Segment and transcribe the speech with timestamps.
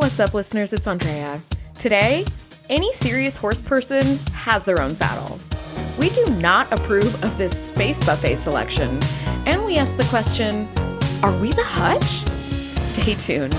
[0.00, 0.72] What's up, listeners?
[0.72, 1.42] It's Andrea.
[1.78, 2.24] Today,
[2.70, 5.38] any serious horse person has their own saddle.
[5.98, 8.98] We do not approve of this space buffet selection,
[9.44, 10.66] and we ask the question
[11.22, 12.24] Are we the hutch?
[12.72, 13.52] Stay tuned.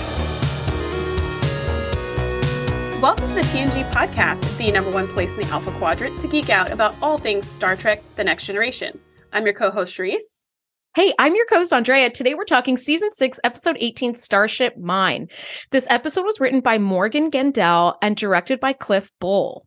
[2.99, 6.49] Welcome to the TNG podcast, the number one place in the Alpha Quadrant to geek
[6.49, 8.99] out about all things Star Trek The Next Generation.
[9.31, 10.40] I'm your co host, Shereese.
[10.94, 12.10] Hey, I'm your host, Andrea.
[12.10, 15.29] Today we're talking season six, episode 18, Starship Mine.
[15.71, 19.66] This episode was written by Morgan Gendel and directed by Cliff Bole.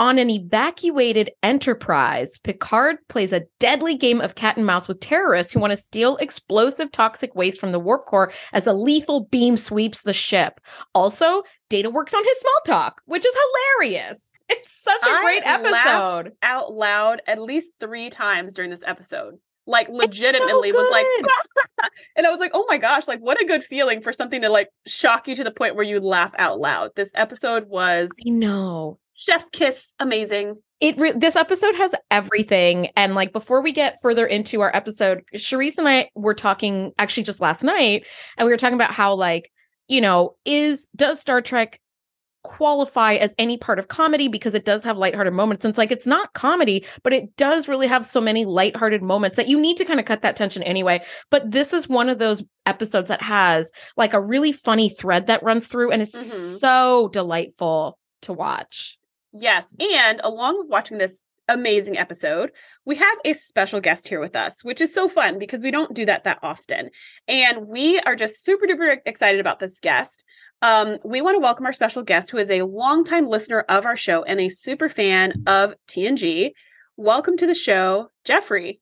[0.00, 5.52] On an evacuated Enterprise, Picard plays a deadly game of cat and mouse with terrorists
[5.52, 9.56] who want to steal explosive toxic waste from the warp core as a lethal beam
[9.56, 10.60] sweeps the ship.
[10.92, 13.36] Also, Data works on his small talk, which is
[13.78, 14.32] hilarious.
[14.48, 16.32] It's such a great episode.
[16.42, 19.38] Out loud at least three times during this episode.
[19.68, 23.44] Like so legitimately was like and I was like, oh my gosh, like what a
[23.44, 26.58] good feeling for something to like shock you to the point where you laugh out
[26.58, 26.90] loud.
[26.96, 28.98] This episode was I know.
[29.14, 30.56] chef's kiss amazing.
[30.80, 35.22] it re- this episode has everything and like before we get further into our episode
[35.36, 39.14] Shereese and I were talking actually just last night and we were talking about how
[39.14, 39.50] like
[39.86, 41.78] you know is does Star Trek
[42.42, 45.90] qualify as any part of comedy because it does have lighthearted moments and it's like
[45.90, 49.76] it's not comedy but it does really have so many lighthearted moments that you need
[49.76, 53.20] to kind of cut that tension anyway but this is one of those episodes that
[53.22, 56.58] has like a really funny thread that runs through and it's Mhm.
[56.60, 58.96] so delightful to watch
[59.34, 59.74] Yes.
[59.78, 62.50] And along with watching this amazing episode,
[62.86, 65.94] we have a special guest here with us, which is so fun because we don't
[65.94, 66.88] do that that often.
[67.28, 70.24] And we are just super duper excited about this guest.
[70.60, 73.96] Um, we want to welcome our special guest, who is a longtime listener of our
[73.96, 76.50] show and a super fan of TNG.
[76.96, 78.80] Welcome to the show, Jeffrey.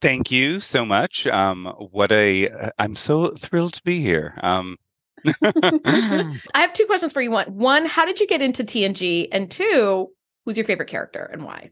[0.00, 1.26] Thank you so much.
[1.26, 4.38] Um, what a I'm so thrilled to be here.
[4.42, 4.76] Um,
[5.42, 7.30] I have two questions for you.
[7.30, 9.28] One, one, how did you get into TNG?
[9.32, 10.08] And two,
[10.44, 11.70] who's your favorite character and why?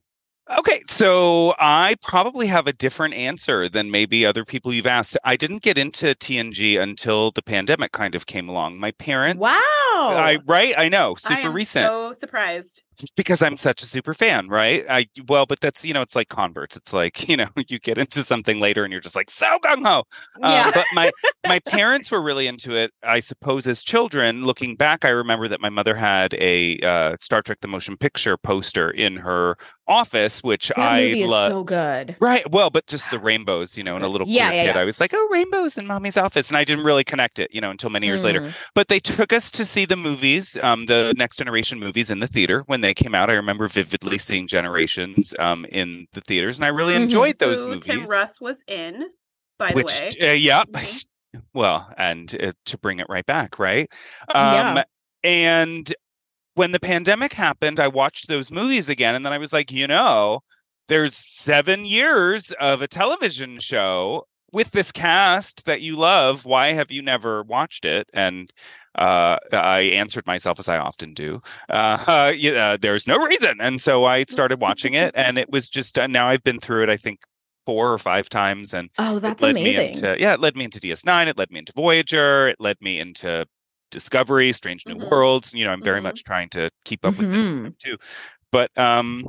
[0.59, 5.17] Okay, so I probably have a different answer than maybe other people you've asked.
[5.25, 8.79] I didn't get into TNG until the pandemic kind of came along.
[8.79, 9.51] My parents, Wow.
[9.53, 11.87] I right, I know, I super am recent.
[11.87, 12.83] So surprised.
[13.17, 14.85] Because I'm such a super fan, right?
[14.89, 16.77] I well, but that's you know, it's like converts.
[16.77, 19.87] It's like you know, you get into something later, and you're just like so gung
[19.87, 20.05] ho.
[20.41, 20.65] yeah.
[20.67, 21.11] Um, but my
[21.47, 22.93] my parents were really into it.
[23.03, 27.43] I suppose as children, looking back, I remember that my mother had a uh, Star
[27.43, 29.57] Trek: The Motion Picture poster in her
[29.89, 31.51] office, which that I love.
[31.51, 32.17] so good.
[32.21, 32.49] Right.
[32.51, 34.75] Well, but just the rainbows, you know, and a little Yeah, yeah, kid.
[34.75, 34.81] yeah.
[34.81, 36.49] I was like, oh, rainbows in mommy's office.
[36.49, 38.41] And I didn't really connect it, you know, until many years later.
[38.41, 38.69] Mm.
[38.75, 42.27] But they took us to see the movies, um, the Next Generation movies in the
[42.27, 43.31] theater when they came out.
[43.31, 47.03] I remember vividly seeing Generations um, in the theaters, and I really Mhm.
[47.03, 47.87] enjoyed those Who movies.
[47.87, 49.05] Tim Russ was in,
[49.59, 50.31] by which, the way.
[50.31, 51.05] uh, yeah, Mhm.
[51.55, 53.91] well, and uh, to bring it right back, right?
[54.33, 54.73] Yeah.
[54.79, 54.85] Um,
[55.25, 55.95] and
[56.55, 59.87] when the pandemic happened, I watched those movies again, and then I was like, you
[59.87, 60.41] know,
[60.89, 66.45] there's seven years of a television show with this cast that you love.
[66.45, 68.09] Why have you never watched it?
[68.13, 68.51] And
[68.95, 71.41] uh, I answered myself as I often do.
[71.69, 75.69] Uh, uh, yeah, there's no reason, and so I started watching it, and it was
[75.69, 76.91] just uh, now I've been through it.
[76.91, 77.21] I think
[77.67, 79.65] four or five times, and Oh, that's led amazing.
[79.65, 81.29] me into yeah, it led me into DS9.
[81.29, 82.49] It led me into Voyager.
[82.49, 83.47] It led me into
[83.91, 85.11] Discovery, Strange New Mhm.
[85.11, 85.53] Worlds.
[85.55, 86.05] You know, I'm very Mhm.
[86.05, 87.63] much trying to keep up with Mhm.
[87.65, 87.97] them too.
[88.53, 89.29] But um,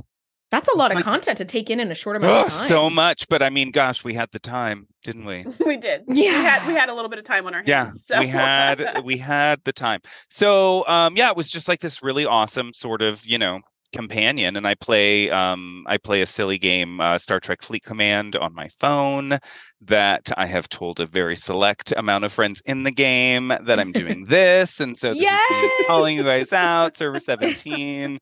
[0.50, 2.54] That's a lot of Like- content to take in in a short amount oh, of
[2.54, 2.68] time.
[2.68, 3.28] so much.
[3.28, 5.46] But I mean, gosh, we had the time, didn't we?
[5.66, 6.04] we did.
[6.08, 6.32] We Yeah.
[6.42, 7.68] had we had a little bit of time on our hands.
[7.68, 10.00] Yeah, so- we had we had the time.
[10.30, 13.60] So um, yeah, it was just like this really awesome sort of you know
[13.94, 18.36] companion and i play um i play a silly game uh, star trek fleet command
[18.36, 19.38] on my phone
[19.82, 23.92] that i have told a very select amount of friends in the game that i'm
[23.92, 25.22] doing this and so this
[25.52, 28.20] is calling you guys out server 17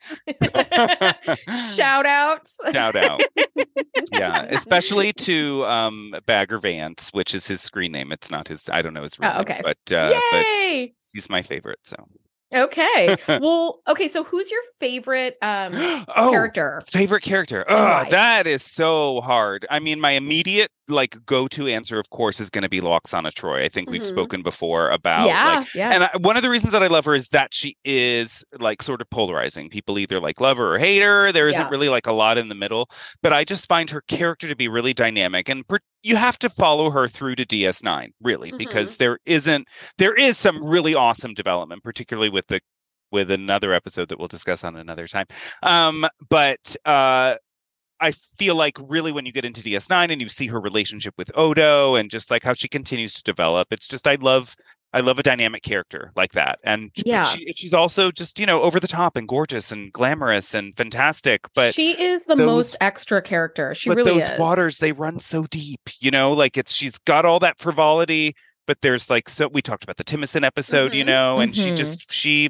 [1.75, 2.59] Shout outs.
[2.71, 3.21] shout out
[4.11, 8.81] yeah especially to um bagger vance which is his screen name it's not his i
[8.81, 9.61] don't know his real Oh, name, okay.
[9.63, 10.93] but uh but Yay.
[11.13, 11.95] he's my favorite so
[12.55, 13.15] Okay.
[13.27, 14.07] well, okay.
[14.07, 16.81] So, who's your favorite um, oh character?
[16.87, 17.65] Favorite character.
[17.67, 19.65] Oh, that is so hard.
[19.69, 23.63] I mean, my immediate like go-to answer, of course, is going to be Lwaxana Troi.
[23.63, 24.05] I think we've Mhm.
[24.09, 25.55] spoken before about yeah.
[25.59, 25.89] like yeah.
[25.93, 28.81] and I, one of the reasons that I love her is that she is like
[28.81, 29.69] sort of polarizing.
[29.69, 31.31] People either like love her or hate her.
[31.31, 31.69] There isn't Yeah.
[31.69, 32.89] really like a lot in the middle.
[33.23, 36.49] But I just find her character to be really dynamic, and per- you have to
[36.49, 38.57] follow her through to DS9, really, Mm-hmm.
[38.57, 39.67] because there isn't
[39.97, 42.61] there is some really awesome development, particularly with the
[43.11, 45.25] with another episode that we'll discuss on another time.
[45.63, 47.35] Um, but uh
[48.05, 51.31] I feel like really when you get into DS9 and you see her relationship with
[51.35, 54.55] Odo and just like how she continues to develop, it's just I love
[54.93, 56.57] I love a dynamic character like that.
[56.63, 57.23] And Yeah.
[57.23, 61.41] she, she's also just, you know, over the top and gorgeous and glamorous and fantastic.
[61.53, 63.75] But she is the those- most extra character.
[63.75, 64.39] She but really those is.
[64.39, 68.35] waters, they run so deep, you know, like it's she's got all that frivolity,
[68.67, 71.07] but there's like so we talked about the Timicin episode, you Mhm.
[71.07, 71.75] know, and she Mhm.
[71.77, 72.49] just she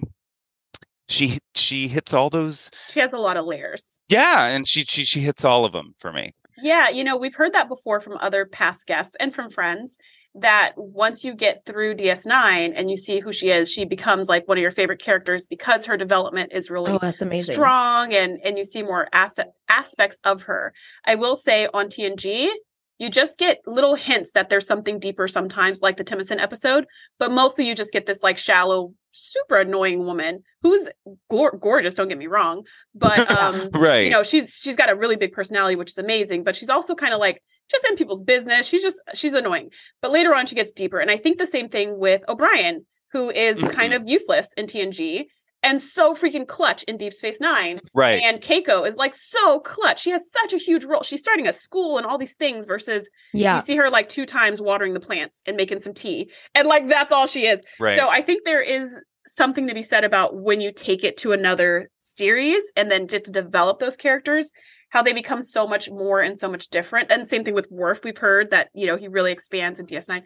[1.07, 3.99] she she hits all those She has a lot of layers.
[4.09, 6.33] yeah, and she she she hits all of them for me.
[6.57, 9.97] Yeah, you know, we've heard that before from other past guests and from friends
[10.37, 14.47] that once you get through DS9 and you see who she is, she becomes like
[14.47, 17.53] one of your favorite characters because her development is really Oh, that's amazing.
[17.55, 20.73] strong and and you see more as- aspects of her.
[21.05, 22.49] I will say on TNG,
[22.97, 26.85] you just get little hints that there's something deeper sometimes, like the Timothy episode,
[27.19, 30.87] but mostly you just get this like shallow, super annoying woman who's
[31.29, 31.93] gor- gorgeous.
[31.93, 32.63] Don't get me wrong,
[32.93, 34.05] but um, Right.
[34.05, 36.43] you know she's she's got a really big personality, which is amazing.
[36.43, 37.41] But she's also kind of like
[37.71, 38.67] just in people's business.
[38.67, 39.69] She's just she's annoying.
[40.01, 43.29] But later on, she gets deeper, and I think the same thing with O'Brien, who
[43.29, 45.25] is kind of useless in TNG
[45.65, 47.79] and so freaking clutch in Deep Space Nine.
[47.93, 48.21] right.
[48.23, 49.99] And Keiko is like so clutch.
[50.01, 51.03] She has such a huge role.
[51.03, 53.55] She's starting a school and all these things versus Yeah.
[53.55, 56.31] you see her like two times watering the plants and making some tea.
[56.53, 57.65] And like that's all she is.
[57.79, 57.97] right.
[57.97, 61.31] So I think there is something to be said about when you take it to
[61.31, 64.51] another series and then just develop those characters,
[64.89, 67.11] how they become so much more and so much different.
[67.11, 68.01] And same thing with Worf.
[68.03, 70.21] We've heard that, you know, he really expands in DS9.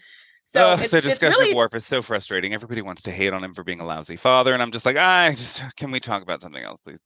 [0.51, 2.55] So Ugh, it's, the it's discussion really of Worf is so frustrating.
[2.55, 4.97] Everybody wants to hate on him for being a lousy father, and I'm just like,
[4.97, 6.97] I just can we talk about something else, please?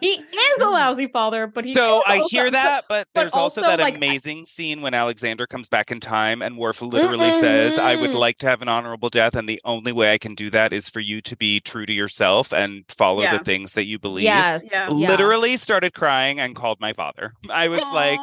[0.00, 3.20] he is a lousy father, but he so is I also- hear that, but but
[3.20, 6.56] there's also, also, that like, I- amazing scene when Alexander comes back in time and
[6.56, 10.12] Worf literally says, I would like to have an honorable death, and the only way
[10.14, 13.36] I can do that is for you to be true to yourself and follow Yeah.
[13.36, 14.24] the things that you believe.
[14.24, 14.66] Yes.
[14.72, 14.88] Yeah.
[14.88, 17.34] Literally started crying and called my father.
[17.50, 18.18] I was like,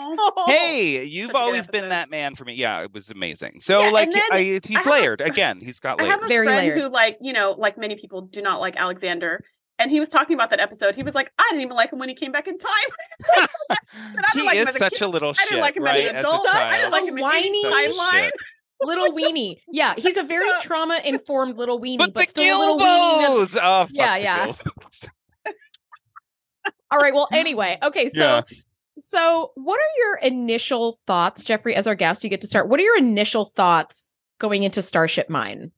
[0.47, 2.54] Hey, you've Such always been that man for me.
[2.55, 3.59] Yeah, it was amazing.
[3.59, 5.59] So Yeah, like and then I, he's I a layered fr- again.
[5.61, 6.77] He's got I have a Very friend layered.
[6.79, 9.43] who, like, you know, like many people do not like Alexander.
[9.77, 10.95] And he was talking about that episode.
[10.95, 12.71] He was like, I didn't even like him when he came back in time.
[13.37, 13.47] I
[14.13, 15.97] didn't he like him is as a such a little I didn't like him right?
[16.05, 16.47] as an As a adult.
[16.47, 18.29] I didn't like him Whiny the timeline.
[18.81, 19.57] little weenie.
[19.69, 23.51] Yeah, he's a very trauma informed little weenie, But, but, the still a little weenie.
[23.53, 23.57] that- Gilbos!
[23.61, 24.53] Oh, Yeah, yeah.
[26.91, 27.13] All right.
[27.13, 28.09] Well, anyway, okay.
[28.13, 28.41] So, Yeah.
[28.99, 31.75] So what are your initial thoughts, Jeffrey?
[31.75, 32.67] As our guest, you get to start.
[32.69, 35.71] What are your initial thoughts going into Starship Mine?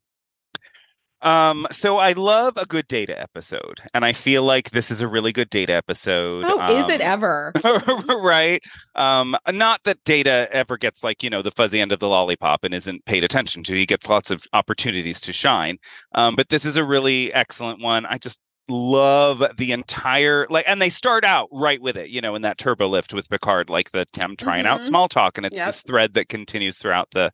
[1.24, 5.08] Um, so I love a good data episode, and I feel like this is a
[5.08, 6.46] really good data episode.
[6.48, 7.54] Oh, is it Um, ever?
[8.22, 8.64] right
[8.96, 12.64] um not that data ever gets like you know the fuzzy end of the lollipop
[12.64, 15.78] and isn't paid attention to he gets lots of opportunities to shine
[16.14, 20.82] um but this is a really excellent one i just love the entire like and
[20.82, 23.92] they start out right with it you know in that turbo lift with picard like
[23.92, 24.86] the i'm trying out Mhm.
[24.86, 25.68] small talk and it's Yep.
[25.68, 27.32] this thread that continues throughout the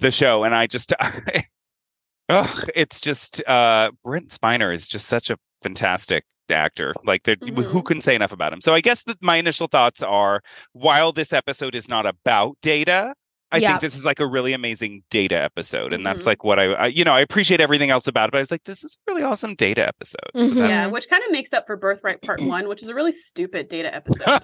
[0.00, 0.92] the show and i just
[2.28, 7.82] oh it's just uh brent spiner is just such a fantastic actor like there who
[7.82, 10.40] couldn't say enough about him so i guess that my initial thoughts are
[10.72, 13.14] while this episode is not about data
[13.56, 13.68] I Yeah.
[13.70, 16.26] think this is like a really amazing data episode, and that's Mhm.
[16.26, 18.32] like what I, I, you know, I appreciate everything else about it.
[18.32, 20.20] But I was like, this is a really awesome data episode.
[20.34, 20.54] So Mhm.
[20.54, 23.12] that's- Yeah, which kind of makes up for Birthright Part One, which is a really
[23.12, 24.40] stupid data episode.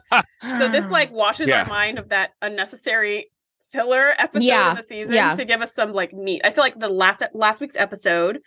[0.59, 1.62] so this like washes Yeah.
[1.62, 3.31] our mind of that unnecessary
[3.70, 5.32] filler episode Yeah, in the season yeah.
[5.35, 6.43] to give us some like meat.
[6.44, 8.41] I feel like the last last week's episode,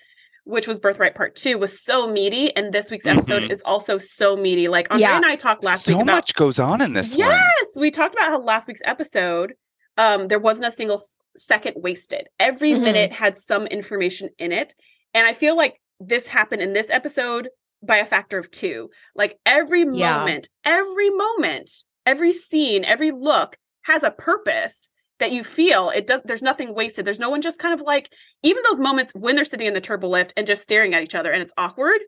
[0.43, 3.49] which was Birthright Part Two, was so meaty, and this week's episode Mhm.
[3.51, 4.67] is also so meaty.
[4.67, 5.15] Like Andre Yeah.
[5.15, 7.27] and I talked last so week about much goes on in this yes,
[7.73, 7.81] one.
[7.81, 9.53] we talked about how last week's episode,
[9.97, 11.01] um, there wasn't a single
[11.35, 12.27] second wasted.
[12.39, 12.81] Every Mhm.
[12.81, 14.73] minute had some information in it,
[15.13, 17.49] and I feel like this happened in this episode
[17.81, 18.89] by a factor of two.
[19.15, 20.17] Like every Yeah.
[20.17, 21.69] moment, every moment,
[22.05, 27.05] every scene, every look has a purpose that you feel it does there's nothing wasted
[27.05, 28.11] there's no one just kind of like
[28.43, 31.15] even those moments when they're sitting in the turbo lift and just staring at each
[31.15, 32.01] other and it's awkward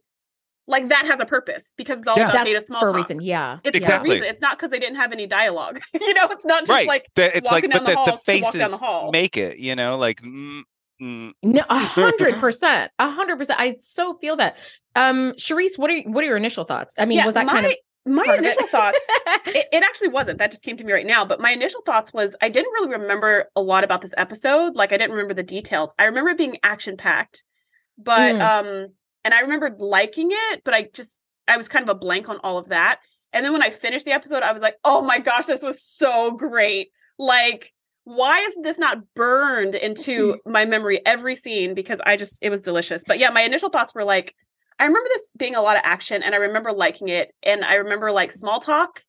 [0.67, 2.29] like that has a purpose because it's all Yeah.
[2.31, 3.21] about data That's small for a reason.
[3.21, 3.59] Yeah.
[3.63, 4.09] it's Exactly.
[4.09, 4.29] for a reason.
[4.29, 5.79] It's not because they didn't have any dialogue.
[5.93, 6.87] you know, it's not just right.
[6.87, 8.21] like The- it's like, walking but the the, hall the to down
[8.51, 9.11] faces the hall.
[9.11, 9.57] make it.
[9.59, 10.21] You know, like.
[10.21, 10.61] Mm,
[11.01, 13.59] mm, No, a hundred percent, a hundred percent.
[13.59, 14.57] I so feel that.
[14.95, 16.95] Um, Shereese, what are what are your initial thoughts?
[16.97, 17.73] I mean, Yeah, was that my, kind of
[18.05, 18.45] my part it?
[18.45, 18.97] initial thoughts?
[19.45, 20.39] It, it actually wasn't.
[20.39, 21.23] That just came to me right now.
[21.23, 24.75] But my initial thoughts was I didn't really remember a lot about this episode.
[24.75, 25.93] Like I didn't remember the details.
[25.99, 27.43] I remember it being action packed,
[27.97, 28.41] but Mm.
[28.41, 28.87] um,
[29.27, 31.19] and I remembered liking it, but I just
[31.49, 32.99] I was kind of a blank on all of that.
[33.33, 35.83] And then when I finished the episode, I was like, oh my gosh, this was
[35.83, 36.91] so great.
[37.19, 37.73] Like,
[38.05, 40.51] why is this not burned into mm-hmm.
[40.53, 41.73] my memory every scene?
[41.73, 43.03] Because I just, it was delicious.
[43.05, 44.33] But yeah, my initial thoughts were like,
[44.79, 47.33] I remember this being a lot of action and I remember liking it.
[47.43, 49.01] And I remember like small talk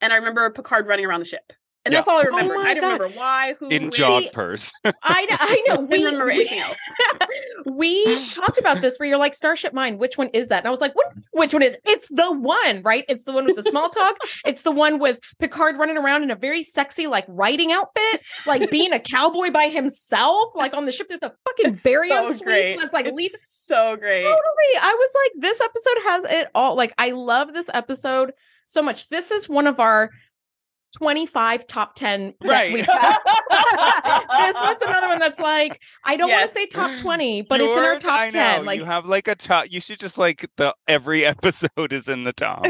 [0.00, 1.52] and I remember Picard running around the ship.
[1.84, 2.00] And Yeah.
[2.00, 2.54] that's all I Oh remember.
[2.56, 3.00] my I don't God.
[3.00, 3.90] remember why, who, in when.
[3.90, 4.70] jog purse.
[4.84, 5.76] I, I know.
[5.76, 6.76] Didn't We, remember we- anything else.
[7.72, 9.98] we talked about this where you're like Starship Mine.
[9.98, 10.58] Which one is that?
[10.58, 11.06] And I was like, what?
[11.32, 11.76] Which one is?
[11.86, 13.04] It's the one, right?
[13.08, 14.16] It's the one with the small talk.
[14.44, 18.70] It's the one with Picard running around in a very sexy like riding outfit, like
[18.70, 21.08] being a cowboy by himself, like on the ship.
[21.08, 22.78] There's a fucking It's baryon so suite great.
[22.78, 24.24] that's like It's so great.
[24.24, 24.76] Totally.
[24.80, 26.74] I was like, this episode has it all.
[26.76, 28.32] Like, I love this episode
[28.66, 29.08] so much.
[29.08, 30.10] This is one of our
[30.96, 32.74] 25 top 10 that Right.
[34.54, 36.54] this one's another one that's like, I don't Yes.
[36.54, 38.64] want to say top 20, but it's in our top I know, 10.
[38.66, 39.70] Like, you have like a top.
[39.70, 42.66] You should just like the every episode is in the top.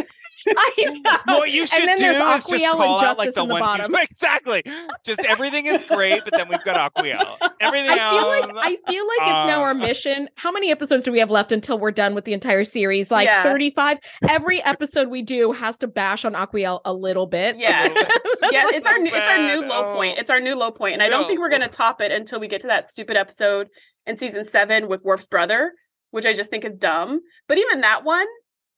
[0.48, 1.38] I know.
[1.38, 3.92] what you should do is just Aquiel call out like the in the ones bottom.
[3.92, 4.62] you exactly.
[5.04, 7.36] Just everything is great, but then we've got Aquiel.
[7.60, 8.52] Everything I feel else.
[8.54, 10.28] like I feel like it's now our uh, mission.
[10.36, 13.10] How many episodes do we have left until we're done with the entire series?
[13.10, 13.42] Like Yeah.
[13.42, 13.98] 35.
[14.28, 17.56] Every episode we do has to bash on Aquiel a little bit.
[17.58, 17.92] Yes.
[18.50, 19.94] Yeah, it's our new, it's our new low Oh.
[19.96, 20.18] point.
[20.18, 22.48] It's our new low point, and I don't think we're gonna top it until we
[22.48, 23.68] get to that stupid episode
[24.06, 25.72] in season seven with Worf's brother,
[26.10, 27.20] which I just think is dumb.
[27.48, 28.26] But even that one,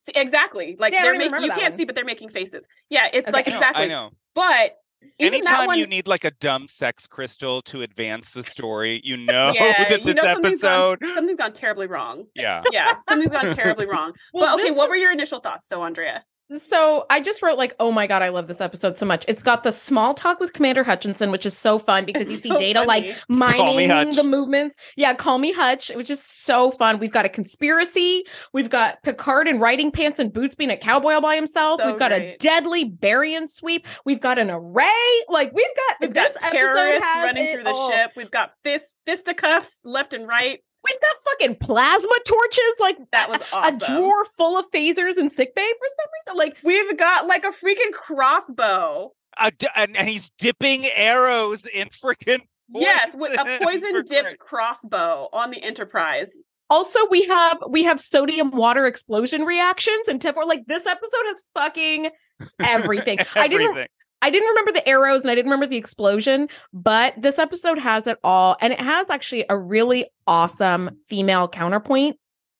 [0.02, 1.40] see, exactly, like See, they're making.
[1.42, 1.76] You can't one.
[1.76, 2.68] see, but they're making faces.
[2.90, 3.32] Yeah, it's Okay.
[3.32, 3.84] like I know, exactly.
[3.84, 4.10] I know.
[4.34, 4.76] But
[5.18, 9.50] Anytime one, you need like a dumb sex crystal to advance the story, you know
[9.54, 11.14] yeah, that you this know something's gone, episode.
[11.14, 12.26] something's gone terribly wrong.
[12.36, 12.62] Yeah.
[12.70, 14.12] Yeah, something's gone terribly wrong.
[14.32, 16.24] Well, but okay, this what were your initial thoughts, though, Andrea?
[16.58, 19.24] So I just wrote like, oh my god, I love this episode so much.
[19.28, 22.48] It's got the small talk with Commander Hutchinson, which is so fun because you see
[22.50, 23.52] so Data like funny.
[23.56, 24.16] Call me mining Hutch.
[24.16, 24.76] the movements.
[24.96, 26.98] Yeah, call me Hutch, which is so fun.
[26.98, 28.24] We've got a conspiracy.
[28.52, 31.80] We've got Picard in riding pants and boots being a cowboy all by himself.
[31.80, 32.38] So we've got a great.
[32.38, 33.86] deadly baryon sweep.
[34.04, 34.88] We've got an array.
[35.28, 37.90] Like we've got We've this got episode terrorists has running through the all.
[37.90, 38.10] ship.
[38.16, 40.60] We've got fist fisticuffs left and right.
[40.84, 42.74] We've got fucking plasma torches.
[42.80, 43.76] Like That was a- awesome.
[43.76, 46.38] a drawer full of phasers in sickbay for some reason.
[46.38, 49.12] Like We've got like a freaking crossbow.
[49.40, 52.40] A d- and, and he's dipping arrows in freaking.
[52.68, 53.58] Yes, with a Poison.
[53.92, 56.30] poison dipped crossbow on the Enterprise.
[56.70, 60.46] Also, we have we have sodium water explosion reactions and Teflon.
[60.46, 62.10] Like this episode has fucking
[62.64, 63.18] everything.
[63.36, 63.88] I didn't Everything.
[64.22, 68.06] I didn't remember the arrows and I didn't remember the explosion, but this episode has
[68.06, 72.16] it all, and it has actually a really awesome female counterpoint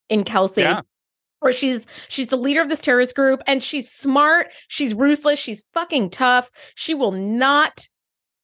[0.09, 0.63] in Kelsey.
[0.63, 0.81] Yeah.
[1.41, 5.65] Where she's she's the leader of this terrorist group and she's smart, she's ruthless, she's
[5.75, 6.51] fucking tough.
[6.77, 7.89] She will not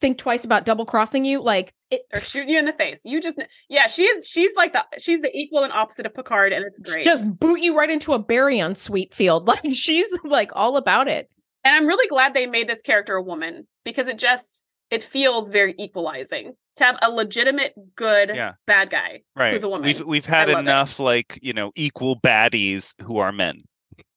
[0.01, 1.41] think twice about double crossing you.
[1.41, 3.03] Like it, Or shooting you in the face.
[3.05, 6.65] You just yeah, she's she's like the she's the equal and opposite of Picard, and
[6.65, 7.05] it's great.
[7.05, 9.47] just boot you right into a baryon sweep field.
[9.49, 11.31] Like she's like all about it.
[11.65, 15.51] And I'm really glad they made this character a woman because it just it feels
[15.51, 18.53] very equalizing to have a legitimate good Yeah.
[18.67, 19.53] bad guy Right.
[19.53, 19.87] who's a woman.
[19.87, 20.69] We've we've had I love it.
[20.69, 23.63] enough like you know equal baddies who are men.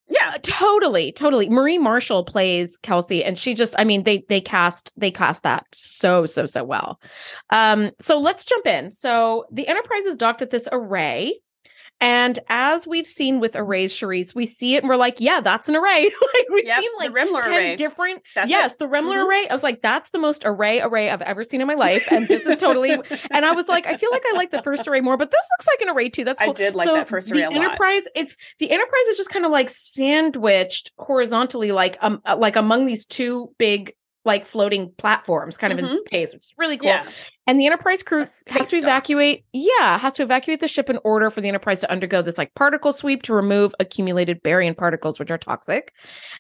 [0.08, 1.50] yeah, totally, totally.
[1.50, 5.66] Marie Marshall plays Kelsey, and she just, I mean, they they cast they cast that
[5.74, 7.00] so so so well.
[7.50, 8.92] Um, so let's jump in.
[8.92, 11.40] So the Enterprise is docked at this array.
[12.02, 15.70] And as we've seen with arrays, Shereese, we see it and we're like, yeah, that's
[15.70, 16.04] an array.
[16.34, 17.76] like we've Yep, seen like the 10 array.
[17.76, 18.80] different That's yes it.
[18.80, 19.28] the Remmler Mhm.
[19.28, 19.48] array.
[19.48, 22.04] I was like, that's the most array array I've ever seen in my life.
[22.12, 22.92] And this is totally
[23.32, 25.48] and I was like, I feel like I like the first array more, but this
[25.54, 26.24] looks like an array too.
[26.26, 26.52] That's cool.
[26.52, 27.66] I did like so that first the array a lot.
[27.66, 32.56] Enterprise, it's the Enterprise is just kind of like sandwiched horizontally, like um, uh, like
[32.56, 35.96] among these two big like floating platforms, kind of in Mhm.
[35.96, 36.90] space, which is really cool.
[36.90, 37.10] Yeah.
[37.48, 38.84] And the Enterprise crew has to dock.
[38.84, 39.46] evacuate.
[39.52, 42.54] Yeah, has to evacuate the ship in order for the Enterprise to undergo this like
[42.54, 45.92] particle sweep to remove accumulated baryon particles, which are toxic.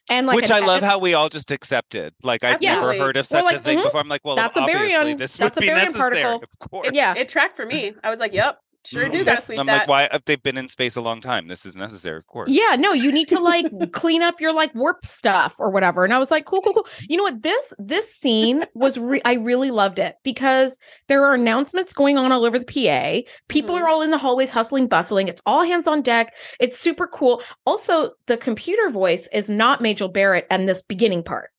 [0.09, 2.13] And like Which an- I love how we all just accepted.
[2.21, 3.99] Like I've never heard of such like, a thing mhm, before.
[3.99, 5.97] I'm like, well, that's a obviously baryon- this that's would a be baryon necessary.
[6.21, 6.43] particle.
[6.61, 6.89] Of course.
[6.93, 7.15] Yeah.
[7.17, 7.93] It tracked for me.
[8.03, 9.25] I was like, yep, sure do Mhm.
[9.25, 9.87] gotta I'm that.
[9.87, 10.19] like, why?
[10.25, 12.17] They've been in space a long time, this is necessary.
[12.17, 12.49] Of course.
[12.49, 16.03] Yeah, no, you need to like clean up your like warp stuff or whatever.
[16.03, 16.87] And I was like, cool, cool, cool.
[17.07, 17.41] You know what?
[17.43, 22.31] This this scene was re- I really loved it because there are announcements going on
[22.31, 23.21] all over the PA.
[23.47, 23.81] People Mhm.
[23.81, 25.27] are all in the hallways hustling, bustling.
[25.27, 26.33] It's all hands on deck.
[26.59, 27.41] It's super cool.
[27.65, 31.49] Also, the computer voice is not Majel Barrett and this beginning part.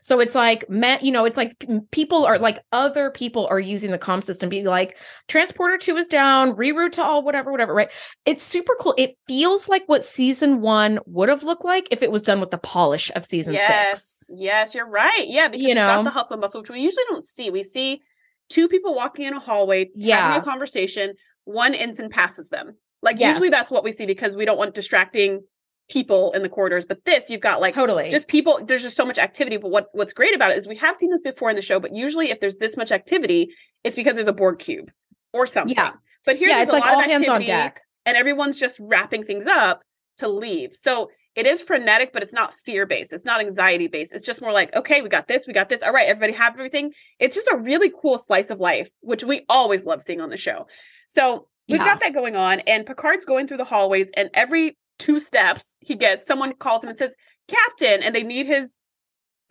[0.00, 1.54] So it's like, you know, it's like
[1.90, 4.96] people are like other people are using the comm system, being like,
[5.28, 7.90] transporter two is down, reroute to all, whatever, whatever, right?
[8.24, 8.94] It's super cool.
[8.96, 12.50] It feels like what season one would have looked like if it was done with
[12.50, 13.62] the polish of season six.
[13.62, 15.26] yes, yes, you're right.
[15.26, 17.50] Yeah, because You you got the hustle and bustle, which we usually don't see.
[17.50, 18.00] We see
[18.48, 21.14] two people walking in a hallway, having a conversation.
[21.44, 22.76] One ensign passes them.
[23.02, 23.34] Like Yes.
[23.34, 25.42] usually that's what we see because we don't want distracting
[25.88, 26.84] people in the corridors.
[26.84, 28.08] But this, you've got like Totally.
[28.10, 28.60] just people.
[28.64, 29.56] There's just so much activity.
[29.56, 31.78] But what what's great about it is we have seen this before in the show.
[31.80, 33.48] But usually, if there's this much activity,
[33.82, 34.90] it's because there's a Borg cube
[35.32, 35.76] or something.
[35.76, 35.92] Yeah.
[36.24, 37.80] But here, yeah, it's a like lot all of hands on deck.
[38.06, 39.82] and everyone's just wrapping things up
[40.18, 40.70] to leave.
[40.74, 43.12] So it is frenetic, but it's not fear based.
[43.12, 44.14] It's not anxiety based.
[44.14, 45.82] It's just more like, okay, we got this, we got this.
[45.82, 46.92] All right, everybody have everything.
[47.18, 50.36] It's just a really cool slice of life, which we always love seeing on the
[50.36, 50.66] show.
[51.08, 51.86] So we've Yeah.
[51.86, 55.94] got that going on, and Picard's going through the hallways, and every two steps he
[55.94, 57.14] gets, someone calls him and says,
[57.48, 58.78] Captain, and they need his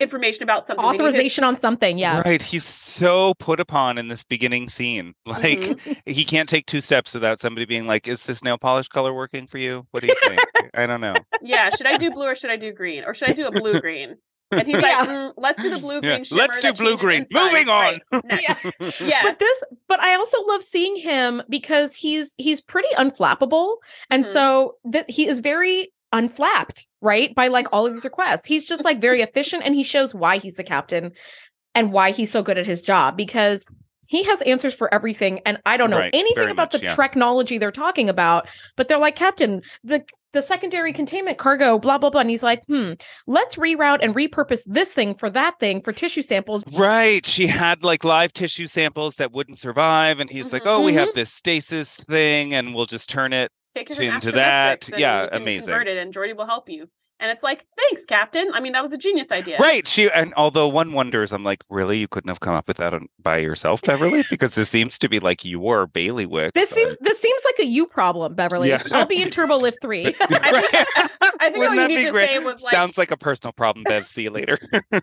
[0.00, 0.84] information about something.
[0.84, 1.98] They need his- Authorization on something.
[1.98, 2.20] Yeah.
[2.24, 2.42] Right.
[2.42, 5.14] He's so put upon in this beginning scene.
[5.26, 5.96] Like Mhm.
[6.06, 9.46] he can't take two steps without somebody being like, Is this nail polish color working
[9.46, 9.86] for you?
[9.92, 10.40] What do you think?
[10.74, 11.14] I don't know.
[11.42, 13.04] yeah, should I do blue or should I do green?
[13.04, 14.16] Or should I do a blue green?
[14.58, 15.06] And he's like, Yeah.
[15.06, 16.24] "Mm, let's do the blue green.
[16.24, 17.20] shimmer let's do blue green.
[17.22, 18.00] inside." Moving on.
[18.12, 18.40] Right.
[18.42, 18.90] Yeah.
[19.00, 19.22] Yeah.
[19.22, 23.76] But this, but I also love seeing him because he's he's pretty unflappable,
[24.10, 24.28] and Mhm.
[24.28, 27.34] so that he is very unflapped, right?
[27.34, 30.38] By like all of these requests, he's just like very efficient, and he shows why
[30.38, 31.12] he's the captain
[31.74, 33.64] and why he's so good at his job because
[34.08, 35.40] he has answers for everything.
[35.46, 36.94] And I don't know Right, anything about much, the yeah.
[36.94, 42.10] technology they're talking about, but they're like, Captain, the the secondary containment cargo, blah blah
[42.10, 42.94] blah, and he's like, hmm,
[43.28, 46.64] let's reroute and repurpose this thing for that thing for tissue samples.
[46.72, 47.24] Right.
[47.24, 50.18] She had like live tissue samples that wouldn't survive.
[50.18, 50.78] And he's like, Mhm.
[50.78, 53.52] Oh, we have this stasis thing and we'll just turn it.
[53.76, 54.88] To- into that.
[54.96, 55.68] Yeah, amazing.
[55.68, 56.88] Convert it, and Geordi will help you.
[57.24, 58.50] And it's like, thanks, Captain.
[58.52, 59.56] I mean, that was a genius idea.
[59.56, 59.88] Right.
[59.88, 62.92] She and although one wonders, I'm like, really, you couldn't have come up with that
[62.92, 64.22] on, by yourself, Beverly?
[64.30, 66.52] Because this seems to be like your bailiwick.
[66.52, 68.68] This but- seems this seems like a you problem, Beverly.
[68.68, 68.82] Yeah.
[68.92, 70.06] I'll be in Turbo Lift three.
[70.20, 72.28] I think, I think Wouldn't all you need be to great?
[72.28, 74.04] say was like, Sounds like a personal problem, Bev.
[74.04, 74.58] See you later.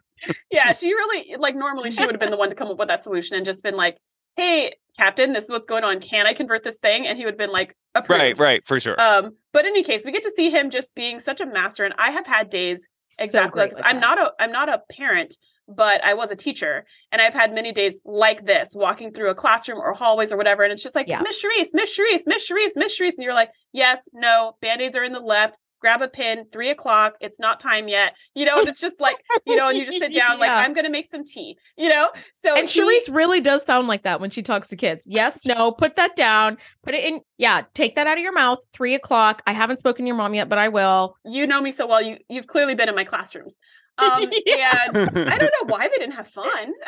[0.51, 2.89] yeah, she really like normally she would have been the one to come up with
[2.89, 3.97] that solution and just been like,
[4.35, 5.99] hey, Captain, this is what's going on.
[5.99, 7.07] Can I convert this thing?
[7.07, 8.21] And he would have been like, approved.
[8.21, 8.99] right, right, for sure.
[8.99, 11.85] Um, but in any case, we get to see him just being such a master.
[11.85, 12.87] And I have had days
[13.19, 13.81] exactly like this.
[13.83, 15.35] I'm not a I'm not a parent,
[15.67, 19.35] but I was a teacher, and I've had many days like this, walking through a
[19.35, 21.21] classroom or hallways or whatever, and it's just like Yeah.
[21.21, 25.03] Miss Shereese, Miss Shereese, Miss Shereese, Miss Shereese, and you're like, yes, no, band-aids are
[25.03, 25.55] in the left.
[25.81, 27.15] Grab a pin, three o'clock.
[27.19, 28.13] It's not time yet.
[28.35, 30.89] You know, it's just like, you know, and you just sit down, like, I'm gonna
[30.91, 32.11] make some tea, you know?
[32.35, 35.05] So And he- Shereese really does sound like that when she talks to kids.
[35.07, 36.57] Yes, no, put that down.
[36.83, 37.21] Put it in.
[37.37, 38.59] Yeah, take that out of your mouth.
[38.73, 39.41] Three o'clock.
[39.47, 41.17] I haven't spoken to your mom yet, but I will.
[41.25, 42.01] you know me so well.
[42.01, 43.57] You you've clearly been in my classrooms.
[43.97, 44.77] Um Yeah.
[44.93, 46.73] and I don't know why they didn't have fun.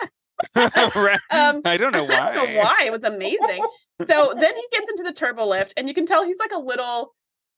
[0.96, 1.20] Right.
[1.32, 2.20] Um, I don't know why.
[2.32, 2.76] I don't know why.
[2.80, 2.86] why.
[2.86, 3.66] It was amazing.
[4.02, 6.60] So then he gets into the turbo lift, and you can tell he's like a
[6.60, 7.14] little,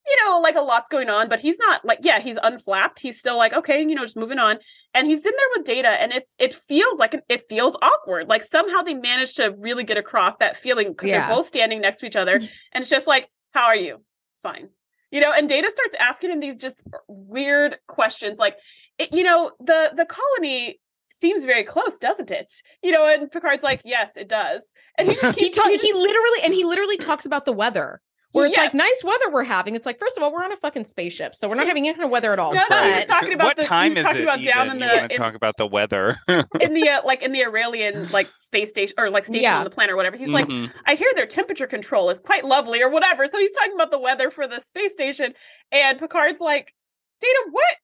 [0.08, 3.00] you know, like a lot's going on, but he's not like, yeah, he's unflapped.
[3.00, 4.58] He's still like, okay, you know, just moving on.
[4.94, 8.28] And he's in there with data, and it's it feels like it feels awkward.
[8.30, 11.28] Like somehow they managed to really get across that feeling because Yeah.
[11.28, 12.50] they're both standing next to each other, mm.
[12.74, 14.02] and it's just like, how are you?
[14.44, 14.70] Fine.
[15.12, 18.58] You know, and Data starts asking him these just weird questions, like,
[19.00, 22.52] it, you know, the the colony seems very close, doesn't it?
[22.84, 24.74] You know, and Picard's like, yes, it does.
[24.98, 27.46] And he just He keeps ta- he just- he literally and he literally talks about
[27.46, 28.02] the weather.
[28.36, 28.66] Where it's Yes.
[28.66, 29.76] like nice weather we're having.
[29.76, 31.94] It's like first of all we're on a fucking spaceship, so we're not having any
[31.94, 32.54] kind of weather at all.
[32.54, 34.24] No, no, he was talking about what the- he time was is talking it?
[34.26, 34.78] about down even?
[34.78, 36.18] in you the- want to in- talk about the weather?
[36.60, 39.58] in the uh, like in the Aurelian like space station or like station Yeah.
[39.60, 40.18] on the planet or whatever.
[40.18, 40.70] He's like, Mhm.
[40.86, 43.26] I hear their temperature control is quite lovely or whatever.
[43.26, 45.34] So he's talking about the weather for the space station,
[45.72, 46.74] and Picard's like,
[47.22, 47.76] Data, what?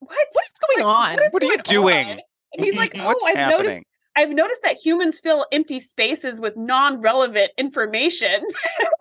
[0.00, 0.10] What?
[0.30, 1.18] What's going on?
[1.22, 2.06] is What are you doing?
[2.10, 2.20] on?"
[2.52, 3.66] And he's like, What's Oh, I've happening?
[3.66, 3.82] noticed.
[4.18, 8.42] I've noticed that humans fill empty spaces with non-relevant information.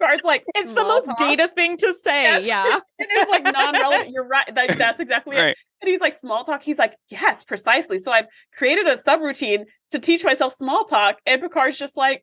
[0.00, 2.22] Picard's like, It's the most talk?" data thing to say.
[2.24, 2.44] Yes.
[2.46, 2.80] Yeah.
[2.98, 4.10] It is like non-relevant.
[4.10, 4.54] You're right.
[4.54, 5.56] That, that's exactly it.
[5.82, 6.62] And he's like, small talk.
[6.62, 7.98] He's like, yes, precisely.
[7.98, 11.16] So I've created a subroutine to teach myself small talk.
[11.26, 12.22] And Picard's just like,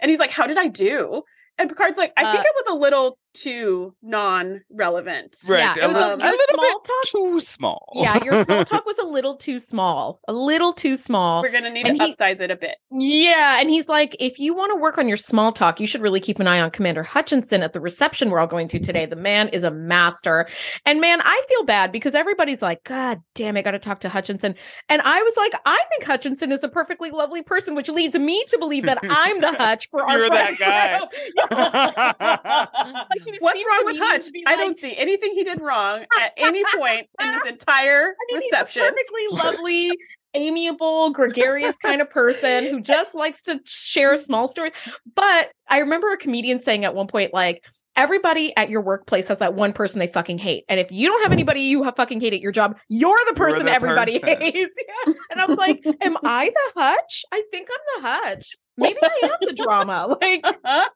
[0.00, 1.22] and he's like, how did I do?
[1.58, 5.36] And Picard's like, I think Uh, it was a little too non-relevant.
[5.48, 5.58] Right.
[5.76, 7.92] Yeah, it was a- little, um, a your little small bit talk- too small.
[7.94, 10.20] Yeah, your small talk was a little too small.
[10.28, 11.42] A little too small.
[11.42, 12.76] We're gonna need And to he- upsize it a bit.
[12.90, 16.00] Yeah, and he's like, if you want to work on your small talk, you should
[16.00, 19.06] really keep an eye on Commander Hutchinson at the reception we're all going to today.
[19.06, 20.48] The man is a master.
[20.86, 24.08] And man, I feel bad because everybody's like, God damn, I got to talk to
[24.08, 24.54] Hutchinson.
[24.88, 28.44] And I was like, I think Hutchinson is a perfectly lovely person, which leads me
[28.48, 31.48] to believe that I'm the Hutch for our You're that friend group.
[31.50, 34.24] Like, he What's wrong with Hutch?
[34.46, 38.34] I like- don't see anything he did wrong at any point in this entire I
[38.34, 38.82] mean, he's a reception.
[38.82, 39.98] perfectly lovely,
[40.34, 44.72] amiable, gregarious kind of person who just likes to share small stories.
[45.14, 47.64] But I remember a comedian saying at one point, like,
[47.98, 50.64] everybody at your workplace has that one person they fucking hate.
[50.68, 53.24] And if you don't have anybody you have fucking hate at your job, you're the
[53.26, 54.36] You're person the everybody person.
[54.40, 54.74] hates.
[55.06, 55.12] Yeah.
[55.30, 57.24] And I was like, am I the hutch?
[57.32, 58.56] I think I'm the hutch.
[58.78, 60.16] Maybe I am the drama.
[60.22, 60.88] Like, I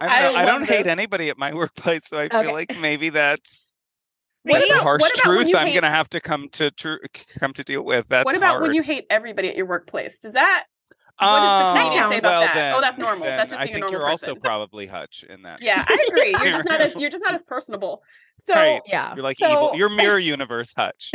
[0.00, 0.38] I don't, know.
[0.40, 2.42] I love don't hate anybody at my workplace, so I Okay.
[2.42, 3.64] feel like maybe that's
[4.42, 6.98] What that's a harsh truth I'm hate- gonna have to come to tru-
[7.38, 8.08] come to deal with.
[8.08, 8.62] That's what about hard.
[8.62, 10.18] when you hate everybody at your workplace?
[10.18, 10.64] Does that
[11.18, 12.54] What does the Oh, comedian say about well, that?
[12.54, 13.24] then- oh, that's normal.
[13.24, 14.30] That's just I being a think normal you're person.
[14.30, 15.62] also probably Hutch in that.
[15.62, 16.30] yeah, I agree.
[16.30, 18.02] You're just not as you're just not as personable.
[18.36, 18.80] So Right.
[18.88, 19.14] Yeah.
[19.14, 19.70] You're like So- evil.
[19.76, 21.12] You're mirror universe Hutch.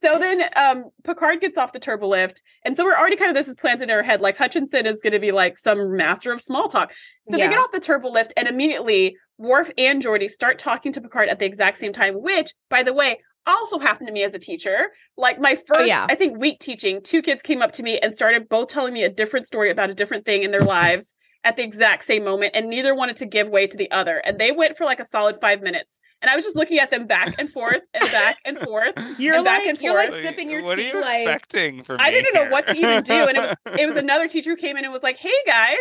[0.00, 2.42] so then um Picard gets off the turbo lift.
[2.64, 4.20] And so we're already kind of this is planted in our head.
[4.20, 6.92] Like Hutchinson is gonna be like some master of small talk.
[7.30, 7.46] So Yeah.
[7.46, 11.28] they get off the turbo lift and immediately Worf and Geordi start talking to Picard
[11.28, 14.38] at the exact same time, which, by the way, also happened to me as a
[14.38, 14.90] teacher.
[15.16, 16.06] Like my oh, first, yeah.
[16.08, 19.02] I think, week teaching, two kids came up to me and started both telling me
[19.02, 22.52] a different story about a different thing in their lives at the exact same moment,
[22.54, 24.18] and neither wanted to give way to the other.
[24.24, 25.98] And they went for like a solid five minutes.
[26.20, 28.94] And I was just looking at them back and forth and back and forth.
[29.18, 30.22] You're and back like- and you're like forth.
[30.22, 33.02] sipping your what tea, are you like- expecting from I didn't know what to even
[33.02, 33.12] do.
[33.12, 35.78] And it was it was another teacher who came in and was like, Hey guys,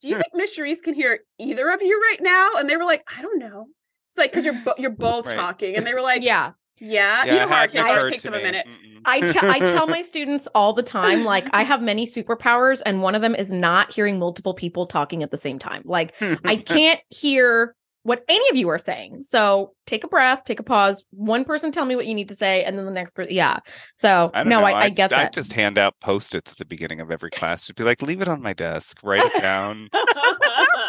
[0.00, 2.50] do you think Miss Shereese can hear either of you right now?
[2.58, 3.66] And they were like, I don't know.
[4.10, 5.36] It's like because you're bo- you're both Right.
[5.36, 5.76] talking.
[5.76, 6.54] And they were like, Yeah.
[6.80, 8.06] Yeah, yeah, you know it how our hadn't kids are.
[8.06, 8.66] It takes them a minute.
[8.66, 9.00] Mm-mm.
[9.04, 13.02] I te- I tell my students all the time, like, I have many superpowers, and
[13.02, 15.82] one of them is not hearing multiple people talking at the same time.
[15.84, 19.22] Like, I can't hear what any of you are saying.
[19.22, 21.04] So take a breath, take a pause.
[21.10, 23.32] One person tell me what you need to say, and then the next person.
[23.34, 23.60] Yeah.
[23.94, 24.66] So I no, know.
[24.66, 25.32] I, I get I that.
[25.32, 27.66] just hand out post-its at the beginning of every class.
[27.66, 29.88] Just be like, leave it on my desk, write it down.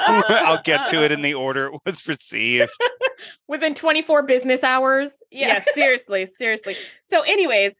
[0.07, 2.71] I'll get to it in the order it was received.
[3.47, 5.21] Within 24 business hours.
[5.31, 5.47] yeah.
[5.47, 5.63] Yeah.
[5.73, 6.75] seriously, seriously.
[7.03, 7.79] So, anyways,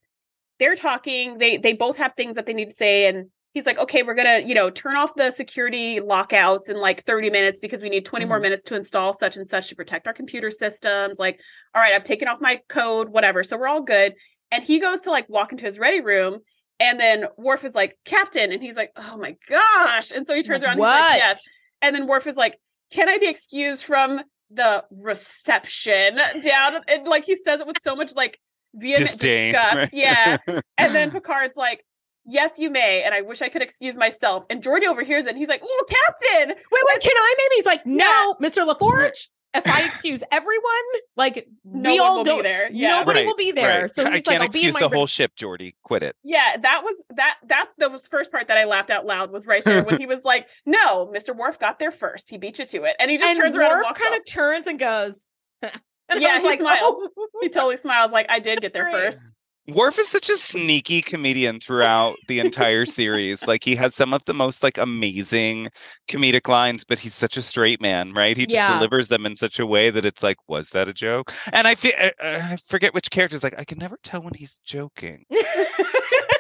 [0.59, 1.37] they're talking.
[1.37, 4.13] They they both have things that they need to say, and he's like, "Okay, we're
[4.15, 8.05] gonna, you know, turn off the security lockouts in like 30 minutes because we need
[8.05, 8.43] 20 more Mhm.
[8.43, 11.39] minutes to install such and such to protect our computer systems." Like,
[11.73, 13.43] all right, I've taken off my code, whatever.
[13.43, 14.13] So we're all good.
[14.51, 16.39] And he goes to like walk into his ready room.
[16.79, 18.51] And then Worf is like, Captain.
[18.51, 20.11] And he's like, oh my gosh.
[20.11, 21.17] And so he turns around and he's like, what?
[21.17, 21.43] yes.
[21.81, 22.57] And then Worf is like,
[22.91, 24.21] can I be excused from
[24.51, 26.81] the reception down?
[26.87, 28.39] And like he says it with so much like
[28.73, 29.53] vehement Disdain.
[29.53, 29.75] disgust.
[29.75, 29.89] right?
[29.93, 30.37] Yeah.
[30.77, 31.83] And then Picard's like,
[32.25, 33.03] yes, you may.
[33.03, 34.45] And I wish I could excuse myself.
[34.49, 36.49] And Geordi overhears it and he's like, oh, Captain.
[36.49, 36.57] Wait,
[36.89, 37.55] wait, can I maybe?
[37.55, 37.95] He's like, Yeah.
[37.95, 38.67] no, Mr.
[38.67, 39.27] LaForge.
[39.55, 40.63] If I excuse everyone,
[41.15, 42.69] like No we one all will don't, be there.
[42.71, 42.99] Yeah.
[42.99, 43.81] Nobody Right, will be there.
[43.83, 43.91] right.
[43.95, 45.73] So I he's like, can't I'll be in excuse my the re- whole ship, Geordi.
[45.83, 46.15] Quit it.
[46.23, 49.63] Yeah, that was that that's the first part that I laughed out loud was right
[49.63, 51.35] there when he was like, No, Mr.
[51.35, 52.29] Worf got there first.
[52.29, 52.95] He beat you to it.
[52.99, 55.25] And he just and turns around and Worf kind of turns and goes.
[55.61, 55.71] and
[56.21, 56.95] Yeah, he like, smiles.
[57.17, 57.27] oh.
[57.41, 59.13] He totally smiles like I did get there Great.
[59.13, 59.19] first.
[59.67, 63.47] Worf is such a sneaky comedian throughout the entire series.
[63.47, 65.69] Like he has some of the most like amazing
[66.07, 68.37] comedic lines, but he's such a straight man, right?
[68.37, 68.67] He just Yeah.
[68.67, 71.33] delivers them in such a way that it's like, was that a joke?
[71.51, 74.21] And I feel I, uh, uh, I forget which character's like, I can never tell
[74.21, 75.25] when he's joking.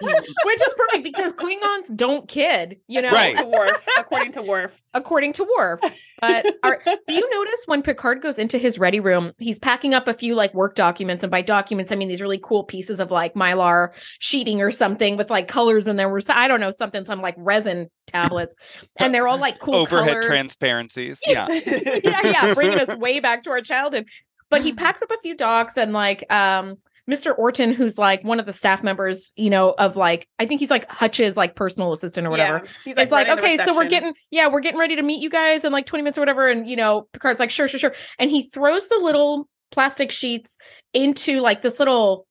[0.45, 3.37] Which is perfect because Klingons don't kid, you know, Right.
[3.37, 4.81] To Worf, according to Worf.
[4.93, 5.81] according to Worf.
[6.19, 10.07] But are, do you notice when Picard goes into his ready room, he's packing up
[10.07, 13.11] a few like work documents, and by documents I mean these really cool pieces of
[13.11, 13.89] like mylar
[14.19, 16.09] sheeting or something with like colors in there.
[16.09, 18.55] Were I don't know something, some like resin tablets,
[18.97, 20.23] and they're all like cool Overhead color.
[20.23, 21.19] transparencies.
[21.27, 21.47] Yeah.
[21.65, 24.05] yeah, yeah, bringing us way back to our childhood.
[24.49, 26.77] But he packs up a few docs and like um
[27.09, 27.37] Mr.
[27.37, 30.71] Orton, who's like one of the staff members, you know, of like I think he's
[30.71, 32.61] like Hutch's like personal assistant or whatever.
[32.65, 35.29] Yeah, he's it's like, okay, so we're getting yeah, we're getting ready to meet you
[35.29, 36.47] guys in like 20 minutes or whatever.
[36.49, 37.93] And you know, Picard's like, sure, sure, sure.
[38.17, 40.57] And he throws the little plastic sheets
[40.93, 42.25] into like this little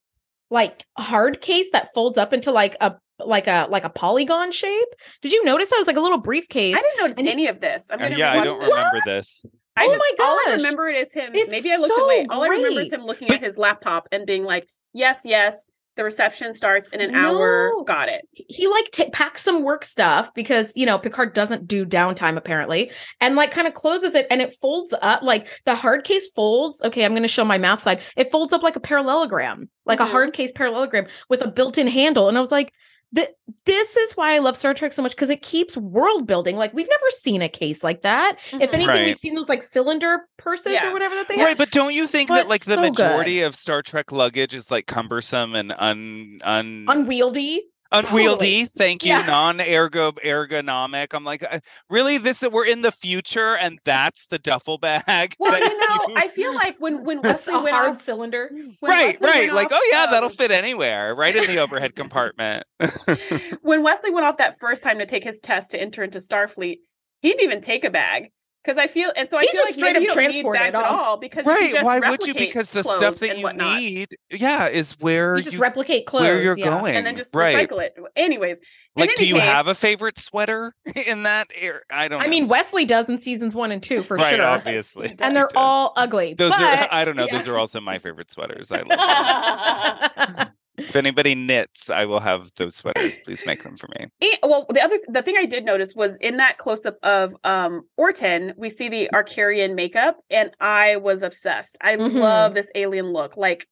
[0.50, 4.88] like hard case that folds up into like a like a like a polygon shape.
[5.22, 6.76] Did you notice I was like a little briefcase?
[6.76, 7.86] I didn't notice And he- any of this.
[7.92, 8.68] I'm Uh, gonna yeah, I don't this.
[8.70, 9.46] remember this.
[9.76, 10.56] I Oh just, my all I gosh.
[10.58, 11.32] remember it is him.
[11.34, 12.26] It's maybe I looked so away.
[12.30, 16.04] All I remember is him looking at his laptop and being like, "Yes, yes, the
[16.04, 17.72] reception starts in an hour.
[17.84, 21.84] Got it." he like t- packs some work stuff because you know Picard doesn't do
[21.84, 26.04] downtime apparently, and like kind of closes it and it folds up like the hard
[26.04, 26.82] case folds.
[26.84, 28.00] Okay, I'm going to show my math side.
[28.16, 30.04] It folds up like a parallelogram, like Mhm.
[30.06, 32.72] a hard case parallelogram with a built-in handle, and I was like.
[33.14, 33.28] Th-
[33.66, 36.56] this is why I love Star Trek so much because it keeps world building.
[36.56, 38.36] Like we've never seen a case like that.
[38.52, 38.74] If Mhm.
[38.74, 39.04] anything, Right.
[39.06, 40.88] we've seen those like cylinder purses Yeah.
[40.88, 41.46] or whatever that they have.
[41.46, 42.90] Right, but don't you think But that like the so good.
[42.90, 47.62] majority of Star Trek luggage is like cumbersome and un un Unwieldy.
[47.94, 48.64] Unwieldy?
[48.66, 49.26] Thank you, Yeah.
[49.26, 51.14] non ergo ergonomic.
[51.14, 52.18] I'm like, uh, really?
[52.18, 55.34] This we're in the future, and that's the duffel bag.
[55.44, 58.50] Well, you know, I feel like when when Wesley went hard off, cylinder.
[58.82, 59.52] right, Wesley right.
[59.52, 62.64] Like, off, oh yeah, that'll um, fit anywhere, right in the overhead compartment.
[63.62, 66.78] when Wesley went off that first time to take his test to enter into Starfleet,
[67.20, 68.30] he didn't even take a bag
[68.64, 70.32] because I feel, and so I He feel just like straight maybe up you don't
[70.32, 71.00] need transported bags at all.
[71.04, 71.60] all because right?
[71.60, 72.34] can just Why would you?
[72.34, 73.78] Because the stuff that you whatnot.
[73.78, 76.22] need, yeah, is where You you, just replicate clothes.
[76.22, 76.64] where you're yeah.
[76.78, 77.68] going, and then just right?
[77.68, 77.94] recycle it.
[78.16, 78.58] Anyways,
[78.96, 80.72] in Like, do any you have a favorite sweater
[81.08, 81.48] in that?
[81.60, 81.82] Air?
[81.90, 82.20] I don't.
[82.20, 82.30] I know.
[82.30, 84.44] mean, Wesley does in seasons one and two for right, sure.
[84.44, 86.34] obviously, And they're all ugly.
[86.34, 86.88] Those but are.
[86.90, 87.26] I don't know.
[87.26, 87.38] yeah.
[87.38, 88.72] Those are also my favorite sweaters.
[88.72, 88.82] I
[90.38, 90.48] love.
[90.76, 90.86] Them.
[90.88, 93.18] If anybody knits, I will have those sweaters.
[93.24, 94.06] Please make them for me.
[94.20, 97.34] And- well, the other the thing I did notice was in that close up of
[97.44, 101.76] um Orton, we see the Arkarian makeup, and I was obsessed.
[101.80, 102.14] I Mhm.
[102.14, 103.36] love this alien look.
[103.36, 103.66] Like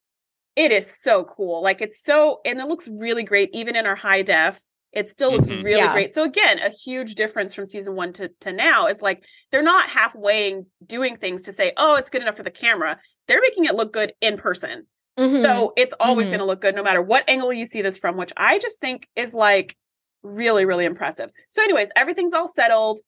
[0.55, 1.63] it is so cool.
[1.63, 4.61] Like it's so and it looks really great, even in our high def.
[4.93, 5.65] It still looks Mhm.
[5.65, 5.93] really Yeah.
[5.95, 6.13] great.
[6.13, 8.87] So again, a huge difference from season one to, to now.
[8.87, 12.51] It's like they're not halfway doing things to say, oh, it's good enough for the
[12.51, 13.01] camera.
[13.27, 14.87] They're making it look good in person.
[15.19, 15.43] Mhm.
[15.45, 16.31] So it's always Mhm.
[16.31, 18.81] going to look good no matter what angle you see this from, which I just
[18.81, 19.77] think is like
[20.23, 21.31] really, really impressive.
[21.49, 23.01] So, anyways, everything's all settled.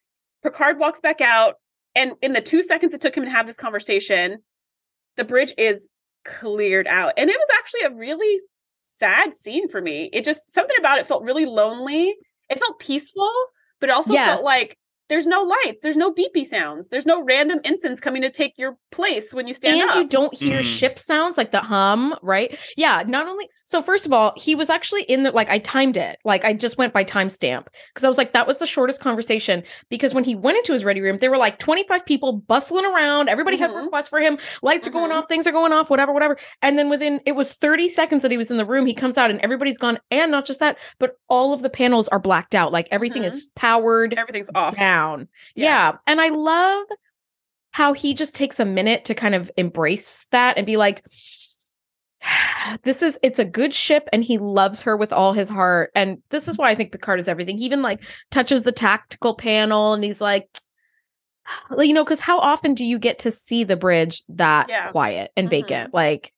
[0.42, 1.56] Picard walks back out,
[1.94, 4.42] and in the two seconds it took him to have this conversation,
[5.16, 5.88] the bridge is
[6.24, 7.14] cleared out.
[7.16, 8.40] And it was actually a really
[8.82, 10.10] sad scene for me.
[10.12, 12.16] It just something about it felt really lonely.
[12.50, 13.32] It felt peaceful,
[13.80, 14.26] but it also Yes.
[14.26, 18.30] felt like there's no lights, there's no beepy sounds, there's no random ensigns coming to
[18.30, 19.82] take your place when you stand up.
[19.82, 19.96] and up.
[19.96, 20.64] you don't hear Mhm.
[20.64, 22.58] ship sounds like the hum, right?
[22.76, 23.02] Yeah.
[23.06, 26.18] Not only so, first of all, he was actually in the like I timed it,
[26.22, 29.62] like I just went by timestamp because I was like that was the shortest conversation
[29.88, 32.84] because when he went into his ready room, there were like twenty five people bustling
[32.84, 33.30] around.
[33.30, 33.84] Everybody had Mhm.
[33.84, 34.36] requests for him.
[34.62, 35.14] Lights are going Mhm.
[35.14, 36.36] off, things are going off, whatever, whatever.
[36.60, 39.16] And then within it was thirty seconds that he was in the room, he comes
[39.16, 39.98] out and everybody's gone.
[40.10, 43.48] And not just that, but all of the panels are blacked out, like everything is
[43.56, 44.76] powered Everything's off.
[44.76, 44.93] down.
[45.54, 45.64] Yeah.
[45.64, 45.92] Yeah.
[46.06, 46.86] And I love
[47.72, 51.04] how he just takes a minute to kind of embrace that and be like,
[52.82, 55.90] this is it's a good ship and he loves her with all his heart.
[55.94, 57.58] And this is why I think Picard is everything.
[57.58, 60.48] He even like touches the tactical panel and he's like,
[61.78, 64.90] you know, because how often do you get to see the bridge that Yeah.
[64.90, 65.50] quiet and Mhm.
[65.50, 65.94] vacant?
[65.94, 66.32] Like,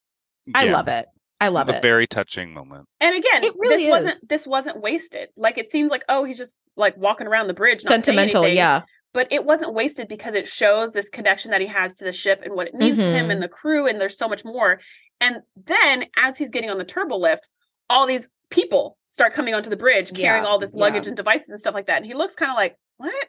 [0.54, 1.06] I love it.
[1.40, 1.78] I love a it.
[1.78, 2.86] A very touching moment.
[3.00, 3.90] And again, It really this is.
[3.90, 5.28] wasn't this wasn't wasted.
[5.36, 8.56] Like it seems like oh he's just like walking around the bridge, not Sentimental, anything.
[8.56, 8.82] yeah.
[9.12, 12.42] But it wasn't wasted because it shows this connection that he has to the ship
[12.44, 13.40] and what it means to him and mm-hmm.
[13.40, 14.78] the crew, and there's so much more.
[15.22, 17.48] And then as he's getting on the turbo lift,
[17.88, 21.08] all these people start coming onto the bridge carrying Yeah, all this luggage yeah.
[21.10, 21.96] and devices and stuff like that.
[21.96, 23.28] And he looks kind of like, what?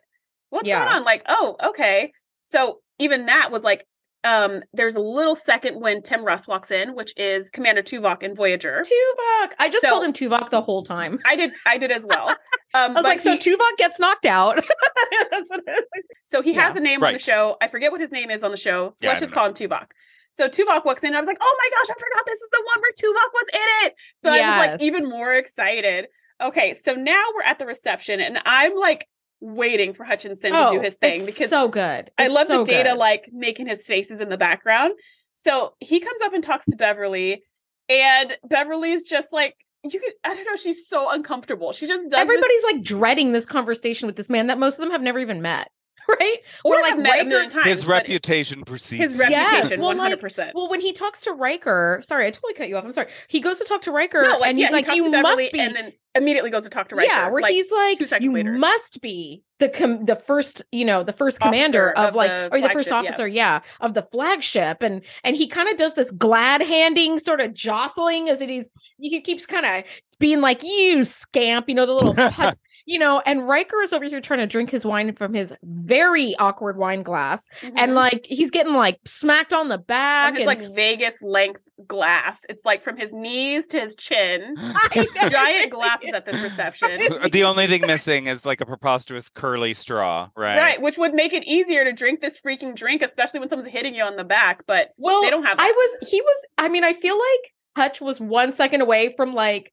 [0.50, 0.84] What's Yeah.
[0.84, 1.04] going on?
[1.06, 2.12] Like, oh, okay.
[2.43, 3.86] So even that was like,
[4.28, 8.36] um, there's a little second when Tim Russ walks in, which is Commander Tuvok in
[8.36, 8.82] Voyager.
[8.82, 9.52] Tuvok.
[9.60, 11.20] I just So- called him Tuvok the whole time.
[11.26, 12.36] I did, I did as well.
[12.74, 14.56] Um, I was but like, so Tuvok gets knocked out.
[15.32, 16.04] That's what it is.
[16.26, 16.82] So he has Yeah.
[16.82, 17.56] a name on the show.
[17.62, 18.94] I forget what his name is on the show.
[19.00, 19.86] Yeah, Let's just don't call him Tuvok.
[20.34, 21.08] So Tuvok walks in.
[21.08, 23.34] And I was like, oh my gosh, I forgot this is the one where Tuvok
[23.34, 23.94] was in it.
[24.22, 26.08] So I was like even more excited.
[26.44, 29.08] Okay, so now we're at the reception, and I'm like
[29.39, 32.12] waiting for Hutchinson to do oh, his thing Oh, it's because so good.
[32.17, 32.97] I love so the data good.
[32.97, 34.93] like making his faces in the background.
[35.36, 37.43] So he comes up and talks to Beverly,
[37.89, 41.71] and Beverly's just like, you could, I don't know, she's so uncomfortable.
[41.71, 44.80] She just does this- Everybody's like dreading this conversation with this man that most of
[44.80, 45.69] them have never even met,
[46.20, 46.38] right?
[46.63, 47.65] or like like Riker- times.
[47.65, 50.52] His reputation precedes his reputation, Yes, well, hundred percent.
[50.56, 52.86] Well, when he talks to Riker, sorry, I totally cut you off.
[52.86, 53.08] I'm sorry.
[53.28, 55.06] He goes to talk to Riker, No, like and yeah, he's he like, talks "You
[55.06, 57.12] to Beverly must be." and then immediately goes to talk to Riker.
[57.12, 61.04] yeah, where like, he's like, "You later." must be the com- the first, you know,
[61.04, 63.10] the first commander Officer of, of like, the or the first flagship, yeah.
[63.10, 63.60] officer, yeah.
[63.82, 68.30] of the flagship." And and he kind of does this glad handing, sort of jostling,
[68.30, 68.70] as it is.
[69.00, 69.84] He keeps kind of
[70.20, 72.54] being like, "You scamp," you know, the little.
[72.88, 75.54] put- You know, and Riker is over here trying to drink his wine from his
[75.63, 77.95] very awkward wine glass, and Mhm.
[77.95, 82.39] like he's getting like smacked on the back, And his and like Vegas length glass.
[82.50, 84.56] It's like from his knees to his chin.
[85.30, 86.97] Giant glasses at this reception.
[87.32, 90.58] the only thing missing is like a preposterous curly straw, right?
[90.58, 93.93] Right, which would make it easier to drink this freaking drink, especially when someone's hitting
[93.95, 94.63] you on the back.
[94.65, 98.02] But Well, they don't have I was he was I mean, I feel like Hutch
[98.02, 99.71] was one second away from like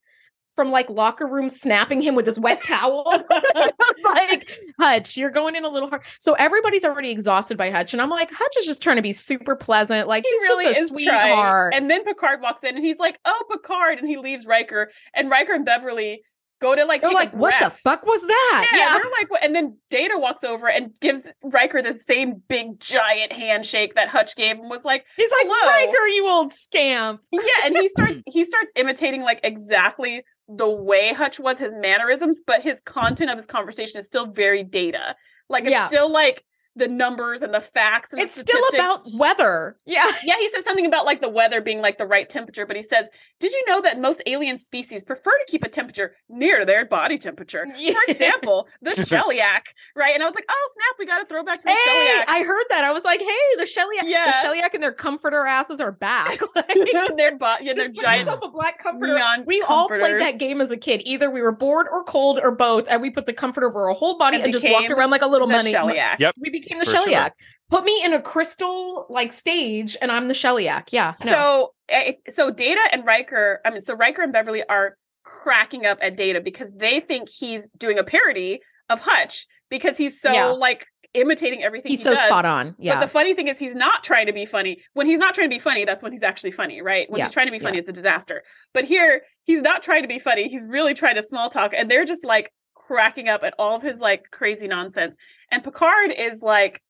[0.54, 3.04] from like locker room snapping him with his wet towel.
[3.08, 6.02] it's like Hutch, you're going in a little hard.
[6.18, 9.12] So everybody's already exhausted by Hutch, and I'm like, Hutch is just trying to be
[9.12, 10.08] super pleasant.
[10.08, 11.72] Like he he's really just a is sweetheart.
[11.72, 11.82] trying.
[11.82, 14.90] And then Picard walks in and he's like, "Oh, Picard," and he leaves Riker.
[15.14, 16.22] And Riker and Beverly
[16.60, 18.68] go to like They're like, what the fuck was that?
[18.72, 19.44] Yeah, they're like, what?
[19.44, 24.34] and then Data walks over and gives Riker the same big giant handshake that Hutch
[24.34, 24.68] gave him.
[24.68, 25.86] Was like, He's like, Hello.
[25.86, 27.20] Riker, you old scamp.
[27.32, 32.42] yeah, and he starts he starts imitating like exactly the way Hutch was, his mannerisms,
[32.46, 35.16] but his content of his conversation is still very Data.
[35.48, 35.86] Like it's Yeah.
[35.88, 36.44] still like
[36.76, 39.76] the numbers and the facts and the It's still about weather.
[39.86, 40.04] Yeah.
[40.24, 42.82] Yeah, he says something about like the weather being like the right temperature, but he
[42.82, 43.08] says,
[43.40, 47.18] "Did you know that most alien species prefer to keep a temperature near their body
[47.18, 47.66] temperature?
[47.76, 47.92] Yeah.
[47.92, 49.62] For example, the Sheliak,
[49.94, 51.76] right?" And I was like, "Oh snap, we got to throw back to the Hey,
[52.20, 52.84] Sheliak." I heard that.
[52.84, 53.26] I was like, hey,
[53.58, 54.30] the Sheliak, Yeah.
[54.42, 56.40] the Sheliak and their comforter asses are back.
[56.56, 59.14] Like, their bo- yeah, their Just put giant yourself a black comforter.
[59.14, 60.22] neon We all played comforters.
[60.22, 61.02] that game as a kid.
[61.04, 63.94] Either we were bored or cold or both, and we put the comforter over our
[63.94, 65.72] whole body And and, just walked became around like a little the money.
[65.72, 66.18] Sheliak.
[66.20, 66.34] Yep.
[66.40, 67.06] We became the For sure.
[67.08, 67.30] Sheliak.
[67.70, 70.84] put me in a crystal like stage and I'm the Sheliak.
[70.90, 71.14] Yeah.
[71.24, 71.30] no.
[71.30, 75.98] So, eh, so Data and Riker, I mean, so Riker and Beverly are cracking up
[76.02, 80.46] at Data because they think he's doing a parody of Hutch because he's so Yeah.
[80.48, 82.24] like imitating everything he's he so does.
[82.26, 82.74] spot on.
[82.78, 82.94] Yeah.
[82.94, 84.82] But the funny thing is, he's not trying to be funny.
[84.94, 87.08] When he's not trying to be funny, that's when he's actually funny, right?
[87.08, 88.42] When Yeah, he's trying to be funny, it's a disaster.
[88.72, 90.48] But here, he's not trying to be funny.
[90.48, 92.50] He's really trying to small talk, and they're just like
[92.86, 95.16] cracking up at all of his like crazy nonsense.
[95.50, 96.82] And Picard is like,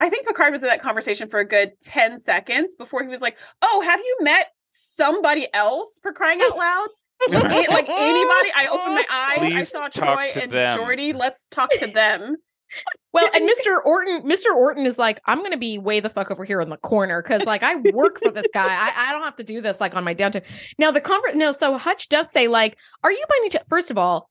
[0.00, 3.20] I think Picard was in that conversation for a good 10 seconds before he was
[3.20, 6.88] like, Oh, have you met somebody else for crying out loud?
[7.30, 7.34] A-
[7.70, 10.78] like anybody, I opened my eyes, I saw talk Troi to and them.
[10.80, 11.14] Geordi.
[11.14, 12.36] Let's talk to them.
[13.12, 13.84] Well, and Mr.
[13.84, 14.46] Orton, Mr.
[14.56, 17.44] Orton is like, I'm gonna be way the fuck over here in the corner because
[17.44, 18.66] like I work for this guy.
[18.66, 20.42] I, I don't have to do this like on my downtime.
[20.78, 23.90] Now the convert no, so Hutch does say, like, are you by any chance first
[23.90, 24.30] of all,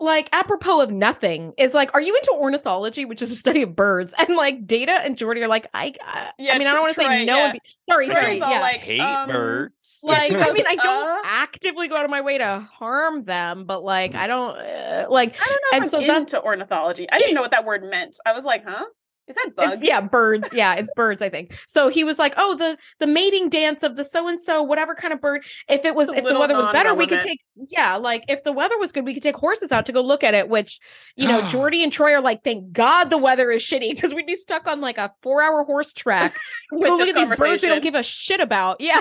[0.00, 3.76] like apropos of nothing, is like, are you into ornithology, which is a study of
[3.76, 4.14] birds?
[4.18, 6.94] And like Data and Geordi are like, I I, Yeah, I mean, I don't want
[6.94, 7.52] to say no yeah.
[7.52, 8.60] be sorry, Troi's sorry, yeah.
[8.60, 10.00] like, Hate um, birds.
[10.02, 10.82] like I mean, I Uh?
[10.82, 15.06] don't actively go out of my way to harm them, but like I don't uh,
[15.10, 17.06] like I don't know And so I'm that- into ornithology.
[17.10, 18.16] I didn't know what that word meant.
[18.24, 18.84] I was like, huh?
[19.30, 19.76] Is that bugs?
[19.76, 20.52] It's, yeah, birds.
[20.52, 21.22] Yeah, it's birds.
[21.22, 21.56] I think.
[21.66, 24.94] So he was like, "Oh, the the mating dance of the so and so, whatever
[24.94, 25.44] kind of bird.
[25.68, 27.40] If it was, if the weather was better, we could take.
[27.68, 30.24] Yeah, like if the weather was good, we could take horses out to go look
[30.24, 30.48] at it.
[30.48, 30.80] Which
[31.14, 34.26] you know, Geordi and Troi are like, "Thank God the weather is shitty because we'd
[34.26, 36.34] be stuck on like a four hour horse track.
[36.70, 39.00] Go look at these birds we don't give a shit about." Yeah,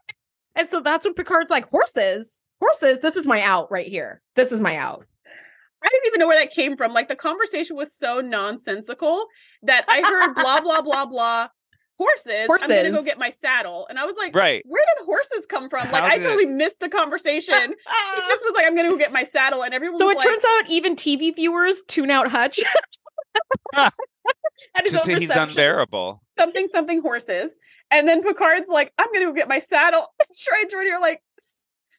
[0.54, 3.02] and so that's when Picard's like, "Horses, horses.
[3.02, 4.22] This is my out right here.
[4.34, 5.04] This is my out."
[5.84, 6.92] I didn't even know where that came from.
[6.92, 9.26] Like the conversation was so nonsensical
[9.62, 11.48] that I heard blah blah blah blah
[11.98, 12.46] horses.
[12.46, 12.70] horses.
[12.70, 14.62] I'm gonna go get my saddle, and I was like, right.
[14.66, 15.90] where did horses come from?
[15.90, 17.54] Like I totally missed the conversation.
[17.54, 19.98] he just was like, I'm gonna go get my saddle, and everyone.
[19.98, 22.60] So it like, turns out even TV viewers tune out Hutch.
[23.74, 23.92] At
[24.82, 26.22] his To say he's unbearable.
[26.38, 27.56] something something horses,
[27.90, 30.06] and then Picard's like, I'm gonna go get my saddle.
[30.32, 31.20] Troi and are like.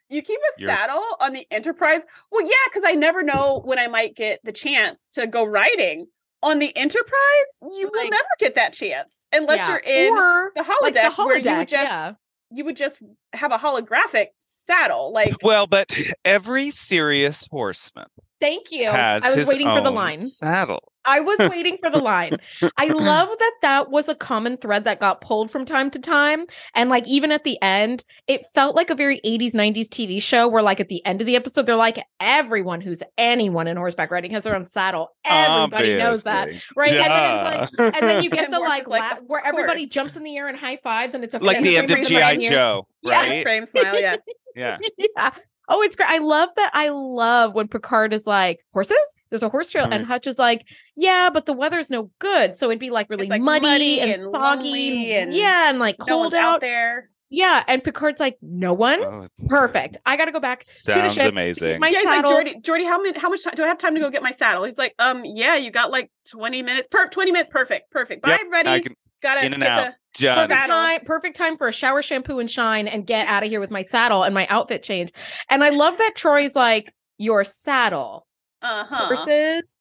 [0.10, 2.04] You keep a You're- saddle on the Enterprise?
[2.32, 6.08] Well, yeah, because I never know when I might get the chance to go riding.
[6.44, 9.70] On the Enterprise, you will never get that chance unless Yeah.
[9.70, 12.12] you're in or the holodeck, like the where you would just yeah.
[12.52, 13.00] you would just
[13.34, 15.12] have a holographic saddle.
[15.12, 18.06] Like Well, but every serious horseman
[18.40, 18.88] Thank you.
[18.92, 20.22] has I was his waiting for the line.
[20.22, 20.92] saddle.
[21.08, 22.34] I was waiting for the line.
[22.78, 26.46] I love that that was a common thread that got pulled from time to time.
[26.76, 30.48] And like, even at the end, it felt like a very 80s, 90s TV show
[30.48, 34.12] where, like, at the end of the episode, they're like, everyone who's anyone in horseback
[34.12, 35.10] riding has their own saddle.
[35.26, 36.44] Everybody knows that.
[36.44, 36.64] Obviously.
[36.76, 36.94] Right.
[36.94, 39.46] And then it's like, and then you get And the like, like, laugh, "Of where
[39.46, 41.98] everybody jumps in the air and high fives, and it's a like the end of
[41.98, 42.50] raise GI behind you.
[42.50, 43.22] Joe, Yeah.
[43.22, 43.44] right?
[43.44, 44.18] frame smile, yeah.
[44.56, 44.78] Yeah.
[44.98, 45.32] yeah.
[45.70, 46.10] Oh, it's great.
[46.10, 46.72] I love that.
[46.74, 48.98] I love when Picard is like, horses?
[49.30, 49.86] There's a horse trail.
[49.92, 52.56] And Hutch is like, yeah, but the weather's no good.
[52.56, 55.14] So it'd be like really like, muddy, muddy and, and soggy.
[55.14, 56.56] and, and yeah, and like no cold one's out.
[56.56, 57.10] out there.
[57.30, 57.64] Yeah.
[57.68, 59.04] And Picard's like, no one?
[59.04, 59.98] Oh, Perfect.
[60.06, 61.30] I got to go back to the Sounds ship.
[61.30, 61.82] amazing.
[61.82, 62.26] My yeah, he's like.
[62.26, 64.32] Geordi, Geordi, how many how much time do I have time to go get my
[64.32, 64.64] saddle?
[64.64, 66.88] He's like, um, yeah, you got like 20 minutes.
[66.90, 68.22] Per 20 minutes, perfect, perfect.
[68.22, 68.70] Bye, Yep, ready.
[68.70, 69.94] I can Gotta in and get out.
[70.20, 70.48] Done.
[70.48, 73.60] Perfect time, perfect time for a shower, shampoo, and shine, and get out of here
[73.60, 75.12] with my saddle and my outfit change.
[75.50, 78.26] And I love that Troi's like, your saddle.
[78.62, 79.08] The, uh-huh.
[79.10, 79.76] versus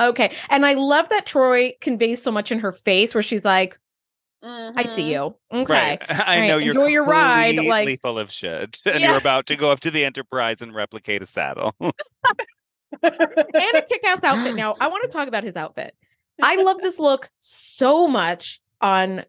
[0.00, 3.78] okay and i love that troi conveys so much in her face where she's like
[4.42, 5.08] i see Mhm.
[5.10, 6.02] you okay Right.
[6.08, 9.08] I Right, know you're enjoy your ride, like- full of shit, and Yeah.
[9.10, 11.74] you're about to go up to the Enterprise and replicate a saddle.
[11.80, 11.92] and
[13.02, 15.94] a kick-ass outfit now i want to talk about his outfit
[16.42, 19.22] i love this look so much on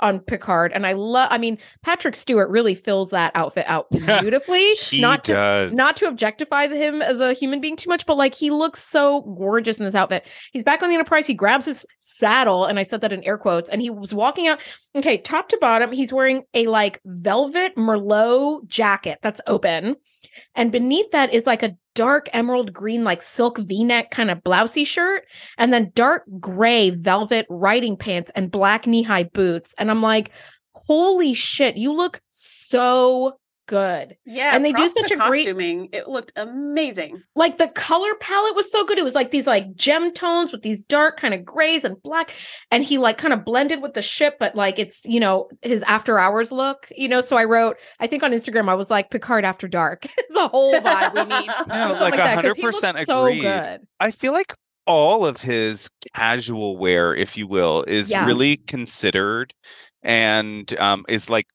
[0.00, 4.70] on picard and i love i mean patrick stewart really fills that outfit out beautifully
[4.72, 5.72] he not to does.
[5.72, 9.22] not to objectify him as a human being too much, but like he looks so
[9.22, 10.26] gorgeous in this outfit.
[10.52, 11.26] He's back on the Enterprise.
[11.26, 14.48] He grabs his saddle, and I said that in air quotes, and he was walking
[14.48, 14.58] out.
[14.94, 19.96] Okay, top to bottom, he's wearing a like velvet Merlot jacket that's open.
[20.54, 24.42] And beneath that is like a dark emerald green, like silk v neck kind of
[24.42, 25.24] blousey shirt,
[25.58, 29.74] and then dark gray velvet riding pants and black knee high boots.
[29.78, 30.30] And I'm like,
[30.72, 34.16] holy shit, you look so good.
[34.24, 35.88] Yeah, And they do props to such a great- costuming.
[35.92, 37.22] It looked amazing.
[37.34, 38.98] like the color palette was so good.
[38.98, 42.34] It was like these like gem tones with these dark kind of grays and black.
[42.70, 45.82] And he like kind of blended with the ship, but like it's, you know, his
[45.84, 47.20] after hours look, you know.
[47.20, 50.04] So I wrote, I think on Instagram, I was like Picard after dark.
[50.18, 51.50] it's a whole vibe we need.
[51.68, 53.80] No, like that, 'cause hundred he looks percent so good.
[54.00, 54.52] I feel like
[54.86, 58.26] all of his casual wear, if you will, is Yeah.
[58.26, 59.54] really considered
[60.02, 61.46] and um, is like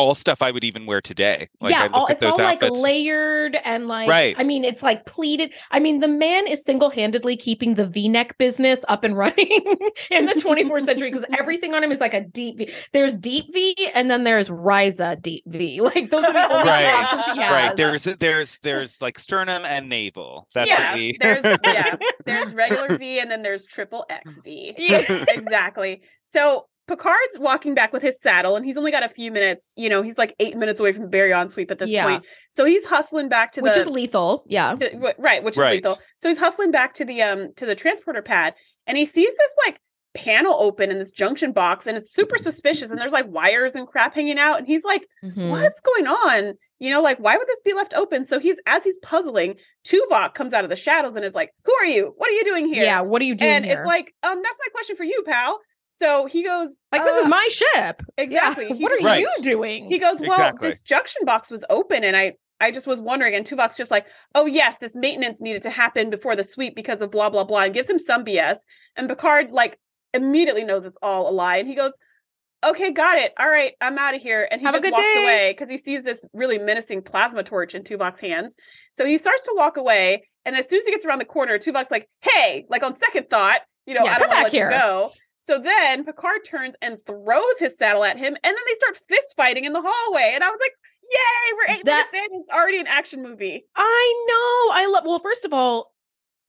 [0.00, 1.48] all stuff I would even wear today.
[1.60, 4.34] Like I yeah, look all, at it's all those like layered and like Right.
[4.38, 5.52] I mean, it's like pleated.
[5.70, 9.76] I mean, the man is single-handedly keeping the V-neck business up and running
[10.10, 12.72] in the 24th century because everything on him is like a deep V.
[12.92, 15.80] There's deep V and then there's Risa deep V.
[15.90, 17.76] Like those are the only right, options he right.
[17.76, 20.46] There's there's there's like sternum and navel.
[20.54, 21.16] That's yeah, what we.
[21.20, 24.74] there's yeah, there's regular V and then there's triple X V.
[24.78, 25.24] Yeah.
[25.28, 26.02] exactly.
[26.22, 29.72] So Picard's walking back with his saddle, and he's only got a few minutes.
[29.76, 32.04] You know, he's like eight minutes away from the baryon sweep at this Yeah.
[32.04, 32.24] point.
[32.50, 34.44] So he's hustling back to which the Which is lethal.
[34.48, 34.74] Yeah.
[34.74, 35.74] to- wh- right, which Right.
[35.74, 35.98] is lethal.
[36.18, 38.54] So he's hustling back to the um to the transporter pad,
[38.86, 39.78] and he sees this like
[40.12, 42.90] panel open in this junction box, and it's super suspicious.
[42.90, 45.50] And there's like wires and crap hanging out, and he's like, Mhm.
[45.50, 48.24] "What's going on?" You know, like why would this be left open?
[48.24, 49.54] So he's as he's puzzling,
[49.86, 52.12] Tuvok comes out of the shadows and is like, "Who are you?
[52.16, 53.02] What are you doing here?" Yeah.
[53.02, 53.78] What are you doing and here?
[53.78, 55.60] it's like, um, that's my question for you, pal.
[56.00, 58.02] So he goes, like this is "Uh, my ship.
[58.16, 58.66] exactly.
[58.70, 58.74] Yeah.
[58.76, 59.20] What are Right.
[59.20, 59.88] you doing?
[59.90, 60.70] He goes, well, Exactly.
[60.70, 63.34] this junction box was open, and I I just was wondering.
[63.34, 67.00] And Tuvok's just like, oh yes, this maintenance needed to happen before the sweep because
[67.02, 68.56] of blah blah blah, and gives him some BS.
[68.96, 69.78] And Picard like
[70.14, 71.92] immediately knows it's all a lie, and he goes,
[72.64, 73.32] okay, got it.
[73.38, 74.46] All right, I'm out of here.
[74.50, 75.22] And he Have a just good walks day.
[75.22, 78.54] away because he sees this really menacing plasma torch in Tuvok's hands.
[78.94, 81.58] So he starts to walk away, and as soon as he gets around the corner,
[81.58, 84.50] Tuvok's like, hey, like on second thought, you know, Yeah, I don't come want back
[84.52, 84.70] to let here.
[84.72, 85.12] you go.
[85.50, 89.34] So then Picard turns and throws his saddle at him, and then they start fist
[89.36, 90.30] fighting in the hallway.
[90.32, 90.70] And I was like,
[91.02, 92.40] "Yay, we're eight That- minutes in!
[92.42, 94.80] It's already an action movie." I know.
[94.80, 95.02] I love.
[95.04, 95.92] Well, first of all,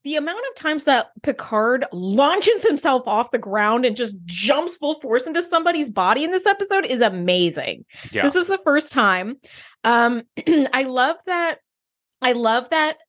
[0.03, 4.93] the amount of times that Picard launches himself off the ground and just jumps full
[4.99, 7.85] force into somebody's body in this episode is amazing.
[8.11, 8.21] Yeah.
[8.21, 9.37] This is the first time.
[9.83, 10.21] Um,
[10.73, 11.57] I love that.
[12.21, 12.99] I love that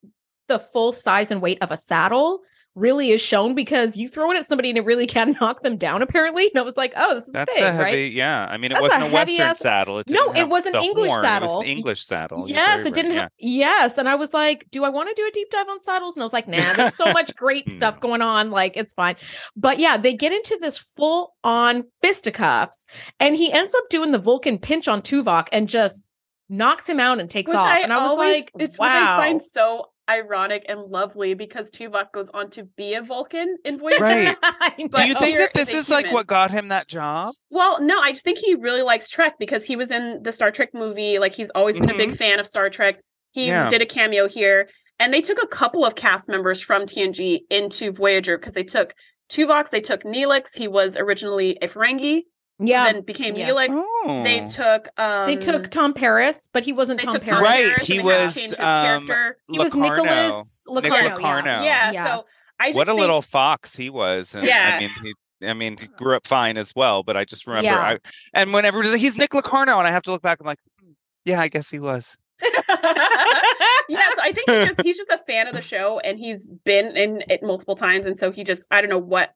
[0.48, 2.40] the full size and weight of a saddle
[2.74, 5.76] really is shown because you throw it at somebody and it really can knock them
[5.76, 6.00] down.
[6.02, 8.12] Apparently, and I was like, oh, this is That's big, a heavy, right?
[8.12, 8.46] yeah.
[8.50, 9.98] I mean, it That's wasn't a, heavy Western ass- saddle.
[9.98, 11.22] It No, didn't it was an English horn.
[11.22, 11.48] saddle.
[11.48, 12.48] It was an English saddle.
[12.48, 13.10] Yes, very it didn't.
[13.12, 15.68] right, have Yes, and I was like, "Do I want to do a deep dive
[15.68, 18.50] on saddles?" And I was like, "Nah, there's so much great stuff going on.
[18.50, 19.16] Like, it's fine."
[19.56, 22.86] But yeah, they get into this full on fisticuffs,
[23.20, 26.02] and he ends up doing the Vulcan pinch on Tuvok and just
[26.48, 27.66] knocks him out and takes Which off.
[27.66, 31.34] I and I was always, like, "It's "Wow." what I find so ironic and lovely
[31.34, 34.02] because Tuvok goes on to be a Vulcan in Voyager.
[34.02, 34.36] Right.
[34.90, 37.34] But Do you think that this is is like what got him that job?
[37.50, 40.50] Well, no, I just think he really likes Trek because he was in the Star
[40.50, 41.18] Trek movie.
[41.18, 42.16] Like he's always been a big mm-hmm.
[42.16, 43.00] fan of Star Trek.
[43.32, 43.68] He Yeah.
[43.68, 47.92] did a cameo here, and they took a couple of cast members from TNG into
[47.92, 48.94] Voyager because they took
[49.30, 50.56] Tuvok, they took Neelix.
[50.56, 52.22] He was originally a Ferengi,
[52.66, 53.50] Yeah, then became Yeah.
[53.50, 53.68] Neelix.
[53.72, 54.22] Oh.
[54.24, 57.38] They took um they took Tom Paris, but he wasn't they Tom took Paris.
[57.38, 59.36] Tom Right, Paris, he and they had to was, change his um, character.
[59.50, 60.02] He was Locarno.
[60.02, 61.08] Nicholas Nick Locarno.
[61.16, 61.50] Locarno.
[61.50, 61.62] Yeah.
[61.62, 62.04] Yeah, Yeah.
[62.06, 62.24] so
[62.60, 64.34] I just what a think- little fox he was.
[64.34, 64.76] And, Yeah.
[64.76, 65.14] I mean, he,
[65.48, 67.02] I mean, he grew up fine as well.
[67.02, 67.78] But I just remember, Yeah.
[67.80, 67.98] I,
[68.34, 70.92] and whenever like, he's Nick Locarno, and I have to look back, I'm like, hmm,
[71.24, 72.16] yeah, I guess he was.
[72.42, 76.48] yeah, so I think he just he's just a fan of the show and he's
[76.64, 78.06] been in it multiple times.
[78.06, 79.34] And so he just I don't know what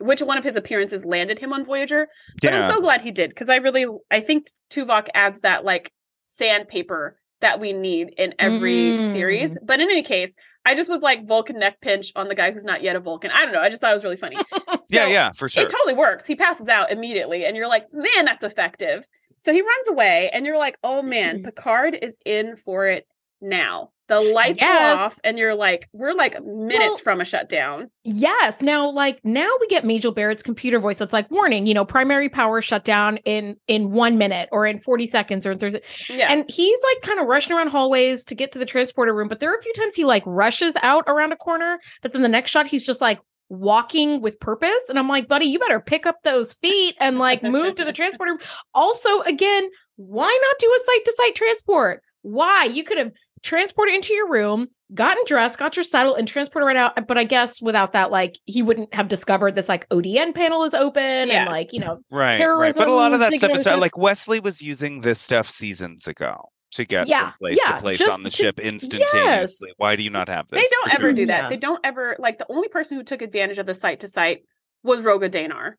[0.00, 2.08] which one of his appearances landed him on Voyager.
[2.40, 2.66] But Yeah.
[2.66, 5.92] I'm so glad he did because I really I think Tuvok adds that like
[6.26, 9.12] sandpaper that we need in every Mm.
[9.12, 9.56] series.
[9.62, 10.34] But in any case,
[10.66, 13.30] I just was like Vulcan neck pinch on the guy who's not yet a Vulcan.
[13.30, 13.60] I don't know.
[13.62, 14.36] I just thought it was really funny.
[14.90, 15.62] yeah, So, yeah, for sure.
[15.62, 16.26] it totally works.
[16.26, 19.06] He passes out immediately, and you're like, man, that's effective.
[19.38, 21.44] So he runs away, and you're like, oh man, Mhm.
[21.46, 23.06] Picard is in for it
[23.40, 23.90] now.
[24.10, 24.98] The lights Yes.
[24.98, 27.90] go off, and you're like, we're like minutes Well- from a shutdown.
[28.04, 28.60] Yes.
[28.60, 30.98] Now, like now we get Majel Barrett's computer voice.
[30.98, 34.78] That's like warning, you know, primary power shut down in in one minute or in
[34.78, 35.80] 40 seconds or in 30
[36.10, 36.30] Yeah.
[36.30, 39.28] And he's like kind of rushing around hallways to get to the transporter room.
[39.28, 42.22] But there are a few times he like rushes out around a corner, but then
[42.22, 44.88] the next shot he's just like walking with purpose.
[44.88, 47.92] And I'm like, buddy, you better pick up those feet and like move to the
[47.92, 48.38] transporter.
[48.74, 52.02] Also, again, why not do a site to site transport?
[52.22, 52.64] Why?
[52.64, 53.12] You could have
[53.42, 57.06] transported into your room, gotten dressed, got your saddle, and transported right out.
[57.06, 60.74] But I guess without that, like he wouldn't have discovered this like ODN panel is
[60.74, 61.42] open Yeah.
[61.42, 62.74] and like, you know, right, right.
[62.76, 66.06] But a lot of that stuff is significant- like Wesley was using this stuff seasons
[66.06, 69.72] ago to get Yeah, from place yeah, to place on the to- ship instantaneously.
[69.76, 70.60] Why do you not have this?
[70.62, 71.12] they don't ever sure?
[71.12, 71.42] do that.
[71.44, 71.48] Yeah.
[71.48, 74.42] They don't ever like the only person who took advantage of the site to site
[74.82, 75.72] was Roga Danar.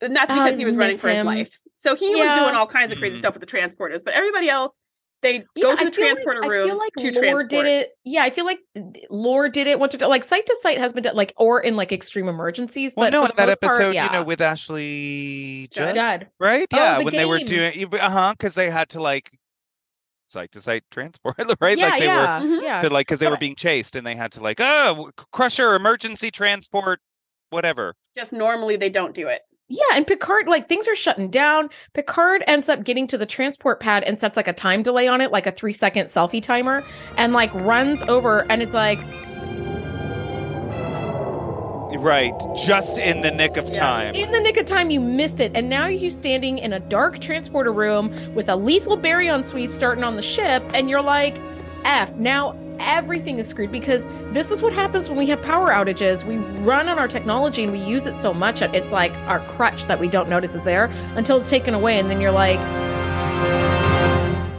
[0.00, 1.56] And that's because I he was running miss for his life.
[1.76, 3.20] So he was doing all kinds of crazy Mhm.
[3.20, 4.76] stuff with the transporters, but everybody else,
[5.22, 7.48] they Yeah, go to I the feel like- transporter I feel like to Lore transport.
[7.50, 7.90] did it.
[8.04, 8.58] Yeah, I feel like
[9.08, 11.76] Lore did it once or like site to site has been done like or in
[11.76, 12.94] like extreme emergencies.
[12.96, 14.06] Well, but no, in that most part, episode, yeah.
[14.06, 15.94] you know, with Ashley Judd?
[15.94, 16.28] Judd, Judd.
[16.40, 16.66] right?
[16.72, 19.30] Oh, Yeah, the when they were doing, uh huh, because they had to like
[20.28, 21.76] site to site transport, right?
[21.76, 22.62] Yeah, like they yeah, Mhm.
[22.62, 22.82] yeah.
[22.82, 26.30] were, like, because they were being chased and they had to like, oh, Crusher, emergency
[26.30, 27.00] transport,
[27.50, 27.94] whatever.
[28.16, 29.42] Just normally they don't do it.
[29.74, 31.70] Yeah, and Picard, like things are shutting down.
[31.94, 35.22] Picard ends up getting to the transport pad and sets like a time delay on
[35.22, 36.84] it, like a three second selfie timer,
[37.16, 38.40] and like runs over.
[38.50, 38.98] And it's like,
[41.98, 42.34] Right.
[42.56, 43.80] Just in the nick of Yeah.
[43.80, 44.14] time.
[44.14, 45.52] in the nick of time, you missed it.
[45.54, 50.02] And now you're standing in a dark transporter room with a lethal baryon sweep starting
[50.02, 50.64] on the ship.
[50.74, 51.36] And you're like,
[51.84, 56.24] F, now everything is screwed because this is what happens when we have power outages.
[56.24, 58.60] We run on our technology and we use it so much.
[58.60, 61.98] That it's like our crutch that we don't notice is there until it's taken away.
[61.98, 62.58] And then you're like,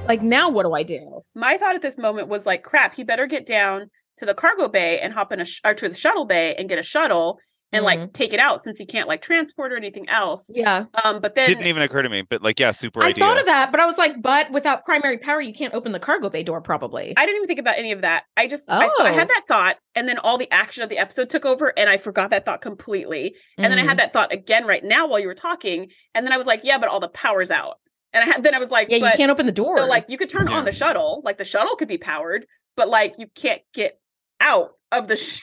[0.07, 1.24] like, now what do I do?
[1.36, 4.67] My thought at this moment was like, crap, he better get down to the cargo
[4.67, 7.39] bay and hop in a sh- or to the shuttle bay and get a shuttle
[7.74, 10.49] and like take it out since he can't like transport or anything else.
[10.53, 10.86] Yeah.
[11.03, 13.07] Um, but then Didn't even occur to me, but like, yeah, super idea.
[13.07, 13.24] I idea.
[13.26, 15.99] thought of that, but I was like, but without primary power, you can't open the
[15.99, 17.13] cargo bay door, probably.
[17.17, 18.24] I didn't even think about any of that.
[18.38, 19.34] I just I, thought, I had Oh.
[19.34, 22.30] that thought, and then all the action of the episode took over, and I forgot
[22.30, 23.34] that thought completely.
[23.57, 26.32] And then I had that thought again right now while you were talking, and then
[26.34, 27.76] I was like, yeah, but all the power's out.
[28.13, 29.78] And I had then I was like, yeah, you can't open the door.
[29.78, 30.57] So like you could turn Yeah.
[30.57, 32.45] on the shuttle, like the shuttle could be powered,
[32.78, 33.97] but like you can't get
[34.43, 35.41] out of the ship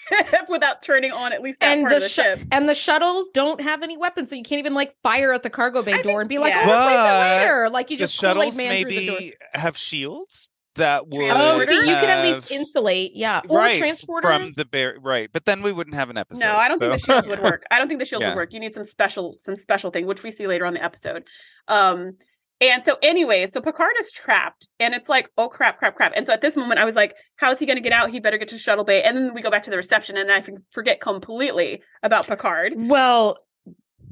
[0.48, 2.40] without turning on at least that And part of the the sh- ship.
[2.52, 5.50] and the shuttles don't have any weapons, so you can't even like fire at the
[5.50, 6.62] cargo bay I door think- and be like, yeah.
[6.64, 9.16] "Oh, we'll replace it later." Like you just Kool-Aid shuttles man through the door.
[9.18, 11.30] maybe have shields that would.
[11.32, 14.20] Oh, see, you could at least insulate, yeah, or right transporters.
[14.22, 14.96] from the bear.
[15.00, 16.44] Right, but then we wouldn't have an episode.
[16.44, 17.64] No, I don't think the shields would work.
[17.72, 18.28] I don't think the shields Yeah.
[18.30, 18.52] would work.
[18.52, 21.26] You need some special some special thing, which we see later on the episode.
[21.66, 22.12] Um
[22.60, 26.12] and so anyway, so Picard is trapped and it's like, oh crap, crap, crap.
[26.14, 28.10] And so at this moment I was like, how is he gonna get out?
[28.10, 29.02] He better get to shuttle bay.
[29.02, 32.74] And then we go back to the reception and I forget completely about Picard.
[32.76, 33.38] Well,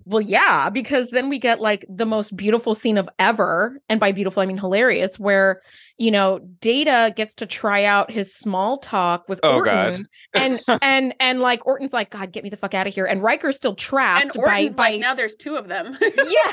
[0.09, 4.11] well, yeah, because then we get like the most beautiful scene of ever, and by
[4.11, 5.61] beautiful I mean hilarious, where
[5.99, 9.89] you know Data gets to try out his small talk with Oh, God.
[9.89, 13.05] Orton, and and and like Orton's like, God, get me the fuck out of here,
[13.05, 15.95] and Riker's still trapped by Orton's by like, now there's two of them.
[16.01, 16.53] yeah,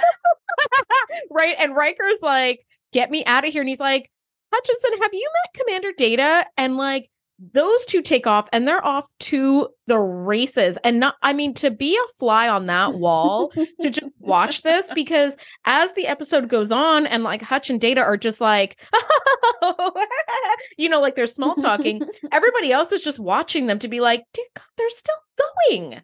[1.31, 4.11] right, and Riker's like, get me out of here, and he's like,
[4.53, 6.45] Hutchinson, have you met Commander Data?
[6.57, 11.33] And like those two take off and they're off to the races and not i
[11.33, 13.49] mean to be a fly on that wall
[13.81, 17.99] to just watch this because as the episode goes on and like hutch and data
[18.01, 18.79] are just like
[20.77, 24.23] you know like they're small talking everybody else is just watching them to be like
[24.33, 25.15] dear god they're still
[25.59, 26.01] going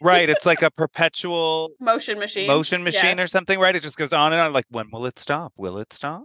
[0.00, 2.46] right, it's like a perpetual motion machine.
[2.46, 2.84] motion Yeah.
[2.84, 3.58] machine or something.
[3.58, 4.52] Right, it just goes on and on.
[4.52, 5.52] Like, when will it stop?
[5.56, 6.24] Will it stop?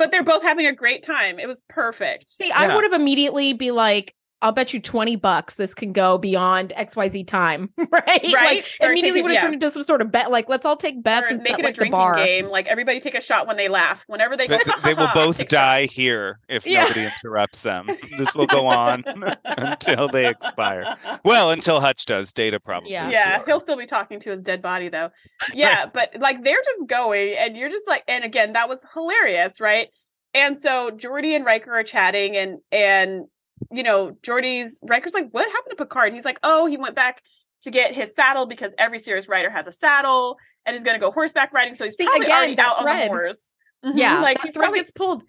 [0.00, 1.38] But they're both having a great time.
[1.38, 2.24] It was perfect.
[2.26, 6.16] see i would have immediately be like I'll bet you 20 bucks this can go
[6.16, 7.90] beyond XYZ time, right?
[8.32, 8.56] Right?
[8.56, 9.40] Like Start immediately taking- would have yeah.
[9.42, 10.30] turned into some sort of bet.
[10.30, 12.16] Like, let's all take bets Or and make set it like a the drinking bar.
[12.16, 12.48] game.
[12.48, 14.04] Like everybody take a shot when they laugh.
[14.06, 15.60] Whenever they go, But they will both take a shot.
[15.60, 16.82] die here if Yeah.
[16.84, 17.86] nobody interrupts them.
[18.18, 19.04] This will go on
[19.44, 20.96] until they expire.
[21.24, 22.32] Well, until Hutch does.
[22.32, 22.92] Data probably.
[22.92, 23.10] Yeah.
[23.10, 25.10] Yeah, he'll still be talking to his dead body though.
[25.52, 29.60] Yeah, but like they're just going, and you're just like, and again, that was hilarious,
[29.60, 29.88] right?
[30.32, 33.24] And so Geordi and Riker are chatting, and and
[33.70, 36.06] you know, Geordi's Riker's like, what happened to Picard?
[36.08, 37.22] And he's like, oh, he went back
[37.62, 40.36] to get his saddle because every serious rider has a saddle,
[40.66, 41.76] and he's gonna go horseback riding.
[41.76, 43.08] So he's See, probably again, already out on the thread.
[43.08, 43.52] horse.
[43.84, 45.22] Mhm, Yeah, like he's thread probably gets pulled.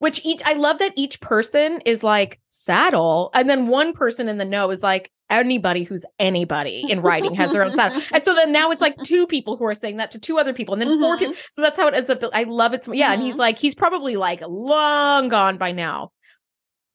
[0.00, 4.38] Which each I love that each person is like saddle, and then one person in
[4.38, 8.00] the know is like anybody who's anybody in writing has their own saddle.
[8.12, 10.52] And so then now it's like two people who are saying that to two other
[10.54, 11.18] people, and then four Mhm.
[11.18, 11.34] people.
[11.50, 12.22] So that's how it ends up.
[12.32, 12.84] I love it.
[12.84, 13.38] So, yeah, and he's Mhm.
[13.40, 16.12] like he's probably like long gone by now.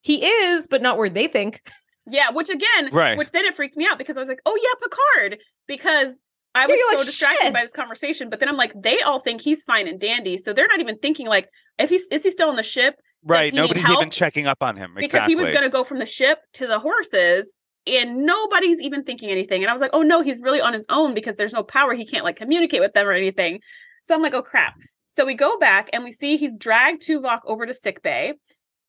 [0.04, 1.62] He is, but not where they think.
[2.06, 3.18] Yeah, which again, Right.
[3.18, 5.40] which then it freaked me out because I was like, oh yeah, Picard.
[5.68, 6.20] Because
[6.54, 8.30] I was you're so like, distracted by this conversation.
[8.30, 10.38] But then I'm like, they all think he's fine and dandy.
[10.38, 11.48] So they're not even thinking like,
[11.80, 12.96] if he's is he still on the ship?
[13.24, 13.54] Right.
[13.54, 14.94] Nobody's even checking up on him.
[14.98, 17.54] Because he was gonna go from the ship to the horses.
[17.86, 19.62] And nobody's even thinking anything.
[19.62, 21.94] And I was like, oh no, he's really on his own because there's no power.
[21.94, 23.60] He can't like communicate with them or anything.
[24.04, 24.76] So I'm like, oh crap.
[25.08, 28.34] So we go back and we see he's dragged Tuvok over to sick bay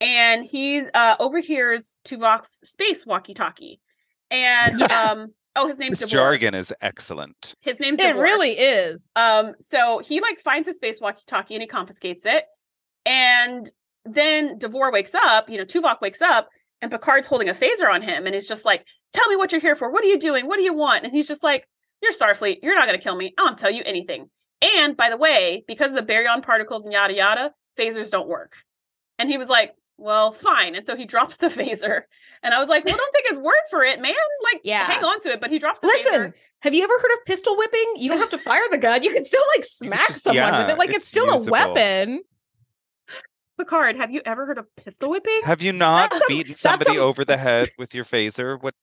[0.04, 3.80] and he's uh overhears Tuvok's space walkie-talkie.
[4.30, 4.90] And Yes.
[5.20, 5.26] um
[5.56, 6.12] oh his name's This Devor.
[6.12, 7.54] jargon is excellent.
[7.60, 8.22] His name's It Devor.
[8.22, 9.08] really is.
[9.16, 12.44] Um, so he like finds his space walkie-talkie and he confiscates it.
[13.06, 13.70] And
[14.04, 16.48] then Devor wakes up, you know, Tuvok wakes up,
[16.82, 19.60] and Picard's holding a phaser on him, and he's just like, Tell me what you're
[19.60, 19.90] here for.
[19.90, 20.46] What are you doing?
[20.46, 21.04] What do you want?
[21.04, 21.66] And he's just like,
[22.02, 23.32] You're Starfleet, you're not gonna kill me.
[23.38, 24.28] I won't tell you anything.
[24.76, 28.54] And by the way, because of the baryon particles and yada yada, phasers don't work.
[29.18, 30.74] And he was like, Well, fine.
[30.74, 32.02] And so he drops the phaser.
[32.42, 34.14] And I was like, Well, don't take his word for it, man.
[34.52, 34.84] Like, Yeah.
[34.86, 35.40] hang on to it.
[35.40, 35.90] But he drops the phaser.
[35.90, 36.32] Listen, phaser.
[36.62, 37.94] have you ever heard of pistol whipping?
[37.96, 39.02] You don't have to fire the gun.
[39.02, 40.78] You can still like smack just- someone yeah, with it.
[40.78, 41.48] Like it's, it's still usable.
[41.48, 42.22] a weapon.
[43.58, 45.40] Picard, have you ever heard of pistol whipping?
[45.44, 48.60] Have you not That's beaten that's somebody a- over the head with your phaser?
[48.60, 48.74] What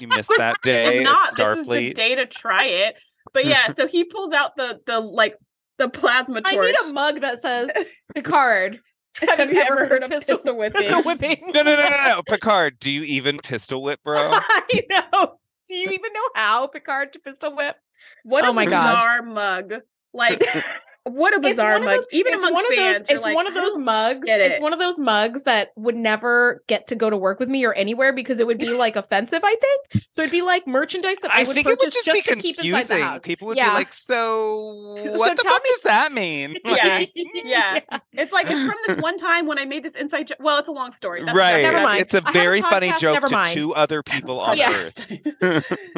[0.00, 1.94] you missed that day If not, at this is the Starfleet?
[1.94, 2.96] day to try it.
[3.32, 5.36] But yeah, so he pulls out the the like
[5.78, 6.52] the plasma torch.
[6.52, 6.66] I torch.
[6.82, 7.70] need a mug that says
[8.12, 8.80] Picard.
[9.36, 10.82] Have you ever heard of pistol whipping?
[10.82, 11.42] Pistol whipping.
[11.54, 12.22] No, no, no, no, no.
[12.26, 14.30] Picard, do you even pistol whip, bro?
[14.32, 15.38] I know.
[15.68, 17.76] Do you even know how Picard to pistol whip?
[17.76, 17.82] Oh
[18.24, 18.94] what Oh a my gosh.
[18.94, 19.74] bizarre mug.
[20.14, 20.42] Like
[21.04, 21.96] what a It's bizarre one mug.
[21.96, 23.16] those- Even it's amongst one of fans, those.
[23.16, 24.24] It's like, one of those mugs.
[24.24, 27.48] get It's one of those mugs that would never get to go to work with
[27.48, 29.40] me or anywhere because it would be like offensive.
[29.42, 30.22] I think so.
[30.22, 32.40] It'd be like merchandise that I, I would think it would purchase just be to
[32.40, 33.02] keep inside the confusing.
[33.02, 33.20] house.
[33.22, 33.70] People would Yeah.
[33.70, 36.72] be like, "So, So what the fuck me- does that mean?" Yeah.
[36.98, 37.26] Like, mm.
[37.44, 37.80] Yeah.
[38.12, 40.38] It's like it's from this one time when I made this inside joke.
[40.40, 41.24] Well, it's a long story.
[41.24, 41.62] That's right.
[41.62, 42.00] Never mind.
[42.02, 44.72] It's a I have a very funny joke to two other people on Yeah.
[44.72, 45.10] Earth.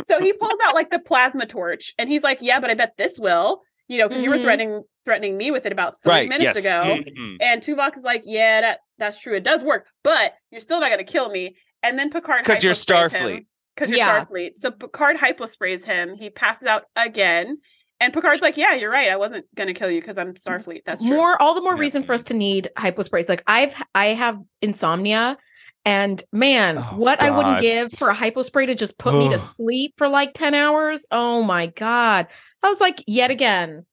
[0.07, 2.97] so he pulls out like the plasma torch and he's like, "Yeah, but I bet
[2.97, 4.43] this will." You know, because you were Mhm.
[4.43, 6.29] threatening threatening me with it about 30 Right.
[6.31, 6.57] minutes Yes.
[6.57, 6.97] ago.
[7.07, 7.37] Mhm.
[7.41, 9.35] And Tuvok is like, "Yeah, that that's true.
[9.37, 12.65] It does work, but you're still not going to kill me." And then Picard because
[12.65, 12.73] you're.
[12.73, 13.45] Starfleet.
[13.77, 14.25] Because you're Yeah.
[14.25, 14.53] Starfleet.
[14.57, 16.15] So Picard hyposprays him.
[16.15, 17.59] He passes out again.
[18.01, 19.11] And Picard's like, "Yeah, you're right.
[19.11, 20.83] I wasn't going to kill you because I'm Starfleet.
[20.87, 21.81] That's true." more all the more Yeah.
[21.81, 25.37] reason for us to need hyposprays like i've i have insomnia
[25.85, 29.39] and man Oh, what i wouldn't give for a hypospray to just put me to
[29.39, 32.27] sleep for like 10 hours oh my god
[32.65, 33.85] i was like yet again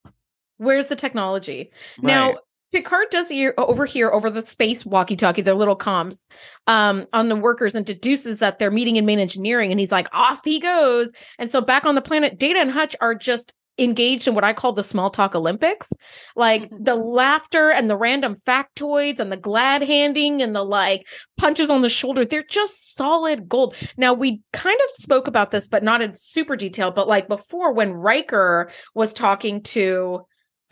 [0.57, 2.35] where's the technology now
[2.71, 3.53] Picard does hear,
[3.85, 6.23] here, over the space walkie-talkie, their little comms,
[6.67, 9.71] um, on the workers, and deduces that they're meeting in main engineering.
[9.71, 11.11] And he's like, off he goes.
[11.37, 14.53] And so back on the planet, Data and Hutch are just engaged in what I
[14.53, 15.91] call the small talk Olympics,
[16.35, 16.85] like Mhm.
[16.85, 21.05] the laughter and the random factoids and the glad handing and the like
[21.37, 22.23] punches on the shoulder.
[22.23, 23.75] They're just solid gold.
[23.97, 26.91] Now we kind of spoke about this, but not in super detail.
[26.91, 30.21] But like before, when Riker was talking to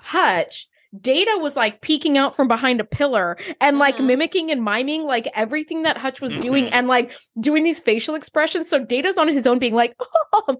[0.01, 0.68] Hutch.
[0.99, 4.05] Data was like peeking out from behind a pillar and like Mhm.
[4.07, 6.69] mimicking and miming like everything that Hutch was doing Mhm.
[6.73, 8.69] and like doing these facial expressions.
[8.69, 9.95] So Data's on his own being like,
[10.33, 10.57] oh,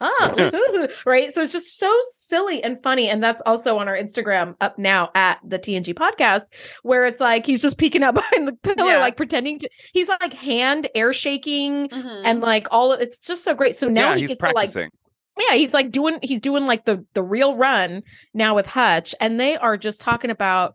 [1.06, 1.32] right?
[1.32, 3.08] So it's just so silly and funny.
[3.08, 6.42] And that's also on our Instagram up now at the TNG podcast,
[6.82, 8.98] where it's like he's just peeking out behind the pillar, Yeah.
[9.00, 12.22] like pretending to, he's like hand air shaking Mhm.
[12.24, 13.74] and like all of it's just so great.
[13.74, 14.90] So now yeah, he he's gets to like practicing.
[15.38, 18.02] Yeah, he's like doing he's doing like the the real run
[18.34, 20.74] now with Hutch, and they are just talking about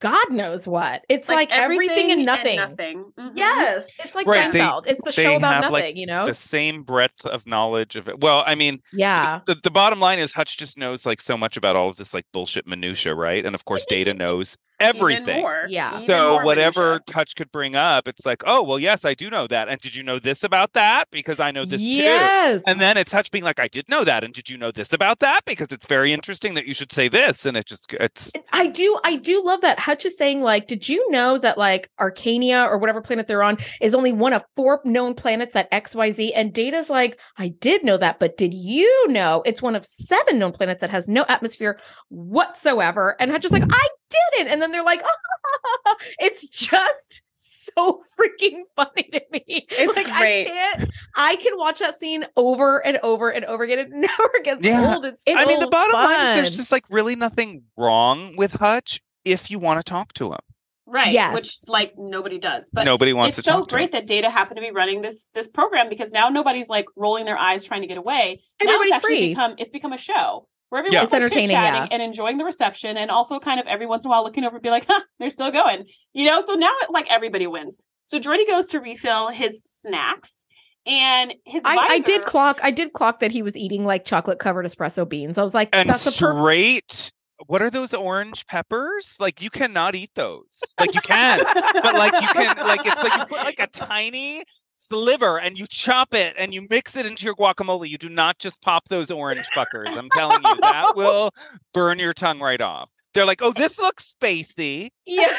[0.00, 1.02] God knows what.
[1.08, 2.56] It's like, everything, and nothing.
[2.56, 3.12] nothing.
[3.18, 3.32] Mhm.
[3.34, 6.24] Yes, it's like Right, they- it's the they show about nothing, like, you know.
[6.24, 8.20] the same breadth of knowledge of it.
[8.20, 11.56] Well, I mean, yeah, the, the bottom line is Hutch just knows like so much
[11.56, 13.44] about all of this like bullshit minutia, right?
[13.44, 15.44] And of course, Data knows Even everything.
[15.68, 16.04] Yeah.
[16.06, 19.68] So whatever Hutch could bring up, it's like, oh well, yes, I do know that.
[19.68, 21.04] And did you know this about that?
[21.10, 21.86] Because I know this too.
[21.86, 24.24] yes, And then it's Hutch being like, I did know that.
[24.24, 25.40] And did you know this about that?
[25.44, 27.46] Because it's very interesting that you should say this.
[27.46, 30.88] And it just it's I do, I do love that Hutch is saying like, did
[30.88, 34.80] you know that like Arcania or whatever planet they're on is only one of four
[34.84, 36.32] known planets at X Y Z?
[36.34, 40.38] And Data's like, I did know that, but did you know it's one of seven
[40.38, 43.16] known planets that has no atmosphere whatsoever?
[43.20, 44.52] And Hutch is like, I didn't.
[44.52, 49.66] And then they're like, oh, it's just so freaking funny to me.
[49.70, 50.46] It's like great.
[50.46, 50.90] I can't.
[51.16, 53.78] I can watch that scene over and over and over again.
[53.78, 54.94] It never gets Yeah.
[54.94, 55.04] old.
[55.06, 58.54] It's I mean, the so bottom line is there's just like really nothing wrong with
[58.54, 60.38] Hutch if you want to talk to him.
[60.86, 61.12] right?
[61.12, 61.34] Yes.
[61.34, 64.30] Which like nobody does, but Nobody wants it's to so talk to great that Data
[64.30, 67.82] happened to be running this this program because now nobody's like rolling their eyes trying
[67.82, 68.42] to get away.
[68.62, 69.28] now Everybody's it's free.
[69.28, 71.02] become it's become a show where everyone's Yeah.
[71.04, 71.88] It's like, entertaining, chit-chatting yeah.
[71.90, 74.56] and enjoying the reception, and also kind of every once in a while looking over
[74.56, 76.42] and be like, "Huh, they're still going," you know.
[76.44, 77.76] So now it, like everybody wins.
[78.06, 80.46] So Geordi goes to refill his snacks,
[80.86, 82.60] and his I, I did clock.
[82.62, 85.38] I did clock that he was eating like chocolate covered espresso beans.
[85.38, 86.92] I was like, And that's a perfect.
[86.92, 87.12] straight
[87.46, 89.16] what are those orange peppers?
[89.20, 90.60] Like you cannot eat those.
[90.78, 94.42] Like you can, but like you can like it's like you put like a tiny
[94.78, 97.88] sliver and you chop it and you mix it into your guacamole.
[97.88, 99.88] You do not just pop those orange fuckers.
[99.96, 101.30] I'm telling you, that will
[101.74, 102.88] burn your tongue right off.
[103.14, 104.90] They're like, oh, this looks spacey.
[105.06, 105.32] Yeah,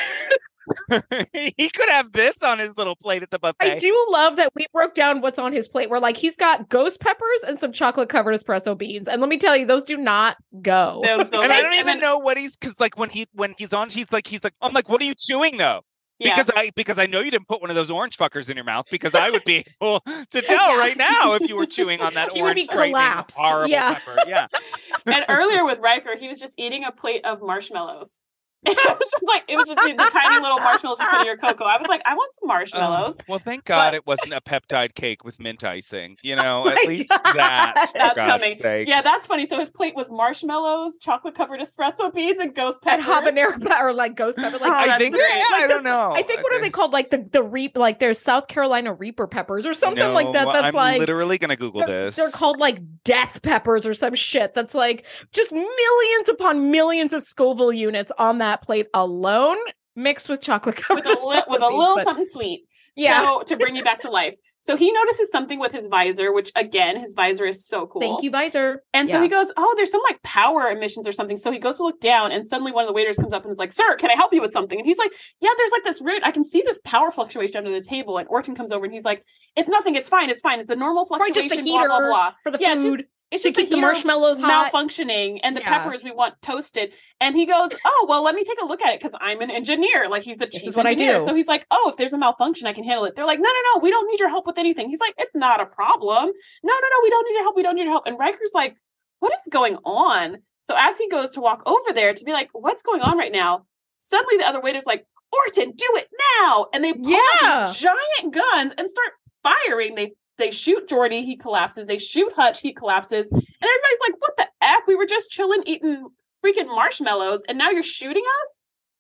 [1.34, 3.56] he could have this on his little plate at the buffet.
[3.76, 5.90] I do love that we broke down what's on his plate.
[5.90, 9.08] We're like, he's got ghost peppers and some chocolate covered espresso beans.
[9.08, 11.02] And let me tell you, those do not go.
[11.04, 13.54] Those- those- and I don't even then- know what he's because like when he when
[13.58, 15.82] he's on, he's like he's like I'm like, what are you chewing though?
[16.20, 16.36] Yeah.
[16.36, 18.66] Because I because I know you didn't put one of those orange fuckers in your
[18.66, 22.14] mouth because I would be able to tell right now if you were chewing on
[22.16, 23.38] that He would be orange frightening, collapsed.
[23.40, 23.94] horrible Yeah.
[23.96, 24.18] pepper.
[24.28, 24.48] Yeah.
[25.06, 28.22] and earlier with Riker, he was just eating a plate of marshmallows.
[28.66, 31.26] it was just like it was just the, the tiny little marshmallows you put in
[31.26, 31.64] your cocoa.
[31.64, 33.16] I was like, I want some oh, marshmallows.
[33.20, 36.18] Oh, well, thank God But- it wasn't a peptide cake with mint icing.
[36.24, 37.36] You know, Oh at least God.
[37.36, 37.90] that.
[37.94, 38.62] that's God's coming.
[38.62, 38.88] Sake.
[38.88, 39.48] Yeah, that's funny.
[39.48, 43.34] So his plate was marshmallows, chocolate covered espresso beans, and ghost and peppers.
[43.34, 44.58] habanero pe- or like ghost pepper.
[44.58, 45.16] Like Oh, I uh, think.
[45.16, 46.12] yeah, like I don't know.
[46.14, 46.92] I think what are they called?
[46.92, 50.46] Like the the reap like there's South Carolina Reaper peppers or something no, like that.
[50.52, 52.16] That's I'm like literally gonna Google they're, this.
[52.18, 52.80] they're called like
[53.10, 54.54] death peppers or some shit.
[54.54, 59.58] That's like just millions upon millions of Scoville units on that plate alone,
[59.96, 62.62] mixed with chocolate with a li- with a little but- something sweet.
[62.96, 63.22] Yeah.
[63.22, 64.36] So to bring you back to life.
[64.62, 68.02] So he notices something with his visor, which again, his visor is so cool.
[68.02, 68.84] Thank you, visor.
[68.94, 69.24] And so Yeah.
[69.24, 71.38] he goes, Oh, there's some like power emissions or something.
[71.38, 73.52] So he goes to look down, and suddenly one of the waiters comes up and
[73.52, 74.78] is like, Sir, can I help you with something?
[74.78, 76.22] And he's like, Yeah, there's like this root.
[76.24, 78.18] I can see this power fluctuation under the table.
[78.18, 79.24] And Orton comes over and he's like,
[79.56, 79.96] It's nothing.
[79.96, 80.30] It's fine.
[80.30, 80.60] It's fine.
[80.60, 81.34] It's a normal fluctuation.
[81.36, 82.32] just the blah, blah, heater blah.
[82.44, 84.72] for the Yeah, it's just- food It's just the keep the marshmallows hot.
[84.74, 85.78] malfunctioning and the Yeah.
[85.84, 86.92] peppers we want toasted.
[87.22, 89.52] And he goes, Oh, well, let me take a look at it because I'm an
[89.52, 90.08] engineer.
[90.10, 91.24] Like he's the This is what I do.
[91.26, 93.16] So he's like, Oh, if there's a malfunction, I can handle it.
[93.16, 94.90] They're like, No, no, no, we don't need your help with anything.
[94.90, 96.26] He's like, It's not a problem.
[96.64, 97.56] No, no, no, we don't need your help.
[97.56, 98.08] We don't need your help.
[98.08, 98.76] And Riker's like,
[99.20, 100.38] What is going on?
[100.66, 103.32] So as he goes to walk over there to be like, What's going on right
[103.32, 103.66] now?
[104.00, 106.08] Suddenly the other waiter's like, Orton, do it
[106.42, 106.66] now.
[106.74, 107.66] And they pull out Yeah.
[107.68, 109.12] these giant guns and start
[109.44, 109.94] firing.
[109.94, 111.86] They they shoot Geordi, he collapses.
[111.86, 113.28] They shoot Hutch, he collapses.
[113.28, 114.84] And everybody's like, what the F?
[114.88, 116.08] We were just chilling, eating
[116.44, 118.56] freaking marshmallows, and now you're shooting us?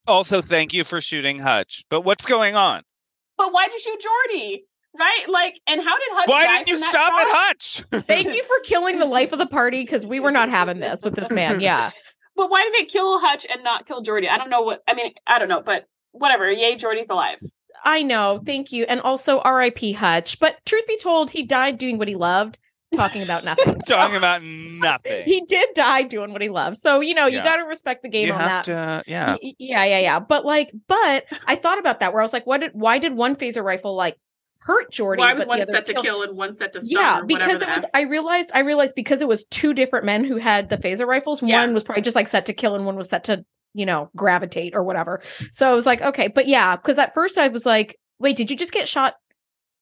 [0.08, 1.84] Also, thank you for shooting Hutch.
[1.90, 2.84] But what's going on?
[3.38, 4.60] But why'd you shoot Geordi?
[4.98, 5.26] Right?
[5.30, 7.22] Like, and how did Hutch Why die didn't you stop shot?
[7.22, 7.84] at Hutch?
[8.08, 11.04] Thank you for killing the life of the party because we were not having this
[11.04, 11.62] with this man.
[11.62, 11.92] Yeah.
[12.36, 14.30] But why did it kill Hutch and not kill Geordi?
[14.30, 16.50] I don't know what I mean, I don't know, but whatever.
[16.50, 17.38] Yay, Geordi's alive.
[17.84, 18.42] I know.
[18.46, 18.84] Thank you.
[18.86, 20.40] And also RIP Hutch.
[20.40, 22.60] But truth be told, he died doing what he loved,
[22.96, 23.82] talking about nothing.
[23.82, 25.24] So Talking about nothing.
[25.26, 26.78] he did die doing what he loved.
[26.78, 29.06] So, you know, you got to respect the game you on have that.
[29.06, 29.36] to, yeah.
[29.42, 30.20] Yeah, yeah, yeah.
[30.20, 33.14] But like, but I thought about that where I was like, what did why did
[33.16, 34.18] one phaser rifle like
[34.62, 35.20] hurt Geordi?
[35.20, 36.90] Why was but one set to killed- kill and one set to stun?
[37.02, 37.84] Yeah, because it was.
[37.84, 37.90] F?
[37.94, 38.52] I realized.
[38.54, 41.42] I realized because it was two different men who had the phaser rifles.
[41.42, 41.62] Yeah.
[41.62, 44.10] One was probably just like set to kill, and one was set to you know
[44.16, 45.22] gravitate or whatever.
[45.52, 48.50] So I was like, okay, but yeah, because at first I was like, wait, did
[48.50, 49.14] you just get shot?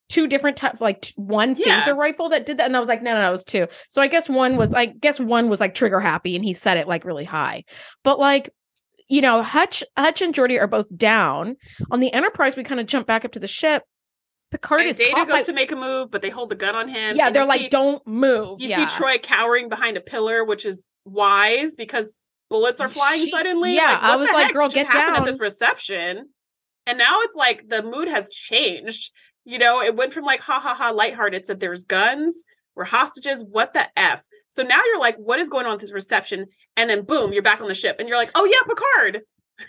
[0.10, 1.82] Two different types, like t- one Yeah.
[1.82, 3.68] phaser rifle that did that, and I was like, no, no, no, it was two.
[3.90, 6.78] So I guess one was, I guess one was like trigger happy, and he set
[6.78, 7.66] it like really high.
[8.06, 8.50] But like,
[9.10, 11.58] you know, Hutch, Hutch and Geordi are both down
[11.92, 12.56] on the Enterprise.
[12.56, 13.84] We kind of jump back up to the ship.
[14.50, 16.74] Picard And is Data goes by- to make a move, but they hold the gun
[16.74, 17.18] on him.
[17.18, 18.62] yeah, they're like, see- don't move.
[18.62, 18.88] You yeah.
[18.88, 22.18] see Troi cowering behind a pillar, which is wise because
[22.50, 23.76] bullets are flying She- suddenly.
[23.76, 25.16] yeah, Like, I was like, girl, get down.
[25.18, 26.30] at this reception.
[26.86, 29.12] And now it's like the mood has changed.
[29.45, 32.43] You know, it went from like ha ha ha lighthearted to there's guns,
[32.76, 34.22] we're hostages, what the F?
[34.52, 36.45] So now you're like, what is going on with this reception?
[36.76, 39.22] And then boom, you're back on the ship and you're like, oh yeah, Picard.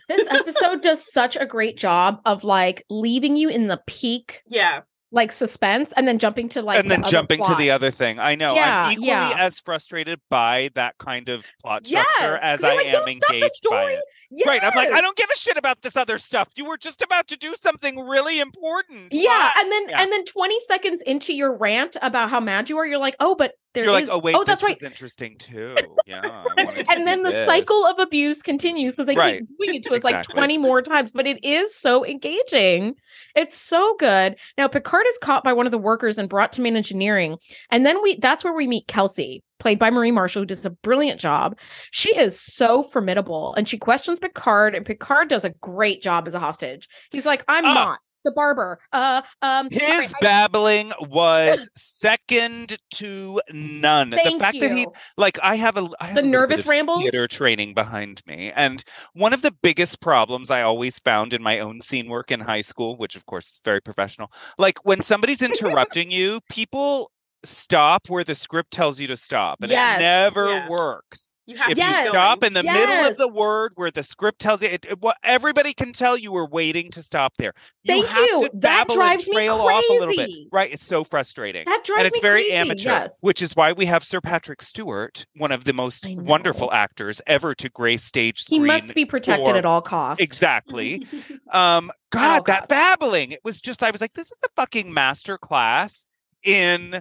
[0.09, 4.81] this episode does such a great job of like leaving you in the peak Yeah.
[5.11, 7.91] Like suspense and then jumping to like and then the other jumping to the other
[7.91, 8.19] thing.
[8.19, 8.55] I know.
[8.55, 9.33] Yeah, I'm equally yeah.
[9.39, 13.29] as frustrated by that kind of plot structure Yes, as I like, am "Don't stop
[13.29, 14.05] the engaged by story." it.
[14.47, 14.63] Right.
[14.63, 16.49] I'm like, I don't give a shit about this other stuff.
[16.55, 19.13] You were just about to do something really important.
[19.13, 20.03] Yeah, and then Yeah.
[20.03, 23.35] and then 20 seconds into your rant about how mad you are, you're like, oh,
[23.35, 23.55] but
[23.85, 24.83] there You're like, oh wait, oh, that's this right.
[24.83, 25.75] interesting too.
[26.07, 26.21] Yeah.
[26.25, 27.47] I wanted to And then the this.
[27.47, 29.41] cycle of abuse continues because they Right.
[29.41, 32.95] keep doing it to us like 20 more times, but it is so engaging.
[33.35, 34.37] It's so good.
[34.57, 37.37] Now, Picard is caught by one of the workers and brought to main engineering.
[37.71, 40.71] And then we that's where we meet Kelsey, played by Marie Marshall, who does a
[40.71, 41.57] brilliant job.
[41.91, 46.35] She is so formidable and she questions Picard, and Picard does a great job as
[46.35, 46.89] a hostage.
[47.11, 47.75] He's like, I'm Oh.
[47.75, 47.99] not
[48.29, 48.79] the barber.
[48.93, 54.11] Uh um His sorry, I- babbling was second to none.
[54.11, 57.03] thank the fact that he like I have a I have The a nervous rambles?
[57.03, 58.83] theater training behind me, and
[59.15, 62.63] one of the biggest problems I always found in my own scene work in high
[62.63, 67.11] school, which of course is very professional, like when somebody's interrupting you, people
[67.45, 69.99] stop where the script tells you to stop, and Yes.
[69.99, 70.69] it never Yeah.
[70.69, 71.35] works.
[71.49, 74.39] You have If to you stop in the middle of the word where the script
[74.39, 77.55] tells you, it, it- what everybody can tell you were waiting to stop there.
[77.85, 78.41] You Thank have you.
[78.43, 80.49] to That drives and me trail off a little bit, crazy.
[80.53, 80.71] right?
[80.71, 83.19] It's so frustrating That drives and it's me very crazy, amateur, Yes.
[83.23, 87.55] which is why we have Sir Patrick Stewart, one of the most wonderful actors ever
[87.55, 90.23] to grace stage He must be protected for- at all costs.
[90.23, 91.07] Exactly.
[91.51, 92.69] Um, God, that costs.
[92.69, 93.33] babbling.
[93.33, 96.07] It was just, I was like, this is a fucking master class
[96.45, 97.01] in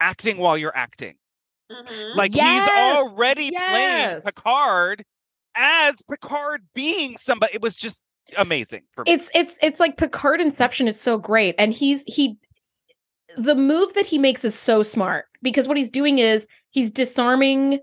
[0.00, 1.16] acting while you're acting.
[1.70, 2.16] Mhm.
[2.16, 3.70] Like Yes, he's already yes.
[3.70, 5.04] playing Picard
[5.54, 7.54] as Picard being somebody.
[7.54, 8.02] It was just
[8.36, 9.12] amazing for me.
[9.12, 10.88] It's it's it's like Picard Inception.
[10.88, 12.36] It's so great, and he's he.
[13.36, 17.78] The move that he makes is so smart because what he's doing is he's disarming,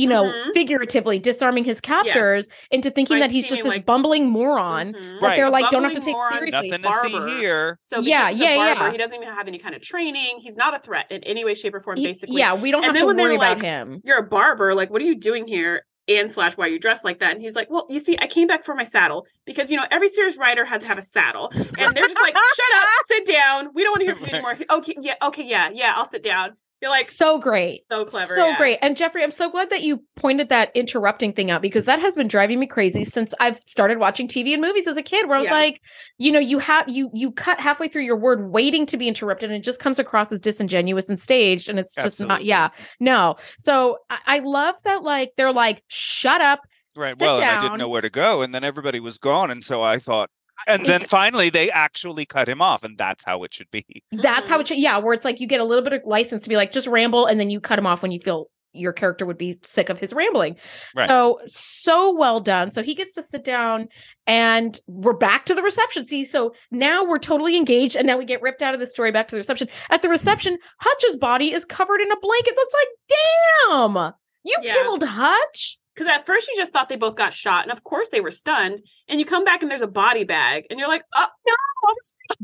[0.00, 0.52] you know, Mhm.
[0.54, 4.94] figuratively disarming his captors into thinking Like, that he's just this like- bumbling moron.
[4.94, 5.20] Mhm.
[5.20, 5.36] That Right.
[5.36, 6.68] they're like, don't have to take moron, seriously.
[6.68, 7.08] Nothing to barber.
[7.28, 7.78] see here.
[7.82, 8.92] So Yeah, yeah, barber, yeah.
[8.92, 10.38] he doesn't even have any kind of training.
[10.40, 11.98] He's not a threat in any way, shape, or form.
[11.98, 14.00] He- Basically, yeah, we don't And have then to worry about like, him.
[14.04, 14.74] you're a barber.
[14.74, 15.84] Like, what are you doing here?
[16.08, 17.32] And slash, why are you dressed like that?
[17.32, 19.84] And he's like, well, you see, I came back for my saddle because you know
[19.92, 23.26] every serious rider has to have a saddle, and they're just like, shut up, sit
[23.26, 23.68] down.
[23.74, 24.56] We don't want to hear from you anymore.
[24.78, 26.56] Okay, yeah, okay, yeah, yeah, I'll sit down.
[26.80, 27.82] You're like so great.
[27.90, 28.56] so clever, So yeah.
[28.56, 28.78] great.
[28.80, 32.16] And Jeffrey, I'm so glad that you pointed that interrupting thing out because that has
[32.16, 35.36] been driving me crazy since I've started watching TV and movies as a kid where
[35.36, 35.52] I was Yeah.
[35.54, 35.82] like,
[36.18, 39.50] you know, you have you you cut halfway through your word waiting to be interrupted
[39.50, 42.70] and it just comes across as disingenuous and staged and it's just not yeah.
[42.98, 43.36] No.
[43.58, 46.60] So I, I love that like they're like, shut up.
[46.96, 47.14] Right.
[47.16, 49.62] sit well, and I didn't know where to go, and then everybody was gone, and
[49.62, 50.28] so I thought.
[50.66, 53.84] And then finally, they actually cut him off, and that's how it should be.
[54.12, 56.42] That's how it should yeah, where it's like you get a little bit of license
[56.42, 58.92] to be like, just ramble and then you cut him off when you feel your
[58.92, 60.54] character would be sick of his rambling.
[60.96, 61.08] Right.
[61.08, 62.70] So so well done.
[62.70, 63.88] So he gets to sit down
[64.28, 66.06] and we're back to the reception.
[66.06, 69.10] See, so now we're totally engaged and now we get ripped out of the story
[69.10, 69.68] back to the reception.
[69.90, 72.54] At the reception, Hutch's body is covered in a blanket.
[72.54, 74.12] So it's like, damn,
[74.44, 74.72] you Yeah.
[74.72, 75.78] killed Hutch.
[76.00, 78.30] Because at first you just thought they both got shot, and of course they were
[78.30, 78.80] stunned.
[79.06, 81.54] And you come back and there's a body bag, and you're like, oh no,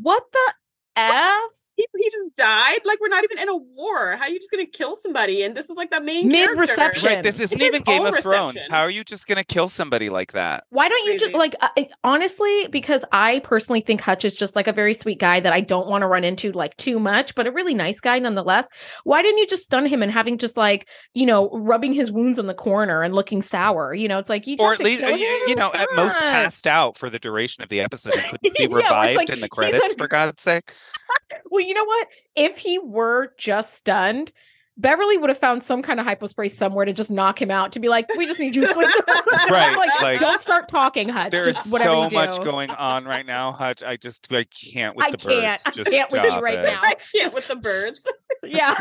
[0.02, 0.54] What the
[0.96, 1.40] F?
[1.76, 2.80] He, he just died.
[2.84, 4.16] Like we're not even in a war.
[4.16, 5.42] How are you just gonna kill somebody?
[5.42, 7.08] And this was like the main Mid-reception.
[7.08, 7.22] Right.
[7.22, 8.66] This isn't his even Game own of Thrones.
[8.70, 10.64] How are you just going to kill somebody like that?
[10.70, 11.68] Why don't you just like uh,
[12.04, 12.66] honestly?
[12.68, 15.86] Because I personally think Hutch is just like a very sweet guy that I don't
[15.88, 18.68] want to run into like too much, but a really nice guy nonetheless.
[19.04, 22.38] Why didn't you just stun him and having just like you know rubbing his wounds
[22.38, 23.94] in the corner and looking sour?
[23.94, 26.66] You know, it's like you Or at least, uh, you, you know, at most passed
[26.66, 29.48] out for the duration of the episode and couldn't be Yeah, revived like in the
[29.48, 30.72] credits, like- for God's sake.
[31.50, 32.08] Well, you know what?
[32.34, 34.32] If he were just stunned.
[34.78, 37.80] Beverly would have found some kind of hypospray somewhere to just knock him out to
[37.80, 38.90] be like, we just need you to sleep.
[39.50, 41.30] Right, like, like- don't start talking, Hutch.
[41.30, 42.16] There's just whatever so you do.
[42.16, 43.82] much going on right now, Hutch.
[43.82, 45.40] I just I can't with I the can't.
[45.40, 45.62] birds.
[45.64, 46.62] I Just can't with you stop right it.
[46.64, 46.80] now.
[46.82, 48.06] I can't with the birds.
[48.42, 48.74] Yeah,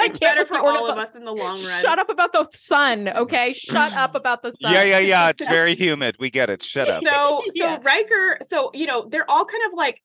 [0.00, 1.82] I It's can't better for all of us in the long run.
[1.82, 3.52] Shut up about the sun, okay?
[3.52, 4.72] Shut up about the sun.
[4.72, 5.28] Yeah, yeah, yeah.
[5.28, 6.16] It's very humid.
[6.18, 6.62] We get it.
[6.62, 7.02] Shut up.
[7.04, 7.78] So so Yeah.
[7.82, 10.00] Riker, so you know, they're all kind of like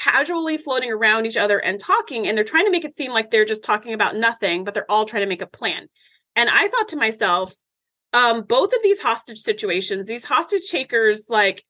[0.00, 3.30] casually floating around each other and talking, and they're trying to make it seem like
[3.30, 5.88] they're just talking about nothing, but they're all trying to make a plan.
[6.34, 7.54] And I thought to myself,
[8.12, 11.64] um, both of these hostage situations, these hostage takers, like,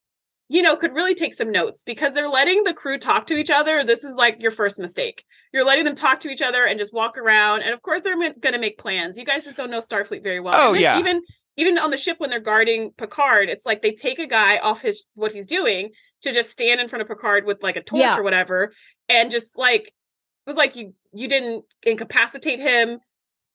[0.48, 3.50] you know, could really take some notes because they're letting the crew talk to each
[3.50, 3.84] other.
[3.84, 5.24] This is like your first mistake.
[5.52, 7.62] You're letting them talk to each other and just walk around.
[7.62, 9.18] And of course, they're going to make plans.
[9.18, 10.54] You guys just don't know Starfleet very well.
[10.56, 10.98] Oh, yeah.
[10.98, 11.22] Even
[11.56, 14.80] even on the ship when they're guarding Picard, it's like they take a guy off
[14.80, 15.90] his what he's doing
[16.22, 18.18] to just stand in front of Picard with like a torch Yeah.
[18.18, 18.72] or whatever,
[19.08, 19.92] and just like it
[20.46, 22.98] was like you you didn't incapacitate him,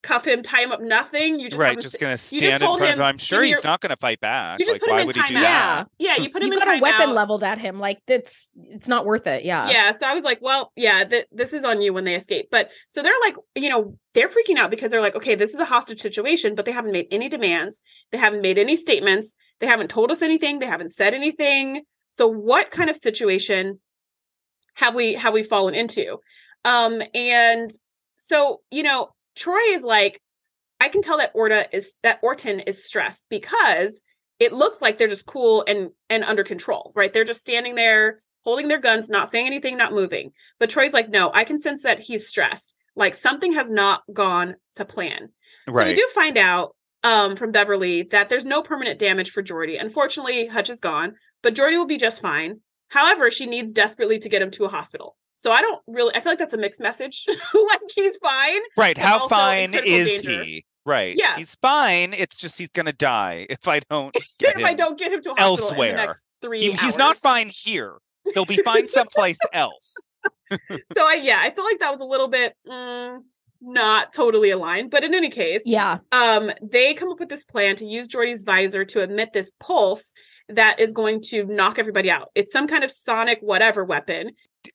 [0.04, 1.40] cuff him, tie him up, nothing.
[1.40, 3.06] You just right, just gonna just stand in told front of him, him.
[3.08, 4.60] I'm sure he's not gonna fight back.
[4.60, 5.42] You just Like, put him why in would he do timeout.
[5.42, 5.86] that?
[5.98, 7.14] yeah, you put him you in got a weapon timeout.
[7.16, 7.80] leveled at him.
[7.80, 9.44] Like that's it's not worth it.
[9.46, 9.70] Yeah.
[9.70, 12.48] Yeah, so I was like, well, yeah, th- this is on you when they escape.
[12.52, 15.60] But so they're like, you know, they're freaking out because they're like, okay, this is
[15.60, 17.80] a hostage situation, but they haven't made any demands.
[18.12, 19.34] They haven't made any statements.
[19.60, 20.60] They haven't told us anything.
[20.60, 21.82] They haven't said anything.
[22.16, 23.80] So what kind of situation
[24.74, 26.18] have we have we fallen into?
[26.64, 27.72] Um and
[28.18, 30.20] so, you know, Troi is like
[30.80, 34.02] I can tell that Orta is that Orton is stressed because
[34.40, 37.14] it looks like they're just cool and and under control, right?
[37.14, 40.32] They're just standing there holding their guns, not saying anything, not moving.
[40.60, 42.76] But Troi's like, no, I can sense that he's stressed.
[42.96, 45.30] Like something has not gone to plan.
[45.68, 49.80] So we do find out um, from Beverly that there's no permanent damage for Geordi.
[49.82, 51.16] Unfortunately, Hutch is gone,
[51.46, 52.60] but Geordi will be just fine.
[52.90, 55.16] However, she needs desperately to get him to a hospital.
[55.38, 56.14] So I don't really.
[56.16, 57.26] I feel like that's a mixed message.
[57.54, 58.62] like he's fine.
[58.76, 58.98] Right.
[58.98, 60.44] How fine is danger.
[60.44, 60.66] he?
[60.86, 61.16] Right.
[61.18, 61.36] Yeah.
[61.38, 62.14] He's fine.
[62.14, 64.66] It's just he's gonna die if I don't get if him.
[64.66, 65.92] I don't get him to a hospital in elsewhere.
[65.92, 66.82] the next three He- hours.
[66.82, 67.98] he's not fine here.
[68.34, 69.94] He'll be fine someplace else.
[70.52, 73.20] So I yeah, I feel like that was a little bit mm,
[73.62, 74.90] not totally aligned.
[74.92, 76.00] But in any case, Yeah.
[76.12, 80.12] um, they come up with this plan to use Geordi's visor to emit this pulse
[80.50, 82.30] that is going to knock everybody out.
[82.36, 84.32] It's some kind of sonic whatever weapon.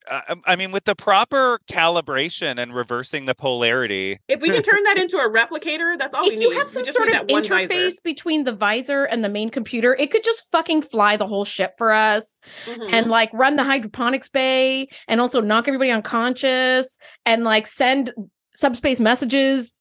[0.09, 4.83] Uh, I mean, with the proper calibration and reversing the polarity, If we can turn
[4.85, 6.45] that into a replicator, that's all we if need.
[6.45, 8.01] you have some sort of that one interface visor.
[8.05, 11.75] between the visor and the main computer, it could just fucking fly the whole ship
[11.77, 12.93] for us Mhm.
[12.93, 16.97] and like run the hydroponics bay and also knock everybody unconscious
[17.27, 18.13] and like send
[18.55, 19.77] subspace messages,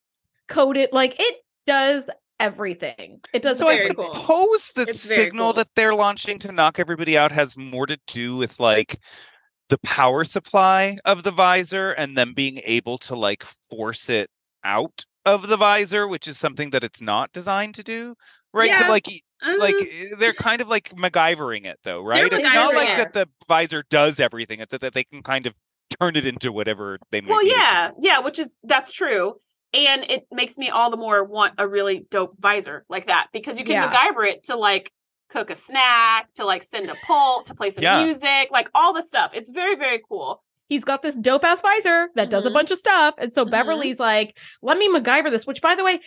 [0.47, 0.91] code it.
[0.91, 1.35] Like it
[1.67, 2.09] does
[2.39, 3.21] everything.
[3.33, 3.95] It does so I everything.
[3.95, 4.13] cool.
[4.13, 5.53] suppose the It's signal cool.
[5.53, 8.97] that they're launching to knock everybody out has more to do with like
[9.69, 14.29] the power supply of the visor and them being able to like force it
[14.63, 18.15] out of the visor, which is something that it's not designed to do.
[18.53, 18.69] Right.
[18.69, 18.79] Yeah.
[18.85, 19.07] So like
[19.59, 22.31] like Uh, eh, they're kind of like MacGyvering it though, right?
[22.31, 22.97] It's not like it.
[22.97, 24.59] that the visor does everything.
[24.59, 25.53] It's that they can kind of
[25.99, 29.35] turn it into whatever they well, it yeah, yeah, which is that's true.
[29.73, 33.57] And it makes me all the more want a really dope visor like that because
[33.57, 33.89] you can Yeah.
[33.89, 34.91] MacGyver it to like
[35.29, 38.03] cook a snack, to like send a pull, to play some Yeah.
[38.03, 39.29] music, like all the stuff.
[39.33, 40.43] It's very, very cool.
[40.69, 42.53] He's got this dope ass visor that does a Mhm.
[42.53, 43.13] bunch of stuff.
[43.19, 43.51] And so Mhm.
[43.51, 45.99] Beverly's like, let me MacGyver this, which by the way,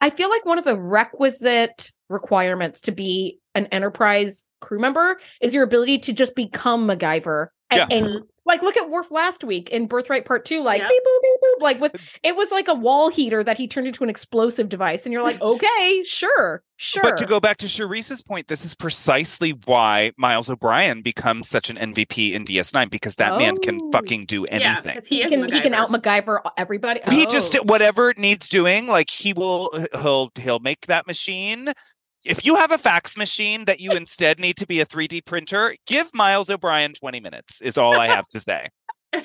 [0.00, 5.54] I feel like one of the requisite requirements to be an enterprise crew member is
[5.54, 7.86] your ability to just become MacGyver at Yeah.
[7.90, 8.18] any
[8.48, 10.88] like look at Worf last week in Birthright Part Two, like Yep.
[10.90, 13.86] beep boop beep boop, like with it was like a wall heater that he turned
[13.86, 17.02] into an explosive device, and you're like, okay, sure, sure.
[17.02, 21.70] But to go back to Shereese's point, this is precisely why Miles O'Brien becomes such
[21.70, 23.90] an MVP in DS9 because that man can Oh.
[23.92, 24.94] fucking do anything.
[24.94, 27.00] because he, he, is can he can out MacGyver everybody.
[27.10, 27.62] he just Oh.
[27.66, 29.70] whatever it needs doing like he will
[30.00, 31.72] he'll he'll make that machine
[32.28, 35.74] if you have a fax machine that you instead need to be a 3d printer
[35.86, 38.66] give miles o'brien 20 minutes is all i have to say!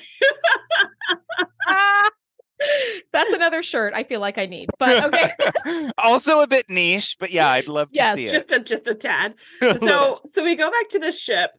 [3.12, 4.68] That's another shirt I feel like I need.
[4.78, 5.90] But okay.
[5.98, 8.94] also a bit niche but yeah i'd love to Yes, see just a just a
[8.94, 9.34] tad.
[9.80, 11.50] So so we go back to the ship.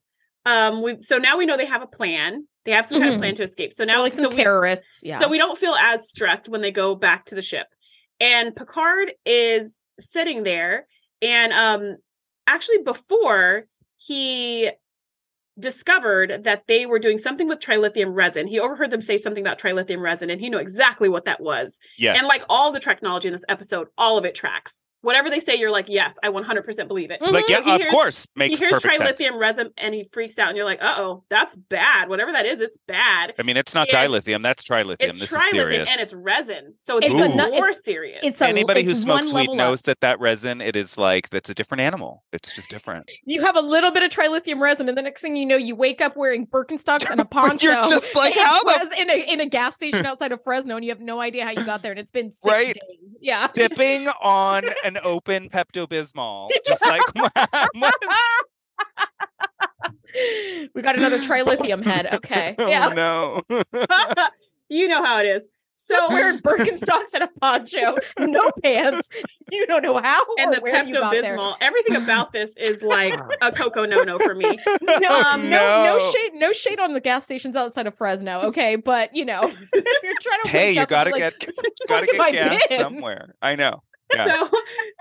[0.46, 2.48] Um we so now we know they have a plan.
[2.66, 3.22] They have some kind of Mhm.
[3.22, 3.74] plan to escape.
[3.74, 5.02] So They're now like some we- terrorists.
[5.04, 5.20] Yeah.
[5.20, 7.68] So we don't feel as stressed when they go back to the ship.
[8.20, 10.88] And Picard is sitting there
[11.26, 11.98] and um
[12.48, 13.66] actually before
[13.98, 14.72] he
[15.58, 18.48] discovered that they were doing something with trilithium resin.
[18.48, 21.80] He overheard them say something about trilithium resin and he knew exactly what that was.
[21.98, 24.84] yes And like all the technology in this episode, all of it tracks.
[25.06, 27.22] Whatever they say, you're like, yes, I 100% believe it.
[27.22, 30.10] Like yeah He of hears- course makes he hears perfect trilithium sense resin and he
[30.12, 32.10] freaks out, and you're like, uh oh, that's bad.
[32.10, 33.34] Whatever that is, it's bad.
[33.40, 34.06] i mean it's not Yeah.
[34.08, 37.36] dilithium that's trilithium It's this is serious and it's resin, so it's It's even a
[37.36, 38.20] nu- more it's- serious.
[38.24, 39.58] it's a, anybody who smokes weed level up.
[39.58, 43.44] knows that that resin it is like that's a different animal it's just different You
[43.44, 46.02] have a little bit of trilithium resin, and the next thing you know, you wake
[46.02, 47.68] up wearing Birkenstocks and a poncho.
[47.68, 50.76] you're just like, in how the- in a in a gas station outside of Fresno,
[50.76, 52.74] and you have no idea how you got there, and it's been six Right.
[52.74, 53.00] days.
[53.22, 53.48] Yeah.
[53.48, 57.02] sipping on an open Pepto Bismol, just like
[60.74, 62.08] we got another trilithium head.
[62.14, 62.56] Okay.
[62.58, 62.88] oh Yeah.
[62.90, 63.42] no.
[64.70, 65.48] you know how it is.
[65.78, 69.08] So Just wearing Birkenstocks and a poncho, no pants.
[69.52, 71.56] You don't know how and or the where Pepto Bismol.
[71.62, 74.46] everything about this is like a coco no no for me.
[74.82, 76.12] No, Oh, um, no, no no.
[76.12, 78.40] shade, no shade on the gas stations outside of Fresno.
[78.46, 81.50] Okay, but you know, you're trying to hey, you gotta and, like, get
[81.88, 82.80] gotta fuck have I get gas been?
[82.80, 83.36] somewhere.
[83.44, 83.84] I know.
[84.14, 84.26] Yeah.
[84.26, 84.50] So,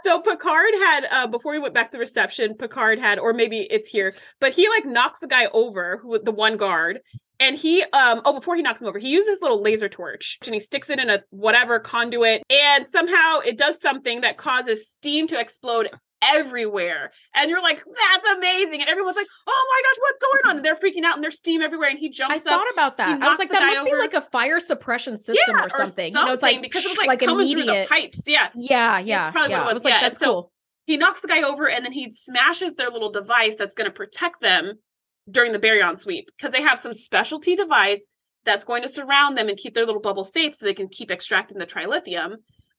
[0.03, 3.61] so Picard had uh before we went back to the reception, Picard had, or maybe
[3.71, 7.01] it's here, but he like knocks the guy over, who the one guard,
[7.39, 10.39] and he um oh before he knocks him over, he uses this little laser torch
[10.47, 14.89] and he sticks it in a whatever conduit, and somehow it does something that causes
[14.89, 15.91] steam to explode
[16.33, 17.13] everywhere.
[17.35, 18.81] And you're like, that's amazing.
[18.81, 20.55] And everyone's like, oh my gosh, what's going on?
[20.57, 21.89] And they're freaking out and there's steam everywhere.
[21.91, 22.45] And he jumps I up.
[22.45, 23.21] thought about that.
[23.21, 26.15] I was like, that must be like a fire suppression system yeah, or something.
[26.15, 27.89] You know, it's like because it was like, like coming through immediate.
[27.89, 28.23] the pipes.
[28.27, 28.49] Yeah.
[28.55, 29.59] Yeah, yeah, probably what yeah.
[29.59, 29.75] it I was.
[29.75, 30.53] was like, Yeah, that's so- cool.
[30.87, 33.95] he knocks the guy over and then he smashes their little device that's going to
[33.95, 34.75] protect them
[35.31, 38.07] during the baryon sweep because they have some specialty device
[38.45, 41.11] that's going to surround them and keep their little bubble safe so they can keep
[41.11, 42.35] extracting the trilithium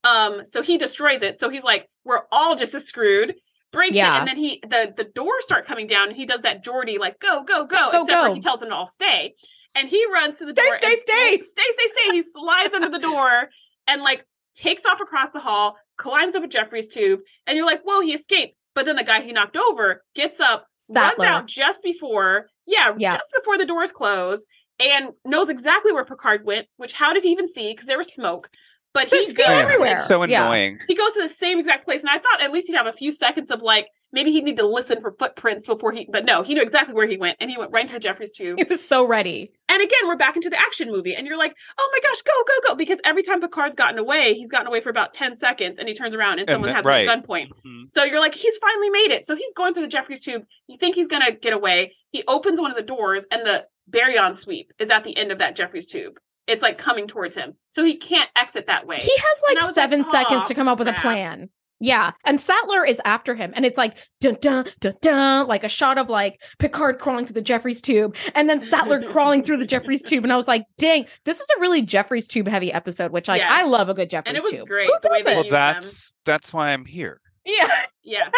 [0.06, 1.40] um so he destroys it.
[1.40, 3.36] So he's like we're all just as screwed.
[3.72, 4.16] Breaks Yeah.
[4.16, 6.98] it and then he the the doors start coming down and he does that Geordi
[6.98, 9.34] like go go go, Go, except for he tells them to all stay.
[9.78, 11.38] And he runs to the Stay, door stay, stay.
[11.42, 12.12] stay stay stay.
[12.14, 13.50] He slides under the door
[13.88, 17.82] and like takes off across the hall climbs up a Jeffrey's tube and you're like
[17.84, 18.56] whoa he escaped.
[18.76, 23.14] But then the guy he knocked over gets up runs out just before yeah, Yeah.
[23.14, 24.46] just before the doors close
[24.80, 27.74] and knows exactly where Picard went which how did he even see?
[27.74, 28.50] Because there was smoke
[28.96, 29.92] but There's he steam goes Yeah, everywhere.
[29.92, 30.46] It's so Yeah.
[30.46, 30.80] annoying.
[30.88, 32.94] he goes to the same exact place and i thought at least he'd have a
[32.94, 36.42] few seconds of like maybe he'd need to listen for footprints before he but no
[36.42, 38.86] he knew exactly where he went and he went right into jeffrey's tube He was
[38.88, 39.52] so ready.
[39.70, 42.32] and again we're back into the action movie and you're like oh my gosh go
[42.48, 45.78] go go because every time picard's gotten away he's gotten away for about 10 seconds
[45.78, 47.04] and he turns around and, And someone then- has right.
[47.04, 47.92] him at gunpoint Mhm.
[47.92, 50.78] so you're like he's finally made it so he's going through the jeffrey's tube you
[50.78, 54.72] think he's gonna get away he opens one of the doors and the baryon sweep
[54.80, 56.18] is at the end of that jeffrey's tube
[56.48, 59.66] it's like coming towards him so he can't exit that way He has like was
[59.66, 61.50] like, seven seconds "Oh, to come up with a plan.
[61.82, 62.12] Yeah.
[62.24, 63.52] And Sattler is after him.
[63.54, 67.34] And it's like dun dun dun dun, like a shot of like Picard crawling through
[67.34, 70.24] the Jeffries tube and then Sattler crawling through the Jeffries tube.
[70.24, 73.42] And I was like, dang, this is a really Jeffries tube heavy episode, which like
[73.42, 73.50] Yeah.
[73.52, 74.38] I love a good Jeffries tube.
[74.38, 74.70] and it was tube.
[74.70, 75.26] great Who the way doesn't?
[75.26, 75.74] they Well, used them.
[75.82, 77.20] that's that's why I'm here.
[77.46, 77.68] Yeah.
[78.04, 78.32] Yes.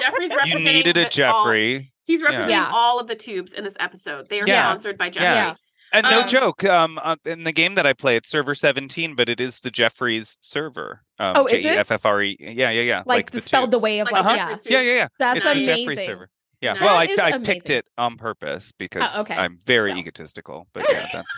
[0.00, 1.92] Jeffrey's You needed a the- all- Jeffrey.
[2.04, 2.70] he's representing Yeah.
[2.72, 4.28] all of the tubes in this episode.
[4.28, 4.70] They are Yeah.
[4.70, 5.26] sponsored by Jeffrey.
[5.26, 5.54] Yeah.
[5.92, 9.14] And no Um, joke, um, uh, in the game that I play, it's server 17,
[9.14, 11.02] but it is the Jeffries server.
[11.18, 11.62] Um, Oh, is it?
[11.62, 12.36] J E F F R E.
[12.40, 13.02] Yeah, yeah, yeah.
[13.06, 14.36] like, the spelled the way of Like like, Uh-huh.
[14.68, 14.78] yeah.
[14.78, 15.08] Yeah, yeah, yeah.
[15.18, 15.76] That's it's the amazing.
[15.88, 16.28] Jeffries server.
[16.60, 16.72] Yeah.
[16.72, 16.82] Nice.
[16.82, 17.42] Well, I, I amazing.
[17.44, 19.34] picked it on purpose because okay.
[19.36, 19.98] I'm very Well.
[20.00, 20.66] egotistical.
[20.72, 21.28] But yeah, that's.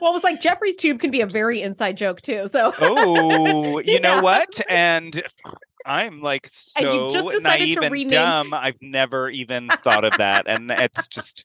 [0.00, 2.46] well, it was like Jeffrey's tube can be a very inside joke too.
[2.46, 4.20] So Oh, you know Yeah.
[4.22, 4.60] what?
[4.70, 5.20] And
[5.84, 8.54] I'm like And so just naive to and rename- dumb.
[8.54, 11.44] I've never even thought of that, and it's just.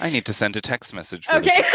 [0.00, 1.26] I need to send a text message.
[1.28, 1.62] really okay.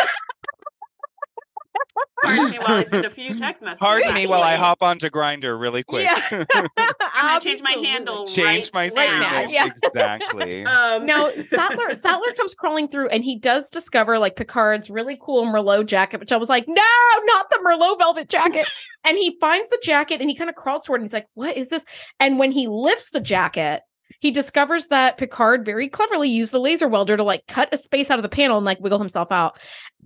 [2.22, 3.80] Pardon me while I send a few text messages.
[3.80, 6.04] Pardon me while I hop onto Grindr really quick.
[6.06, 6.44] Yeah.
[6.58, 6.68] I'm
[7.16, 9.20] gonna change my handle Change my right surname.
[9.22, 9.42] now.
[9.50, 9.70] Yeah.
[9.84, 10.66] Exactly.
[10.66, 15.44] Um, Now Sattler Sattler comes crawling through and he does discover like Picard's really cool
[15.46, 16.84] Merlot jacket, which I was like, no,
[17.26, 18.66] not the Merlot velvet jacket.
[19.06, 21.28] and he finds the jacket and he kind of crawls toward it and he's like,
[21.36, 21.86] what is this?
[22.20, 23.82] And when he lifts the jacket,
[24.20, 28.12] he discovers that Picard very cleverly used the laser welder to like cut a space
[28.12, 29.60] out of the panel and like wiggle himself out.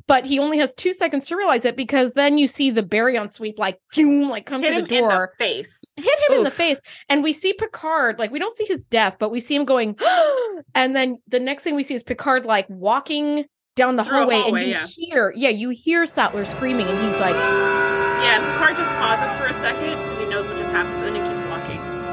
[0.06, 3.32] But he only has two seconds to realize it because then you see the baryon
[3.32, 5.94] sweep like, phew, like come hit to him the in the door face.
[5.98, 9.16] hit him in the face and we see picard like we don't see his death
[9.20, 9.98] but we see him going
[10.76, 13.46] and then the next thing we see is picard like walking
[13.76, 14.88] down the hallway, hallway, and you yeah.
[14.88, 19.54] hear yeah you hear sattler screaming and he's like Yeah, Picard just pauses for a
[19.54, 20.13] second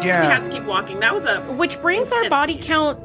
[0.01, 0.23] walking.
[0.23, 0.39] He yeah.
[0.39, 1.01] has to keep walking.
[1.01, 2.63] That was a which brings our body scene.
[2.63, 2.99] count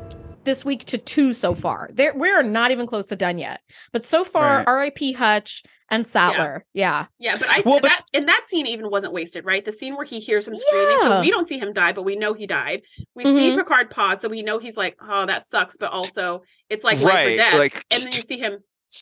[0.44, 3.62] this week to two so far there we are not even close to done yet
[3.92, 8.28] but so far rip hutch and sattler yeah, yeah, but I Well, but- that and
[8.28, 9.64] that scene even wasn't wasted, right?
[9.66, 12.16] The scene where he hears him screaming, so we don't see him die, but we
[12.16, 12.82] know he died.
[13.16, 13.38] We Mhm.
[13.38, 16.98] see Picard pause, so we know he's like, "Oh, that sucks," but also it's like
[17.02, 17.54] life or Right, death.
[17.56, 18.60] like- and then you see him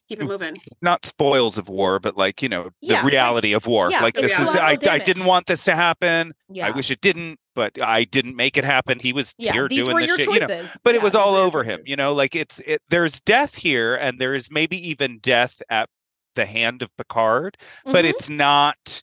[0.09, 0.57] keep it moving.
[0.81, 3.89] Not spoils of war, but like you know Yeah, the reality of war.
[3.89, 4.47] yeah, like the this is.
[4.49, 6.33] I, I didn't want this to happen.
[6.49, 8.99] yeah I wish it didn't, but I didn't make it happen.
[8.99, 10.27] He was yeah here doing this your shit.
[10.27, 13.21] You know, choices but it was all over him you know like it's it there's
[13.21, 15.89] death here and there is maybe even death at
[16.35, 18.09] the hand of picard but Mhm.
[18.09, 19.01] it's not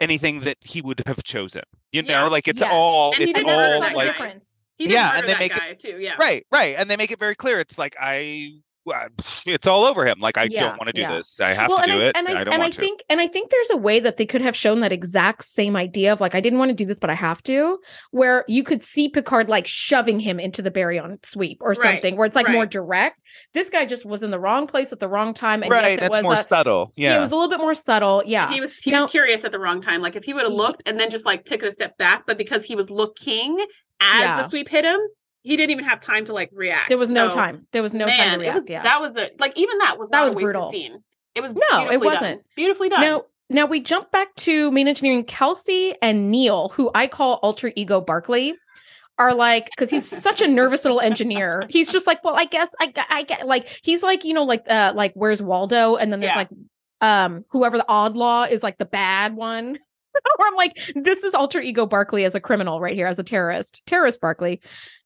[0.00, 2.70] anything that he would have chosen you know like it's Yes.
[2.72, 5.38] all And it's didn't And murder all the like difference He didn't Yeah, and they
[5.38, 5.98] make it- too.
[6.00, 8.50] Yeah, right right and they make it very clear it's like i
[8.92, 9.08] Uh,
[9.46, 11.12] it's all over him like i Yeah, don't want to do yeah.
[11.16, 12.76] this i have well, to do I, it and I, i don't and want I
[12.76, 15.44] to think and I think there's a way that they could have shown that exact
[15.44, 17.78] same idea of like I didn't want to do this but I have to
[18.10, 22.16] where you could see Picard like shoving him into the baryon sweep or Right, something
[22.16, 23.20] where it's like more direct.
[23.54, 25.98] This guy just was in the wrong place at the wrong time and right yes,
[25.98, 27.10] it it's was more a- subtle yeah.
[27.12, 28.22] yeah it was a little bit more subtle.
[28.26, 28.50] Yeah.
[28.52, 30.00] He was he Now- was curious at the wrong time.
[30.02, 32.24] Like if he would have looked and then just like took it a step back,
[32.26, 33.58] but because he was looking
[34.00, 34.36] as Yeah.
[34.42, 35.00] the sweep hit him,
[35.44, 36.88] he didn't even have time to like react.
[36.88, 37.66] there was no time.
[37.72, 38.54] There was no man, time to react.
[38.56, 38.82] was yeah.
[38.82, 40.70] that was a like even that was That not was a wasted brutal.
[40.70, 40.98] scene.
[41.36, 42.42] It was No, it wasn't.
[42.56, 43.00] beautifully done.
[43.00, 45.24] Now, now we jump back to main engineering.
[45.24, 48.54] Kelsey and Neil, who I call alter ego Barkley,
[49.18, 51.64] are like because he's such a nervous little engineer.
[51.70, 54.64] He's just like, well, I guess I I get like he's like you know like
[54.68, 56.38] uh like where's Waldo, and then there's Yeah.
[56.38, 56.48] like
[57.00, 59.78] um whoever the Odlaw is like the bad one.
[60.36, 63.24] Where I'm like, this is alter ego Barkley as a criminal right here, as a
[63.24, 64.60] terrorist, terrorist Barkley.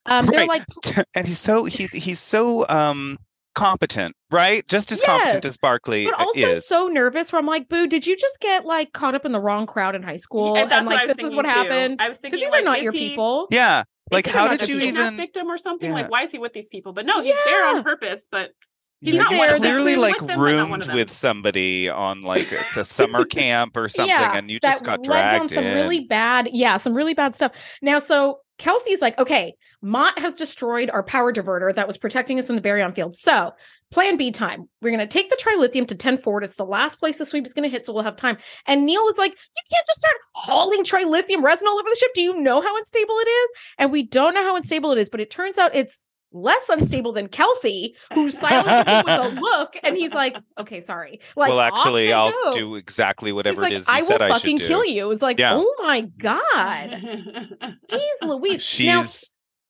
[0.06, 0.62] Um, they're Right.
[0.86, 3.18] like, and he's so he's he's so um
[3.54, 7.32] competent right just as competent as barkley but uh, also is so nervous.
[7.32, 9.94] Where I'm like, boo, did you just get like caught up in the wrong crowd
[9.96, 10.56] in high school?
[10.56, 11.50] and that's like, what this is what too.
[11.50, 12.00] happened.
[12.00, 13.48] I was Because thinking these like, are not your he- people.
[13.50, 15.88] yeah is like how did you even victim or something?
[15.90, 15.94] Yeah.
[15.94, 16.92] Like why is he with these people?
[16.92, 18.26] But no, he's there on purpose.
[18.30, 18.52] But
[19.00, 19.38] He's not there.
[19.38, 19.70] one of them.
[19.70, 23.76] clearly like with them, but not one roomed with somebody on like a, summer camp
[23.76, 26.94] or something Yeah, and you just got down dragged some in really bad, yeah, some
[26.94, 27.52] really bad stuff.
[27.80, 32.48] Now, so Kelsey's like, okay, Mott has destroyed our power diverter that was protecting us
[32.48, 33.14] from the baryon field.
[33.14, 33.52] So,
[33.92, 34.68] plan B time.
[34.82, 36.42] We're going to take the trilithium to 10 forward.
[36.42, 38.36] It's the last place the sweep is going to hit, so we'll have time.
[38.66, 42.10] And Neil is like, you can't just start hauling trilithium resin all over the ship.
[42.14, 43.50] Do you know how unstable it is?
[43.78, 47.12] And we don't know how unstable it is, but it turns out it's less unstable
[47.12, 49.76] than Kelsey, who silenced him with a look.
[49.82, 51.20] And he's like, okay, sorry.
[51.36, 52.52] Like, well actually i'll go.
[52.52, 54.68] do exactly He's whatever like, it is you I will said i fucking should do
[54.68, 55.10] kill you.
[55.10, 55.54] It's like, Yeah.
[55.56, 56.90] oh my god,
[57.88, 58.62] Jeez Louise.
[58.64, 59.04] she's Now,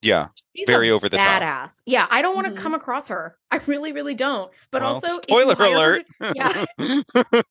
[0.02, 1.42] yeah she's very a over the top.
[1.42, 1.82] badass.
[1.86, 2.56] Yeah, I don't want to Mhm.
[2.62, 3.36] come across her.
[3.50, 4.50] I really, really don't.
[4.70, 6.64] But Well, also, spoiler hire her alert yeah,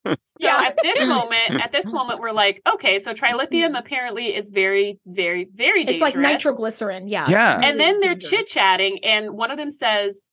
[0.06, 0.62] So Yeah.
[0.68, 5.48] at this moment, at this moment, we're like, okay, so trilithium apparently is very, very,
[5.54, 5.94] very dangerous.
[5.94, 7.08] it's like nitroglycerin.
[7.08, 7.60] Yeah, Yeah.
[7.62, 10.30] And then they're chit chatting, and one of them says,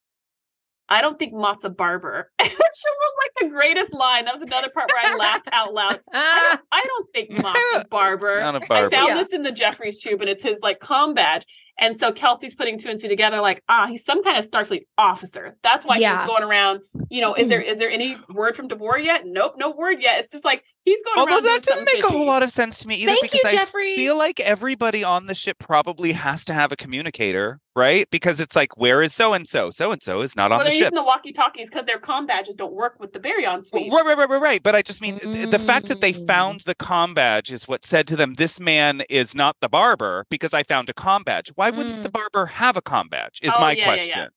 [0.87, 2.31] I don't think Mott's a barber.
[2.39, 4.25] Which just was like the greatest line.
[4.25, 5.99] That was another part where I laughed out loud.
[6.13, 8.39] I don't, I don't think Mott's a barber.
[8.39, 9.15] not a I barber found Yeah.
[9.15, 11.43] this in the Jeffries tube, and it's his like com badge.
[11.79, 14.83] And so Kelsey's putting two and two together, like, ah, he's some kind of Starfleet
[14.97, 15.57] officer.
[15.61, 16.21] That's why Yeah.
[16.21, 16.79] he's going around.
[17.09, 19.23] You know, is there is there any word from Devore yet?
[19.25, 20.19] Nope, no word yet.
[20.21, 22.87] It's just like he's going Although that didn't make a whole lot of sense to
[22.87, 23.95] me either Thank because you, I Jeffrey.
[23.95, 28.07] feel like everybody on the ship probably has to have a communicator, right?
[28.11, 29.71] Because it's like, where is so and so?
[29.71, 30.79] So and so is not on Well, the they're ship.
[30.91, 33.91] using the walkie-talkies because their comm badges don't work with the Baryon sweep.
[33.91, 34.63] Right, right, right, right, right.
[34.63, 36.27] But I just mean th- the fact that they Mm.
[36.27, 40.25] found the com badge is what said to them, "This man is not the barber
[40.29, 42.03] because I found a com badge." Why wouldn't Mm.
[42.03, 43.39] the barber have a com badge?
[43.41, 44.13] Is Oh, my yeah, yeah, question.
[44.17, 44.27] yeah.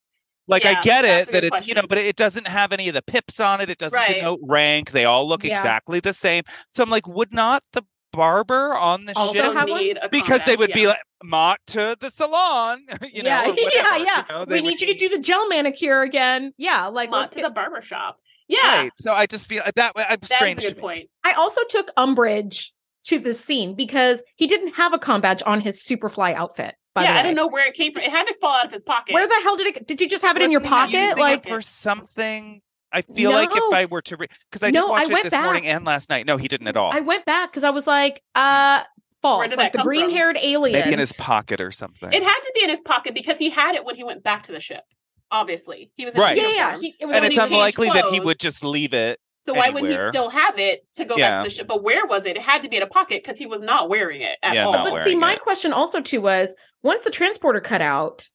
[0.48, 2.94] Like I get it that good it's you know, but it doesn't have any of
[2.94, 3.70] the pips on it.
[3.70, 4.16] It doesn't Right.
[4.16, 4.90] denote rank.
[4.92, 5.58] They all look Yeah.
[5.58, 6.42] exactly the same.
[6.72, 10.08] So I'm like, would not the barber on the Also ship Also have need a
[10.08, 12.80] comm because they badge, would be like Mott to the salon,
[13.12, 14.24] you know, yeah, whatever, yeah, you yeah.
[14.30, 16.52] know, we need you to do the gel manicure again.
[16.56, 18.18] Yeah, like Not let's to get- the barber shop.
[18.48, 18.90] Yeah, Right.
[18.98, 20.60] So I just feel uh, that way I'm that's a strange.
[20.60, 21.10] good point.
[21.22, 22.72] I also took umbrage
[23.04, 26.74] to this scene because he didn't have a com badge on his Superfly outfit.
[26.98, 27.20] By yeah, the way.
[27.20, 28.02] I don't know where it came from.
[28.02, 29.14] It had to fall out of his pocket.
[29.14, 29.86] Where the hell did it?
[29.86, 31.18] Did you just have it in your Wasn't he pocket?
[31.20, 32.60] Like, for something.
[32.90, 35.12] I feel like if I were to read, because I No, did watch I it
[35.12, 35.74] went this morning back.
[35.74, 36.26] and last night.
[36.26, 36.90] No, he didn't at all.
[36.90, 38.82] I went back because I was like, uh,
[39.20, 39.50] false.
[39.50, 40.78] did Like that the green haired alien.
[40.78, 42.10] Maybe in his pocket or something.
[42.12, 44.44] It had to be in his pocket because he had it when he went back
[44.44, 44.84] to the ship.
[45.30, 46.36] Obviously, he was in Right.
[46.36, 46.78] yeah, yeah.
[46.78, 49.20] He, it was and it's he changed unlikely that he would just leave it.
[49.48, 50.06] So why would anywhere.
[50.06, 51.66] he still have it to go back to the ship?
[51.66, 52.36] But where was it?
[52.36, 54.66] It had to be in a pocket because he was not wearing it at Yeah,
[54.66, 54.72] all.
[54.72, 55.42] But see, my it.
[55.42, 58.28] question also too was once the transporter cut out,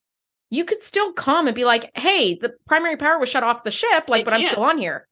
[0.50, 3.72] you could still come and be like, "Hey, the primary power was shut off the
[3.72, 5.08] ship, like, They but I'm still on here."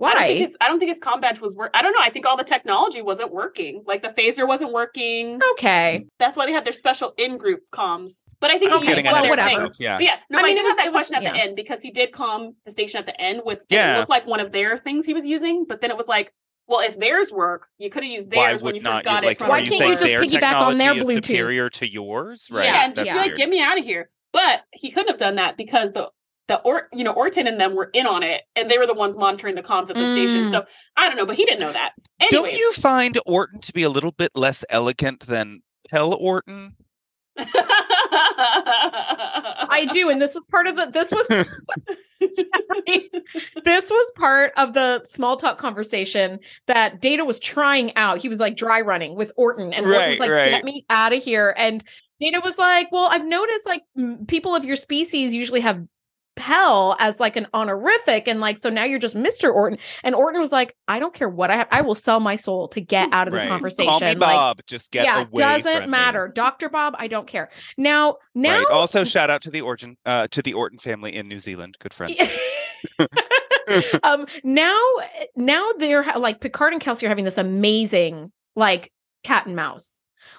[0.00, 0.42] I don't think Why?
[0.46, 1.70] his I don't think his comm badge was work.
[1.74, 1.98] I don't know.
[2.00, 3.82] I think all the technology wasn't working.
[3.86, 5.40] Like the phaser wasn't working.
[5.52, 8.22] Okay, That's why they had their special in-group comms.
[8.40, 9.48] But I think Okay, he used one well, of their whatever.
[9.66, 9.76] things.
[9.80, 9.96] Yeah.
[9.96, 11.22] But yeah, no, I I, mean, did it was- have that it was- question at
[11.24, 11.32] yeah.
[11.32, 13.94] the end because he did calm the station at the end with Yeah.
[13.94, 16.32] it looked like one of their things he was using, but then it was like,
[16.68, 19.26] well, if theirs work, you could have used theirs when you not first got you,
[19.26, 19.38] it like?
[19.38, 21.24] from Why can't saying you just piggyback on their Bluetooth?
[21.24, 22.48] superior to yours?
[22.52, 22.66] Right.
[22.66, 24.10] Yeah, and That's just be like, get me out of here.
[24.32, 26.10] But he couldn't have done that because the
[26.48, 28.94] the or you know Orton and them were in on it, and they were the
[28.94, 30.46] ones monitoring the comms at the station.
[30.46, 30.50] Mm.
[30.50, 30.64] So
[30.96, 31.92] I don't know, but he didn't know that.
[32.30, 36.74] Don't you find Orton to be a little bit less elegant than Kel Orton?
[39.70, 40.86] I do, and this was part of the.
[40.86, 41.26] This was
[43.64, 48.18] this was part of the small talk conversation that Data was trying out.
[48.18, 50.50] He was like dry running with Orton, and Orton was like, right.
[50.50, 51.84] "Get me out of here!" And
[52.20, 55.84] Data was like, "Well, I've noticed like m- people of your species usually have."
[56.38, 59.52] Pell as like an honorific and like so now you're just Mr.
[59.52, 62.36] Orton and Orton was like I don't care what I have I will sell my
[62.36, 63.48] soul to get out of this Right.
[63.50, 64.60] conversation Call me like Bob.
[64.66, 66.32] just get yeah away doesn't from matter Me.
[66.34, 66.68] Dr.
[66.68, 68.66] Bob I don't care now now Right.
[68.70, 71.76] Also, shout out to the Orton, uh, to the Orton family in New Zealand.
[71.80, 72.14] Good friend.
[74.02, 74.80] um now
[75.36, 78.90] now they're ha- like picard and kelsey are having this amazing like
[79.24, 79.98] cat and mouse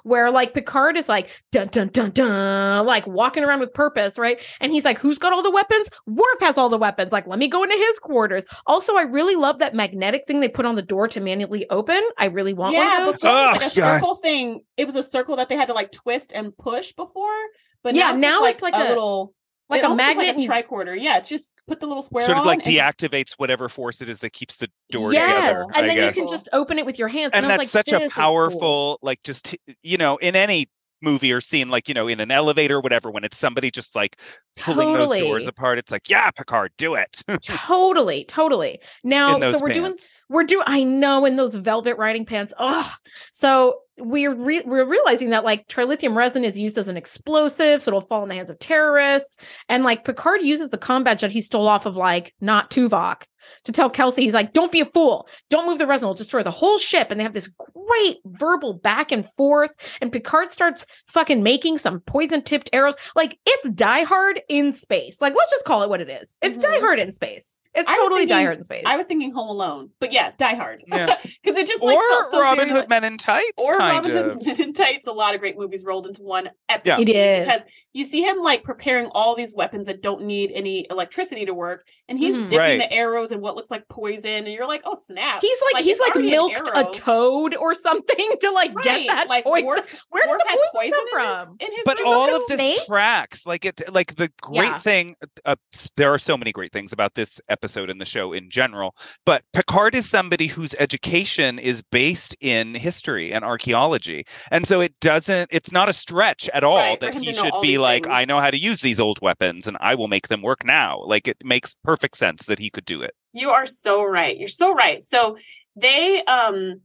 [0.09, 4.39] where like picard is like dun dun dun dun like walking around with purpose right
[4.59, 7.39] and he's like who's got all the weapons Worf has all the weapons like let
[7.39, 10.75] me go into his quarters also i really love that magnetic thing they put on
[10.75, 13.61] the door to manually open i really want one yeah, of those before it was
[13.61, 13.99] like Oh, a God.
[14.01, 14.61] circle thing.
[14.77, 17.35] It was a circle that they had to like twist and push before.
[17.83, 19.33] But Yeah, now, it's, now just, it's like a, a- little
[19.69, 20.99] like it a magnet like a tricorder.
[20.99, 24.19] Yeah, just put the little square sort of on like deactivates whatever force it is
[24.19, 25.65] that keeps the door yes together.
[25.75, 26.15] and I then guess.
[26.15, 27.99] you can just open it with your hands and I was that's like, such a
[27.99, 30.67] "This is cool." powerful like just you know in any
[31.01, 33.95] movie or scene like you know in an elevator or whatever when it's somebody just
[33.95, 34.17] like
[34.57, 35.19] pulling Totally.
[35.19, 39.95] those doors apart it's like yeah picard do it totally totally now so we're doing
[40.27, 42.91] we're doing i know in those velvet riding pants oh
[43.31, 47.89] so we're re- we're realizing that like trilithium resin is used as an explosive so
[47.89, 49.37] it'll fall in the hands of terrorists.
[49.67, 53.23] And like picard uses the com badge he stole off of like not tuvok
[53.63, 55.27] to tell kelsey he's like don't be a fool.
[55.49, 56.05] Don't move the resin.
[56.07, 57.07] It'll destroy the whole ship.
[57.09, 57.47] And they have this
[57.87, 62.95] great verbal back and forth and picard starts fucking making some poison tipped arrows.
[63.15, 65.21] Like it's die hard in space.
[65.21, 66.33] Like let's just call it what it is.
[66.41, 66.61] It's Mhm.
[66.63, 69.31] die hard in space it's I was totally die hard in space I was thinking
[69.31, 70.83] Home Alone, but yeah, Die Hard.
[70.87, 71.15] Yeah.
[71.43, 74.05] Because it just or like, felt so robin hood like- men in tights or kind
[74.05, 75.07] Robin of Hood Men in Tights.
[75.07, 77.07] A lot of great movies rolled into one episode.
[77.07, 77.45] It is.
[77.47, 81.53] because you see him like preparing all these weapons that don't need any electricity to
[81.53, 82.43] work, and he's Mhm.
[82.47, 82.77] dipping Right.
[82.79, 85.41] the arrows in what looks like poison, and you're like, oh snap!
[85.41, 89.43] he's like, Like, he's like milked a toad or something to like get that like
[89.45, 92.01] poison Worf, where did Worf the had poison, come in his- from in his but
[92.05, 92.85] all like of this snake?
[92.87, 94.77] tracks like it like the great Yeah.
[94.77, 95.15] thing
[95.45, 95.55] uh,
[95.95, 98.95] there are so many great things about this episode and the show in general
[99.25, 104.93] but picard is somebody whose education is based in history and archaeology and so it
[105.01, 108.23] doesn't it's not a stretch at all Right, that he should be these like i
[108.25, 111.27] know how to use these old weapons and i will make them work now like
[111.27, 114.37] it makes perfect sense that he could do it You are so right.
[114.37, 115.05] You're so right.
[115.05, 115.37] So
[115.75, 116.81] they um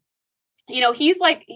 [0.68, 1.46] you know, he's like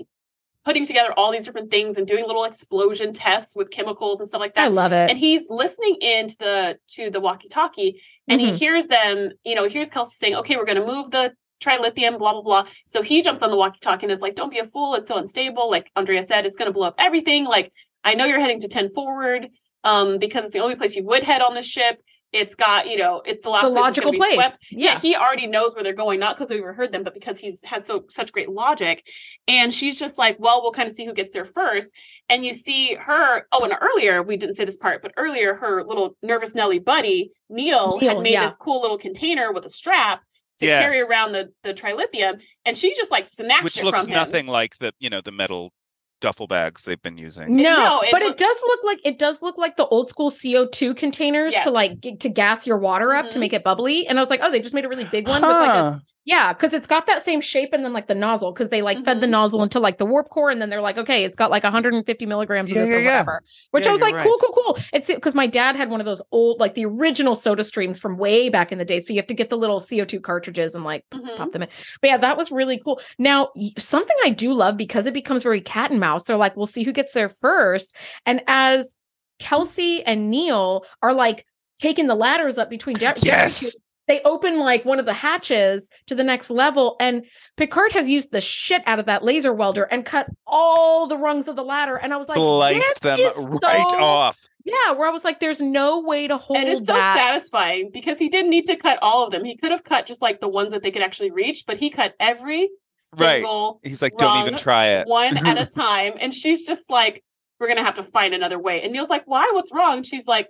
[0.65, 4.40] putting together all these different things and doing little explosion tests with chemicals and stuff
[4.40, 4.65] like that.
[4.65, 5.09] I love it.
[5.11, 8.59] and he's listening into the to the walkie-talkie and he Mhm.
[8.59, 12.32] hears them you know hears kelsey saying okay we're going to move the trilithium blah
[12.32, 12.64] blah blah.
[12.86, 14.94] So he jumps on the walkie-talkie and is like don't be a fool.
[14.94, 15.68] It's so unstable.
[15.70, 17.44] Like andrea said it's going to blow up everything.
[17.46, 17.72] Like
[18.05, 19.48] i know you're heading to 10 forward
[19.84, 22.00] um because it's the only place you would head on the ship
[22.32, 24.59] it's got you know it's the last It's a place logical it's gonna be place.
[24.59, 24.66] swept.
[24.70, 24.98] Yeah.
[25.00, 27.86] he already knows where they're going not because we overheard them but because he's has
[27.86, 29.06] so such great logic
[29.46, 31.94] and she's just like well we'll kind of see who gets there first
[32.28, 35.82] and you see her oh and earlier we didn't say this part but earlier her
[35.84, 38.46] little nervous nelly buddy neil, Neil, had made yeah.
[38.46, 40.22] this cool little container with a strap
[40.59, 40.82] to Yes.
[40.82, 44.14] carry around the the trilithium and she just like snatched which it looks from him.
[44.14, 45.72] nothing like the you know the metal
[46.20, 47.57] duffel bags they've been using.
[47.57, 50.09] No, No, it but look- it does look like it does look like the old
[50.09, 51.65] school CO2 containers Yes.
[51.65, 53.40] to like to gas your water up to Mhm.
[53.40, 54.07] make it bubbly.
[54.07, 55.73] And I was like, oh, they just made a really big one with like a
[55.93, 55.99] Huh.
[56.28, 58.98] Yeah, because it's got that same shape and then like the nozzle because they like
[59.02, 59.30] fed the Mhm.
[59.30, 62.26] nozzle into like the warp core and then they're like, okay, it's got like 150
[62.26, 63.10] milligrams of Yeah, this yeah, or yeah.
[63.20, 63.42] whatever.
[63.70, 64.22] Which Yeah, I was like, right.
[64.22, 64.78] cool, cool, cool.
[64.92, 68.18] It's because my dad had one of those old like the original Soda Streams from
[68.18, 70.84] way back in the day, so you have to get the little CO2 cartridges and
[70.84, 71.34] like Mhm.
[71.38, 71.68] pop them in.
[72.02, 73.00] But yeah, that was really cool.
[73.18, 73.48] Now,
[73.78, 76.24] something I do love because it becomes very cat and mouse.
[76.24, 77.96] They're like, we'll see who gets there first.
[78.26, 78.94] And as
[79.38, 81.46] Kelsey and Neil are like
[81.78, 83.74] taking the ladders up between De- Yes.
[84.09, 87.24] They open like one of the hatches to the next level and
[87.56, 91.47] Picard has used the shit out of that laser welder and cut all the rungs
[91.48, 94.40] of the ladder and I was like Sliced them is right so- off.
[94.64, 97.90] yeah where I was like there's no way to hold and it's so that satisfying
[97.93, 99.44] because he didn't need to cut all of them.
[99.44, 101.90] He could have cut just like the ones that they could actually reach, but he
[101.90, 102.70] cut every
[103.16, 103.36] Right.
[103.36, 105.06] single He's like, don't even try it.
[105.06, 106.12] one at a time.
[106.20, 107.24] And she's just like,
[107.59, 108.82] we're gonna have to find another way.
[108.82, 109.48] And Neil's like, why?
[109.55, 109.97] What's wrong?
[109.98, 110.48] And she's like,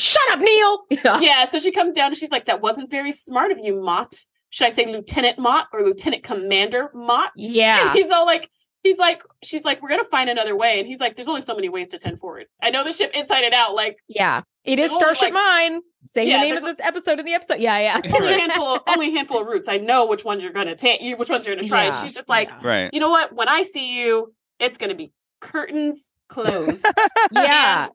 [0.00, 1.20] shut up Neil yeah.
[1.20, 1.44] yeah.
[1.50, 4.14] So she comes down and she's like, that wasn't very smart of you, Mott.
[4.50, 7.30] Should I say Lieutenant Mott or Lieutenant Commander Mott?
[7.36, 8.48] yeah And he's all like,
[8.82, 10.78] he's like, she's like, we're gonna find another way.
[10.78, 12.46] And he's like, there's only so many ways to 10 forward.
[12.62, 13.74] I know the ship inside and out.
[13.74, 17.18] Like yeah it is Starship like- Mine Say Yeah, the name of there's the episode
[17.18, 19.68] in the episode yeah yeah only a handful, only a handful of routes.
[19.68, 21.84] I know which ones you're gonna take, which ones you're gonna try.
[21.84, 22.60] And Yeah, she's just like, yeah.
[22.62, 22.90] Right.
[22.94, 23.34] you know what?
[23.34, 26.86] When I see you, it's gonna be curtains closed.
[27.32, 27.88] yeah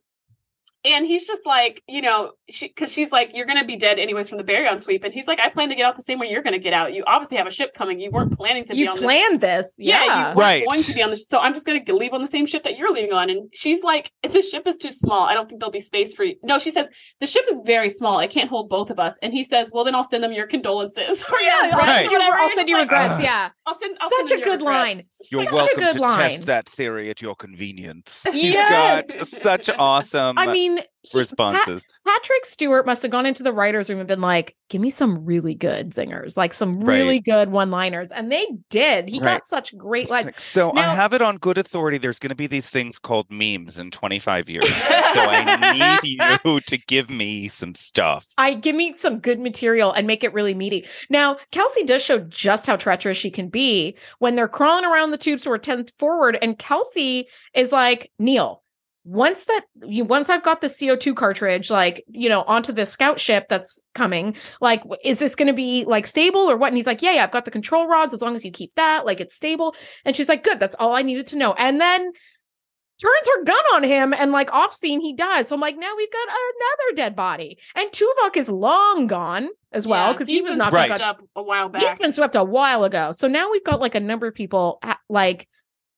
[0.85, 3.99] And, and he's just like, you know, she because she's like, you're gonna be dead
[3.99, 6.19] anyways from the baryon sweep, and he's like, I plan to get out the same
[6.19, 6.93] way you're gonna get out.
[6.93, 7.99] You obviously have a ship coming.
[7.99, 9.03] You weren't planning to be you on this.
[9.03, 10.65] planned this Yeah, you yeah weren't Right.
[10.67, 11.15] going to be on the.
[11.17, 13.29] So I'm just gonna leave on the same ship that you're leaving on.
[13.29, 15.23] And she's like, the ship is too small.
[15.25, 16.35] I don't think there'll be space for you.
[16.43, 16.89] No, she says
[17.19, 18.19] the ship is very small.
[18.19, 19.17] It can't hold both of us.
[19.21, 21.23] And he says, well, then I'll send them your condolences.
[21.31, 22.19] or your yeah, I'll send you.
[22.21, 23.13] I'll send you regrets.
[23.15, 24.87] "Ugh." Yeah, I'll send, I'll Such send them a your good line.
[24.97, 25.27] regrets.
[25.31, 26.17] You're Such welcome to line.
[26.29, 28.25] test that theory at your convenience.
[28.31, 29.13] He's Yes.
[29.15, 31.83] got such awesome I mean, he- responses.
[31.83, 34.89] Pat- Patrick Stewart must have gone into the writers' room and been like, "Give me
[34.89, 37.23] some really good zingers, like some really Right.
[37.23, 39.07] good one-liners," and they did.
[39.09, 39.35] He Right.
[39.35, 40.25] got such great lines.
[40.25, 41.97] like, so I have it on good authority.
[41.97, 44.65] There's going to be these things called memes in 25 years.
[45.13, 48.25] so I need you to give me some stuff.
[48.37, 50.87] I give me some good material and make it really meaty.
[51.09, 55.17] Now, Kelsey does show just how treacherous she can be when they're crawling around the
[55.17, 58.63] tubes or 10th forward, and Kelsey is like, Neil,
[59.05, 63.19] once that you once I've got the CO2 cartridge, like, you know, onto the scout
[63.19, 66.67] ship that's coming, like, is this gonna be like stable or what?
[66.67, 68.73] And he's like, Yeah, yeah, I've got the control rods, as long as you keep
[68.73, 69.75] that, like it's stable.
[70.03, 71.53] And she's like, Good, that's all I needed to know.
[71.53, 72.11] And then
[73.01, 75.49] turns her gun on him and like off scene he dies.
[75.49, 77.57] So I'm like, now we've got another dead body.
[77.75, 81.01] And Tuvok is long gone as well because he's he was not Right.
[81.01, 81.81] up a while back.
[81.81, 83.11] He's been swept a while ago.
[83.11, 84.79] So now we've got like a number of people
[85.09, 85.47] like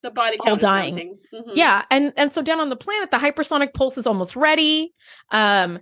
[0.07, 1.17] the body all dying.
[1.33, 1.51] Mhm.
[1.55, 4.93] yeah, and and so down on the planet the hypersonic pulse is almost ready.
[5.31, 5.79] Um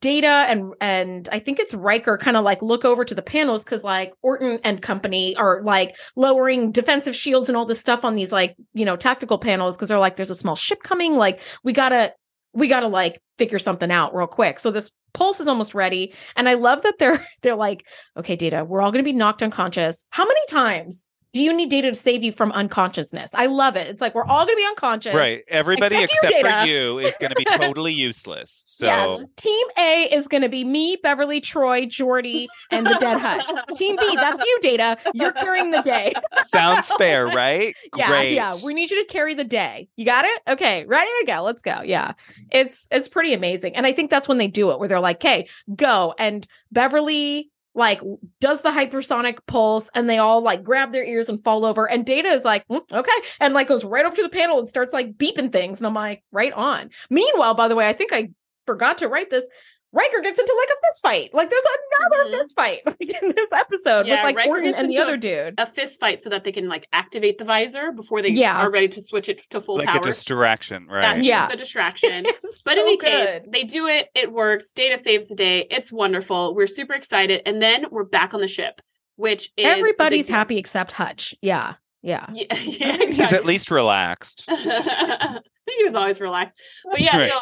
[0.00, 3.62] Data and and I think it's Riker kind of like look over to the panels
[3.62, 8.16] because like Orton and company are like lowering defensive shields and all this stuff on
[8.16, 11.40] these like you know tactical panels because they're like there's a small ship coming like
[11.62, 12.12] we gotta
[12.54, 14.58] we gotta like figure something out real quick.
[14.58, 17.86] So this pulse is almost ready, and I love that they're they're like
[18.16, 20.04] okay, Data, we're all gonna be knocked unconscious.
[20.10, 21.04] How many times?
[21.34, 23.34] Do you need data to save you from unconsciousness?
[23.34, 23.86] I love it.
[23.88, 25.14] It's like we're all going to be unconscious.
[25.14, 25.42] Right.
[25.48, 26.60] Everybody Except you, except Data.
[26.62, 28.62] for you is going to be totally useless.
[28.66, 29.20] So Yes.
[29.36, 33.44] Team A is going to be me, Beverly, Troi, Geordi, and the dead hutch.
[33.74, 34.96] Team B, that's you, Data.
[35.12, 36.12] You're carrying the day.
[36.46, 37.74] sounds fair, right?
[37.96, 38.34] Yeah, Great.
[38.34, 38.52] yeah.
[38.64, 39.88] We need you to carry the day.
[39.96, 40.40] You got it?
[40.48, 41.42] Okay, ready to go.
[41.42, 41.80] Let's go.
[41.82, 42.12] Yeah.
[42.50, 43.74] It's it's pretty amazing.
[43.76, 46.14] And I think that's when they do it, where they're like, okay, go.
[46.18, 48.02] And Beverly like
[48.40, 52.04] does the hypersonic pulse and they all like grab their ears and fall over and
[52.04, 54.92] data is like "Mm, okay and like goes right over to the panel and starts
[54.92, 56.90] like beeping things and i'm like right on.
[57.08, 58.30] Meanwhile by the way i think i
[58.66, 59.48] forgot to write this
[59.92, 61.30] Riker gets into like a fist fight.
[61.32, 61.62] Like there's
[62.00, 62.40] another Mhm.
[62.42, 65.08] fist fight in this episode Yeah, with like Riker Gordon gets and the into a
[65.08, 65.54] other dude.
[65.58, 68.58] a fist fight so that they can like activate the visor before they Yeah.
[68.58, 69.96] are ready to switch it to full like power.
[69.96, 71.18] a distraction, right?
[71.18, 71.46] is Yeah.
[71.48, 72.26] the distraction.
[72.44, 74.08] It's But in so any case, they do it.
[74.14, 74.72] It works.
[74.72, 75.66] Data saves the day.
[75.70, 76.54] It's wonderful.
[76.54, 78.82] We're super excited, and then we're back on the ship,
[79.16, 80.36] which is a everybody's deal.
[80.36, 81.34] happy except Hutch.
[81.40, 81.74] Yeah.
[82.02, 82.26] Yeah.
[82.32, 84.44] Yeah, I yeah think he's at least relaxed.
[84.48, 86.60] I think he was always relaxed.
[86.90, 87.30] But yeah, Right.
[87.30, 87.40] so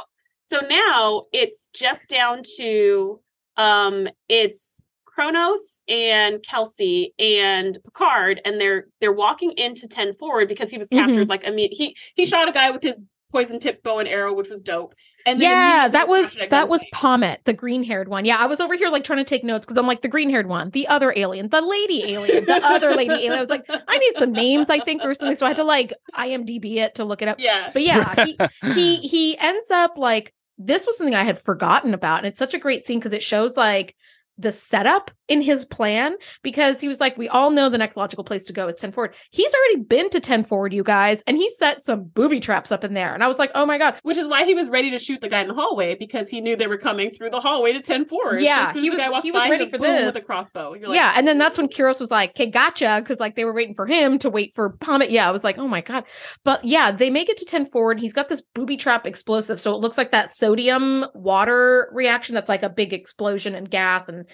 [0.50, 3.20] so now it's just down to
[3.56, 10.70] um it's Kronos and Kelsey and Picard and they're they're walking into 10 forward because
[10.70, 11.06] he was Mm-hmm.
[11.06, 13.00] captured like I mean he he shot a guy with his
[13.32, 14.94] poison tip bow and arrow which was dope.
[15.24, 16.90] And then yeah, that was captured that was gunpoint.
[16.92, 18.24] Pomet, the green haired one.
[18.24, 20.30] Yeah, I was over here like trying to take notes because I'm like the green
[20.30, 23.32] haired one, the other alien, the lady alien, the other lady alien.
[23.32, 25.34] I was like, I need some names, I think, or something.
[25.34, 27.40] So I had to like IMDb it to look it up.
[27.40, 27.70] yeah.
[27.72, 28.36] But yeah, he
[28.74, 32.54] he he ends up like this was something I had forgotten about, and it's such
[32.54, 33.94] a great scene because it shows like
[34.38, 38.22] the setup in his plan because he was like, we all know the next logical
[38.22, 39.14] place to go is 10 forward.
[39.30, 42.84] He's already been to 10 forward, you guys, and he set some booby traps up
[42.84, 43.12] in there.
[43.14, 43.94] And I was like, oh my God.
[44.02, 46.40] Which is why he was ready to shoot the guy in the hallway because he
[46.40, 48.40] knew they were coming through the hallway to 10 forward.
[48.40, 50.14] Yeah, soon he was- he was ready for this.
[50.14, 50.74] with a crossbow.
[50.74, 51.14] You're like, yeah.
[51.16, 53.02] And then that's when Kiros was like, okay, gotcha.
[53.06, 55.10] Cause like they were waiting for him to wait for Pomet.
[55.10, 55.26] Yeah.
[55.26, 56.04] I was like, oh my God.
[56.44, 57.98] But yeah, they make it to 10 forward.
[58.00, 59.58] He's got this booby trap explosive.
[59.58, 64.08] So it looks like that sodium water reaction that's like a big explosion and gas
[64.08, 64.25] and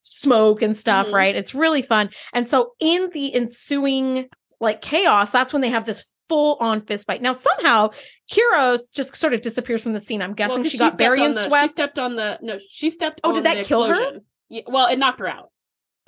[0.00, 1.12] smoke and stuff, Mhm.
[1.12, 1.36] right?
[1.36, 2.10] It's really fun.
[2.32, 4.28] And so in the ensuing
[4.60, 7.20] like chaos, that's when they have this full on fist fight.
[7.20, 7.90] Now somehow
[8.30, 10.22] Kiros just sort of disappears from the scene.
[10.22, 12.58] I'm Well, guessing 'cause she got on baryon the- She stepped on the no.
[12.68, 13.20] She stepped.
[13.24, 14.20] Oh, on did that the kill her?
[14.48, 15.50] Yeah, well, it knocked her out.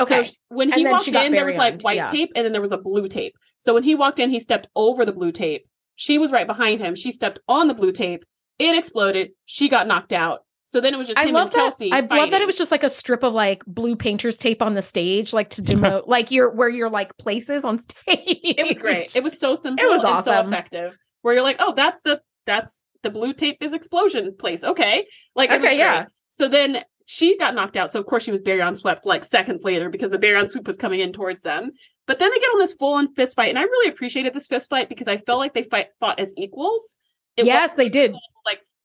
[0.01, 0.25] okay.
[0.25, 2.07] So when he walked in, there was like white yeah.
[2.07, 3.35] tape, and then there was a blue tape.
[3.61, 5.67] So when he walked in, he stepped over the blue tape.
[5.97, 6.95] She was right behind him.
[6.95, 8.25] She stepped on the blue tape.
[8.59, 9.33] It exploded.
[9.47, 10.45] She got knocked out.
[10.75, 11.57] So then it was just I him love and that.
[11.57, 11.93] Kelsey.
[11.93, 14.75] I love that it was just like a strip of like blue painter's tape on
[14.75, 18.01] the stage, like to demote, like your where your like places on stage.
[18.09, 19.15] It was great.
[19.15, 19.85] It was so simple.
[19.85, 20.53] It was and so awesome.
[20.53, 20.99] effective.
[21.23, 24.65] Where you're like, oh, that's the that's the blue tape is explosion place.
[24.65, 25.07] Okay,
[25.37, 26.07] like it was Okay, yeah.
[26.31, 27.93] So then she got knocked out.
[27.93, 30.77] So of course she was Baryon swept like seconds later because the Baryon sweep was
[30.77, 31.71] coming in towards them.
[32.09, 34.49] But then they get on this full on fist fight, and I really appreciated this
[34.49, 36.97] fist fight because I felt like they fight fought as equals.
[37.37, 38.17] It yes, they did.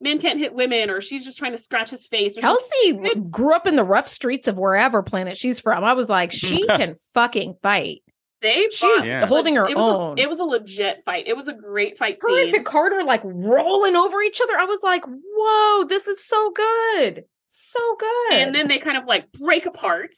[0.01, 2.37] Like men can't hit women, or she's just trying to scratch his face.
[2.37, 2.57] Or something.
[3.01, 3.31] Kelsey Good.
[3.31, 5.83] grew up in the rough streets of wherever planet she's from.
[5.83, 8.01] I was like, she can fucking fight.
[8.41, 9.25] They She's fought Yeah.
[9.25, 10.17] holding her it was own.
[10.17, 11.27] A, it was a legit fight.
[11.27, 12.63] It was a great fight Her and scene.
[12.63, 14.57] Picard are like rolling over each other.
[14.57, 17.25] I was like, whoa, this is so good.
[17.47, 18.33] So good.
[18.33, 20.11] and then they kind of like break apart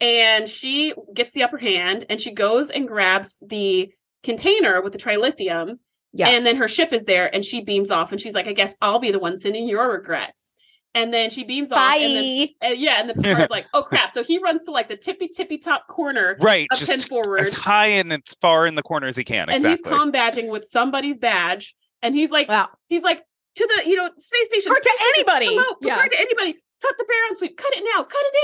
[0.00, 3.90] and she gets the upper hand and she goes and grabs the
[4.22, 5.78] container with the trilithium
[6.14, 6.28] yeah.
[6.28, 8.74] and then her ship is there and she beams off and she's like i guess
[8.80, 10.52] i'll be the one sending your regrets
[10.94, 11.96] and then she beams off Bye.
[11.96, 14.70] and then and uh, yeah and the Picard's like oh crap so he runs to
[14.70, 16.66] like the tippy tippy top corner Right.
[16.70, 19.48] of 10 forward as high and as far in the corner as he can.
[19.50, 19.90] and exactly.
[19.90, 22.68] he's com badging with somebody's badge and he's like wow.
[22.88, 23.22] he's like
[23.56, 25.46] to the you know space station Her to anybody.
[25.46, 25.94] hello, Yeah.
[25.94, 28.34] Picard to anybody cut the baryon sweep cut it now cut it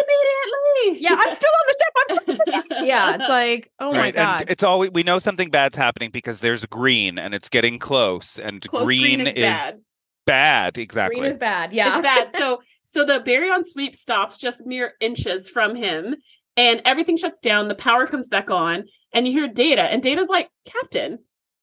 [0.85, 1.95] immediately Yeah, I'm still on the ship.
[1.97, 2.85] I'm still on the ship.
[2.87, 4.41] Yeah, it's like, oh my god.
[4.43, 8.39] And it's always we know something bad's happening because there's green and it's getting close
[8.39, 9.81] and Close green, is, bad.
[10.27, 10.79] bad.
[10.79, 11.21] Exactly.
[11.21, 11.73] Green is bad.
[11.73, 11.93] Yeah.
[11.99, 12.31] It's bad.
[12.37, 16.17] So so the baryon sweep stops just mere inches from him,
[16.57, 17.69] and everything shuts down.
[17.69, 21.19] The power comes back on, and you hear Data, and Data's like, "Captain,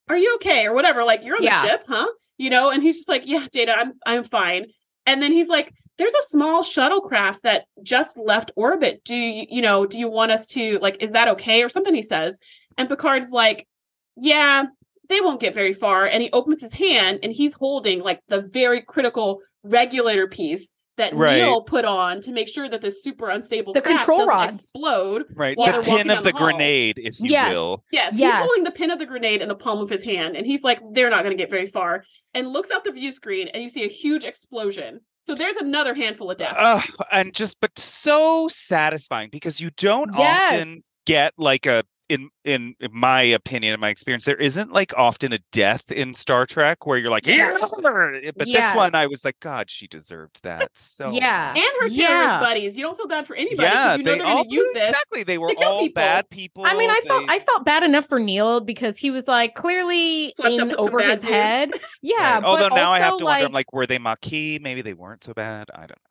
[0.09, 1.03] are you okay?" or whatever.
[1.03, 1.61] Like you're on Yeah.
[1.63, 2.07] the ship, huh?
[2.37, 4.67] You know, and he's just like, "Yeah, Data, I'm I'm fine."
[5.05, 9.03] And then he's like, "There's a small shuttlecraft that just left orbit.
[9.03, 9.85] Do you you know?
[9.85, 10.97] Do you want us to like?
[11.01, 11.93] Is that okay?" or something?
[11.95, 12.39] He says,
[12.77, 13.67] and Picard's like,
[14.15, 14.65] "Yeah."
[15.09, 16.05] They won't get very far.
[16.05, 20.67] And he opens his hand and he's holding like the very critical regulator piece
[20.97, 21.37] that Right.
[21.37, 24.55] Neil put on to make sure that this super unstable The control doesn't rods.
[24.55, 25.23] explode.
[25.33, 25.55] Right.
[25.55, 27.53] The pin of the the grenade, if you Yes.
[27.55, 27.85] will.
[27.93, 30.45] Yes, he's holding the pin of the grenade in the palm of his hand, and
[30.45, 32.03] he's like, "They're not going to get very far."
[32.33, 34.99] And looks out the view screen, and you see a huge explosion.
[35.27, 36.55] So there's another handful of deaths.
[36.57, 42.73] Ugh, and just but so satisfying because you don't often get like a in in
[42.79, 46.85] in my opinion in my experience there isn't like often a death in Star Trek
[46.85, 51.11] where you're like yeah but this one I was like god she deserved that so
[51.11, 51.49] Yeah.
[51.51, 52.39] and her terrorist Yeah.
[52.39, 52.77] buddies.
[52.77, 54.67] You don't feel bad for anybody yeah you know they they're all going to use
[54.73, 54.89] this.
[54.89, 55.93] exactly they were all people.
[55.95, 59.27] bad people I mean, I felt I felt bad enough for Neil because he was
[59.27, 61.33] like clearly Swept in over his dudes.
[61.33, 61.71] head.
[62.01, 62.35] Yeah.
[62.35, 62.43] Right.
[62.43, 64.93] although but now I have also, to wonder I'm like were they Maquis maybe they
[64.93, 66.06] weren't so bad I don't know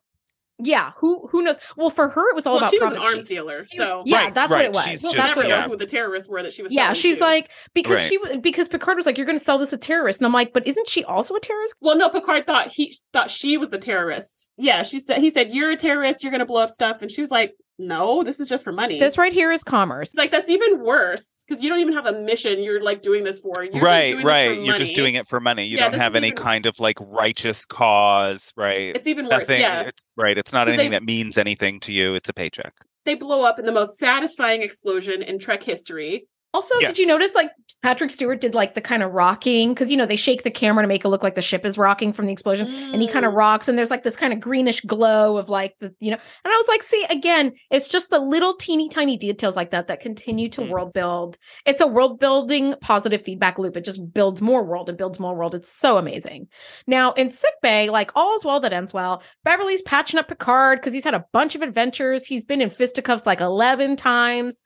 [0.59, 1.57] Yeah, who who knows?
[1.75, 3.79] Well, for her, it was all well, about she was an arms She- dealer, she
[3.79, 4.83] was- so yeah, Right, that's what it was.
[4.85, 5.67] She's we'll just- never know yeah.
[5.67, 6.71] who the terrorists were that she was.
[6.71, 7.23] yeah, she's to.
[7.25, 8.09] like because Right.
[8.09, 10.33] she w- because Picard was like, "You're going to sell this to terrorists," and I'm
[10.33, 13.69] like, "But isn't she also a terrorist?" Well, no, Picard thought he thought she was
[13.69, 14.49] the terrorist.
[14.57, 16.23] Yeah, she said he said you're a terrorist.
[16.23, 18.99] You're gonna blow up stuff, and she was like, "No, this is just for money."
[18.99, 20.09] This right here is commerce.
[20.09, 22.61] It's like that's even worse because you don't even have a mission.
[22.63, 23.63] You're like doing this for.
[23.63, 24.55] You're just right, doing this right.
[24.57, 25.65] for You're just doing it for money.
[25.65, 28.95] You Yeah, don't have any even- kind of like righteous cause, right?
[28.95, 29.39] It's even worse.
[29.39, 29.61] Nothing.
[29.61, 30.37] Yeah, It's right.
[30.37, 32.15] It's not anything they- that means anything to you.
[32.15, 32.73] It's a paycheck.
[33.05, 36.27] they blow up in the most satisfying explosion in Trek history.
[36.57, 37.51] Also, did you notice like
[37.83, 40.83] Patrick Stewart did like the kind of rocking because you know they shake the camera
[40.83, 43.25] to make it look like the ship is rocking from the explosion, and he kind
[43.25, 43.37] of Mm.
[43.37, 46.51] rocks, and there's like this kind of greenish glow of like the you know, and
[46.51, 49.99] I was like, see, again, it's just the little teeny tiny details like that that
[49.99, 50.69] continue to Mm.
[50.69, 51.37] world build.
[51.67, 53.77] It's a world building positive feedback loop.
[53.77, 55.53] It just builds more world and builds more world.
[55.53, 56.47] It's so amazing.
[56.87, 59.21] Now in sick bay, like all's well that ends well.
[59.43, 62.25] Beverly's patching up Picard because he's had a bunch of adventures.
[62.25, 64.63] He's been in fisticuffs like eleven times.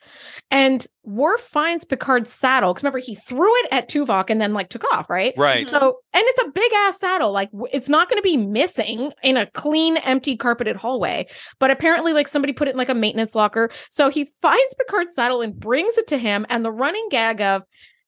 [0.50, 4.70] And Worf finds Picard's saddle because remember he threw it at Tuvok and then like
[4.70, 5.34] took off, right?
[5.36, 5.68] Right.
[5.68, 7.32] So, and it's a big ass saddle.
[7.32, 11.28] Like, it's not going to be missing in a clean, empty, carpeted hallway.
[11.60, 13.72] But apparently, like, somebody put it in like a maintenance locker.
[13.90, 16.46] So he finds Picard's saddle and brings it to him.
[16.50, 17.64] And the running gag of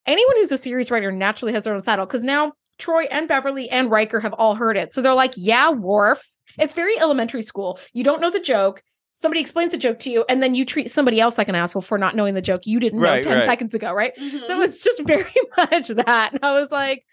[0.05, 3.69] anyone who's a series writer naturally has their own saddle because now Troi and Beverly
[3.69, 4.93] and Riker have all heard it.
[4.93, 6.21] So they're like, yeah, Worf.
[6.59, 7.79] It's very elementary school.
[7.93, 8.83] You don't know the joke.
[9.13, 11.83] Somebody explains a joke to you, and then you treat somebody else like an asshole
[11.83, 13.45] for not knowing the joke you didn't know 10 right.
[13.45, 14.11] seconds ago, right?
[14.19, 14.45] Mhm.
[14.45, 16.33] So it was just very much that.
[16.33, 17.03] And I was like,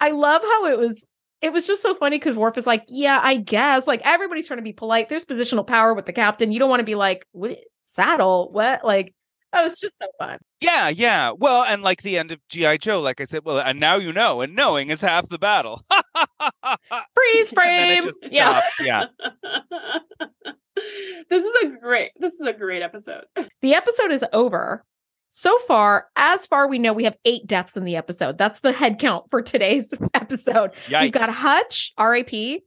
[0.00, 1.06] I love how it was.
[1.40, 3.86] It was just so funny because Worf is like, yeah, I guess.
[3.86, 5.08] Like everybody's trying to be polite.
[5.08, 6.50] There's positional power with the captain.
[6.52, 8.50] You don't want to be like, what saddle?
[8.52, 8.84] What?
[8.84, 9.14] Like,
[9.52, 10.38] that was just so fun.
[10.60, 11.32] Yeah, yeah.
[11.36, 14.12] Well, and like the end of GI Joe, like I said, well, and now you
[14.12, 15.80] know, and knowing is half the battle.
[17.14, 17.98] Freeze And then frame.
[17.98, 18.60] it just Yeah.
[18.80, 19.06] Yeah.
[21.30, 22.10] this is a great.
[22.18, 23.24] This is a great episode.
[23.62, 24.84] The episode is over.
[25.30, 28.38] So far, as far we know, we have eight deaths in the episode.
[28.38, 30.72] That's the head count for today's episode.
[30.86, 31.02] Yikes.
[31.02, 32.62] We've got Hutch, R.I.P.,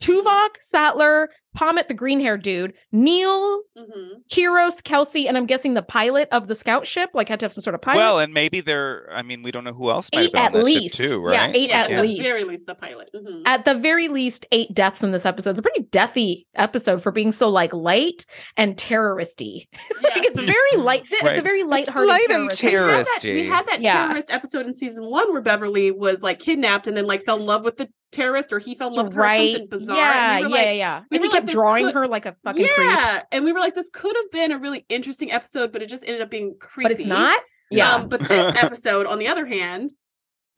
[0.00, 5.82] Tuvok, Sattler, Pomet, the green hair dude, Neil, hmm Kiros, Kelsey, and I'm guessing the
[5.82, 7.98] pilot of the scout ship, like had to have some sort of pilot.
[7.98, 9.08] Well, and maybe they're.
[9.12, 10.96] I mean, we don't know who else might eight have been at on least.
[10.96, 11.54] ship too, Yeah, right?
[11.56, 12.22] eight at at least.
[12.22, 13.10] the very least, the pilot.
[13.14, 13.42] Mhm.
[13.46, 15.50] At the very least, eight deaths in this episode.
[15.50, 19.66] It's a pretty deathy episode for being so like light and terroristy.
[20.02, 21.02] like it's very light.
[21.10, 21.42] It's a Right.
[21.42, 22.60] very It's lighthearted light and terrorist.
[22.62, 23.34] We had that- terroristy.
[23.34, 24.06] We had that Yeah.
[24.06, 27.44] terrorist episode in season one where Beverly was like kidnapped and then like fell in
[27.46, 29.52] love with the terrorist, or he fell in love with her, or right.
[29.52, 29.96] something bizarre.
[29.96, 31.02] Yeah, and we yeah, like, yeah.
[31.10, 32.78] we and were he like, kept this drawing could- her like a fucking creep.
[32.78, 35.88] yeah, and we were like, this could have been a really interesting episode, but it
[35.88, 36.94] just ended up being creepy.
[36.94, 37.40] But it's not.
[37.70, 37.94] Yeah.
[37.94, 39.92] Um, but this episode, on the other hand,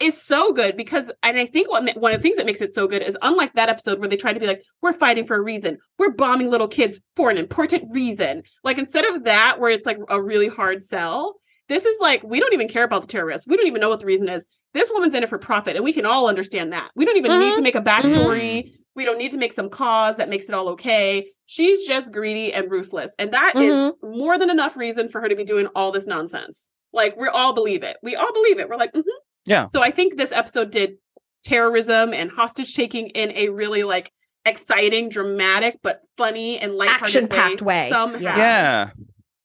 [0.00, 2.74] is so good because, and I think what one of the things that makes it
[2.74, 5.36] so good is unlike that episode where they try to be like, we're fighting for
[5.36, 8.42] a reason, we're bombing little kids for an important reason.
[8.64, 11.36] Like instead of that, where it's like a really hard sell,
[11.68, 13.46] this is like we don't even care about the terrorists.
[13.46, 14.44] We don't even know what the reason is.
[14.74, 16.90] This woman's in it for profit, and we can all understand that.
[16.96, 17.56] We don't even need Mhm.
[17.56, 18.72] to make a backstory.
[18.94, 21.30] We don't need to make some cause that makes it all okay.
[21.46, 23.14] She's just greedy and ruthless.
[23.18, 23.92] And that is Mhm.
[24.02, 26.68] more than enough reason for her to be doing all this nonsense.
[26.92, 27.96] Like, we all believe it.
[28.02, 28.68] We all believe it.
[28.68, 29.02] We're like, mhm.
[29.46, 29.68] Yeah.
[29.72, 30.96] So I think this episode did
[31.44, 34.10] terrorism and hostage taking in a really like
[34.44, 37.88] exciting, dramatic, but funny and lighthearted Action-packed way.
[37.90, 38.36] Somehow.
[38.36, 38.90] Yeah.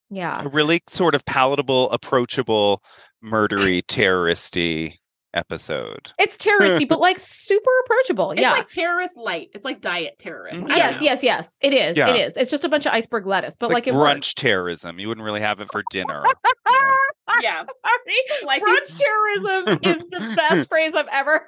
[0.09, 0.37] Yeah.
[0.41, 0.45] Yeah.
[0.45, 2.81] A really sort of palatable, approachable,
[3.23, 4.95] murdery, terroristy
[5.33, 6.11] episode.
[6.17, 8.31] It's terroristy, but like super approachable.
[8.31, 8.51] It's yeah.
[8.53, 9.49] like terrorist light.
[9.53, 10.63] It's like diet terrorist.
[10.63, 10.69] Mhm.
[10.69, 11.57] Yes, yes, yes.
[11.61, 11.97] It is.
[11.97, 12.09] Yeah.
[12.09, 12.37] It is.
[12.37, 14.33] It's just a bunch of iceberg lettuce, but It's like, like it brunch works.
[14.33, 14.97] terrorism.
[14.99, 16.23] You wouldn't really have it for dinner.
[16.45, 17.39] you know?
[17.41, 17.63] Yeah.
[17.85, 18.45] Sorry.
[18.45, 21.47] Like brunch terrorism is the best phrase I've ever.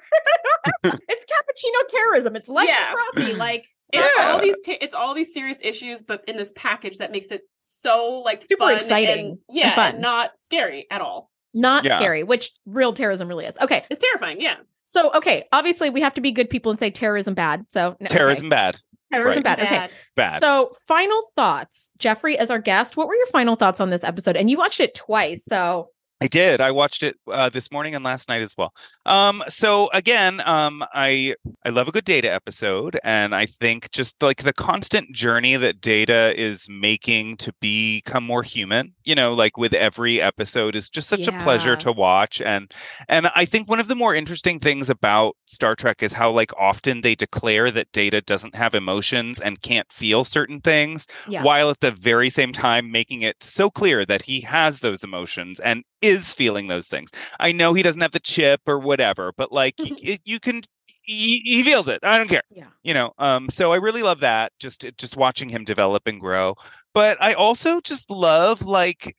[0.84, 2.36] it's cappuccino terrorism.
[2.36, 2.94] It's light Yeah.
[2.94, 3.34] and frothy.
[3.34, 4.32] Like It's Yeah.
[4.32, 7.42] all these ta- it's all these serious issues, but in this package that makes it
[7.60, 9.92] so like Super fun exciting and, yeah, and fun.
[9.94, 11.30] and not scary at all.
[11.52, 11.98] not Yeah.
[11.98, 13.58] scary, which real terrorism really is.
[13.60, 14.40] Okay, It's terrifying.
[14.40, 14.56] Yeah.
[14.84, 17.64] so okay, obviously we have to be good people and say terrorism bad.
[17.70, 18.08] So no, okay.
[18.08, 18.78] Terrorism bad.
[19.12, 19.56] terrorism Right.
[19.58, 19.66] bad.
[19.66, 19.94] Okay.
[20.14, 20.40] Bad.
[20.40, 22.96] So, final thoughts, Jeffrey, as our guest.
[22.96, 24.36] What were your final thoughts on this episode?
[24.36, 25.88] And you watched it twice, so
[26.22, 26.60] I did.
[26.60, 28.74] I watched it uh, this morning and last night as well.
[29.06, 31.34] Um, so again, um, I
[31.64, 35.80] I love a good Data episode, and I think just like the constant journey that
[35.80, 38.94] Data is making to become more human.
[39.04, 42.42] You know, like with every episode, is just such a pleasure to watch.
[42.42, 42.70] And
[43.08, 46.52] and I think one of the more interesting things about Star Trek is how like
[46.58, 51.42] often they declare that Data doesn't have emotions and can't feel certain things yeah.
[51.42, 55.58] while at the very same time making it so clear that he has those emotions
[55.60, 57.10] and is feeling those things.
[57.38, 60.62] I know he doesn't have the chip or whatever, but like y- y- you can
[61.02, 62.00] he, he feels it.
[62.02, 62.42] I don't care.
[62.50, 62.66] Yeah.
[62.82, 64.52] You know, um, so I really love that.
[64.58, 66.54] Just just watching him develop and grow.
[66.94, 69.16] But I also just love like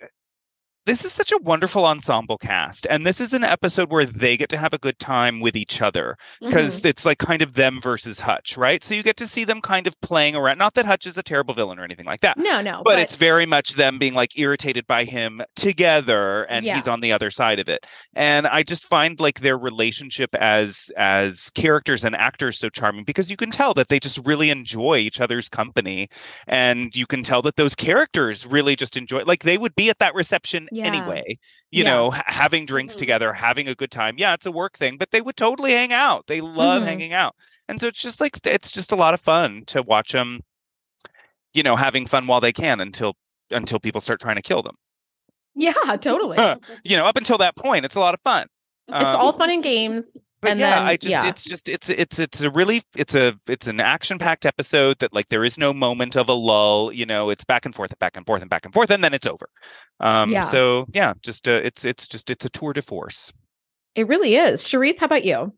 [0.88, 4.50] this is such a wonderful ensemble cast and this is an episode where they get
[4.50, 6.86] to have a good time with each other because Mhm.
[6.86, 9.86] it's like kind of them versus hutch right so you get to see them kind
[9.86, 12.62] of playing around not that hutch is a terrible villain or anything like that no,
[12.62, 16.76] no, but, it's very much them being like irritated by him together and Yeah.
[16.76, 17.86] he's on the other side of it
[18.16, 23.30] and i just find like their relationship as as characters and actors so charming because
[23.30, 26.08] you can tell that they just really enjoy each other's company
[26.48, 30.00] and you can tell that those characters really just enjoy like they would be at
[30.00, 30.88] that reception Yeah.
[30.88, 31.38] anyway
[31.70, 31.90] you Yeah.
[31.92, 33.00] know having drinks Mhm.
[33.00, 35.92] together having a good time yeah it's a work thing but they would totally hang
[35.92, 36.86] out they love Mhm.
[36.86, 37.36] hanging out
[37.68, 40.40] and so it's just like it's just a lot of fun to watch them
[41.54, 43.16] you know having fun while they can until
[43.50, 44.76] until people start trying to kill them
[45.54, 46.38] yeah, totally.
[46.86, 48.48] You know up until that point it's a lot of fun
[48.88, 50.18] it's Um, all fun and games.
[50.42, 51.28] But and yeah then- i just yeah.
[51.28, 55.14] it's just it's it's it's a really it's a it's an action packed episode that
[55.14, 58.00] like there is no moment of a lull you know it's back and forth and
[58.00, 59.48] back and forth and back and forth and then it's over
[60.00, 60.42] um Yeah.
[60.42, 63.32] so yeah just uh, it's it's just it's a tour de force
[63.96, 64.68] It really is.
[64.68, 65.54] Shereese, how about you?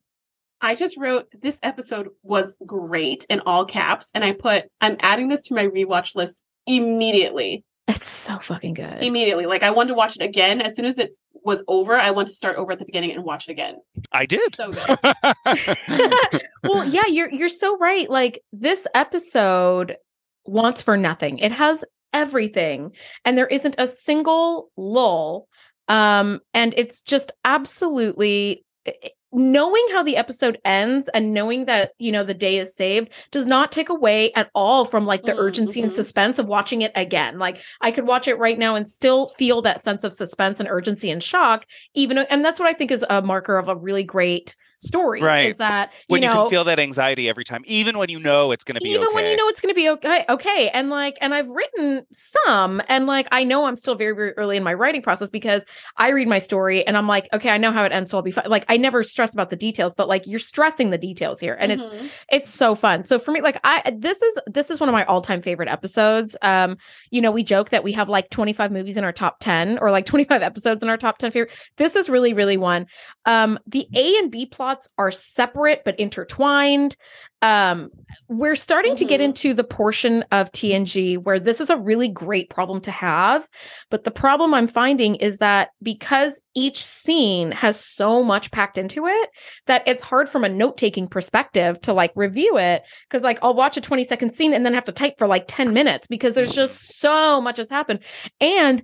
[0.60, 5.27] I just wrote this episode was great in all caps, and I put I'm adding
[5.27, 7.64] this to my rewatch list immediately.
[7.88, 9.03] It's so fucking good.
[9.03, 11.14] Immediately, like I wanted to watch it again as soon as it
[11.45, 11.95] was over.
[11.98, 13.76] I want to start over at the beginning and watch it again.
[14.11, 14.98] i did So good.
[16.64, 18.10] well, yeah, you're you're so right.
[18.10, 19.98] Like this episode
[20.45, 21.40] wants for nothing.
[21.40, 21.84] It has
[22.14, 22.91] everything
[23.26, 25.48] and there isn't a single lull.
[25.88, 31.91] Um and it's just absolutely i- i- knowing how the episode ends and knowing that,
[31.97, 35.34] you know, the day is saved does not take away at all from like the
[35.34, 35.93] Mm, urgency and mhm.
[35.93, 37.39] suspense of watching it again.
[37.39, 40.69] Like I could watch it right now and still feel that sense of suspense and
[40.69, 41.65] urgency and shock
[41.95, 45.49] even and that's what I think is a marker of a really great story Right.
[45.49, 48.64] is that when you, can feel that anxiety every time even when you know it's
[48.64, 50.89] going to be even okay when you know it's going to be okay okay and
[50.89, 54.64] like and i've written some and like i know i'm still very very early in
[54.64, 55.65] my writing process because
[55.97, 58.23] i read my story and i'm like okay i know how it ends so i'll
[58.23, 58.45] be fine.
[58.47, 61.72] Like i never stress about the details but like you're stressing the details here and
[61.72, 62.10] it's Mhm.
[62.31, 63.05] it's so fun.
[63.05, 66.35] So for me like i this is this is one of my all-time favorite episodes.
[66.41, 66.77] Um
[67.11, 69.91] you know we joke that we have like 25 movies in our top 10 or
[69.91, 71.53] like 25 episodes in our top 10 favorite.
[71.77, 72.88] This is really really one.
[73.26, 76.95] Um the a and b plots are separate but intertwined
[77.41, 77.90] um
[78.30, 79.26] we're starting to get Mhm.
[79.26, 83.48] into the portion of TNG where this is a really great problem to have
[83.90, 89.06] but the problem i'm finding is that because each scene has so much packed into
[89.08, 89.30] it
[89.68, 93.78] that it's hard from a note-taking perspective to like review it because like I'll watch
[93.78, 96.54] a 20 second scene and then have to type for like 10 minutes because there's
[96.54, 98.00] just so much has happened
[98.40, 98.84] and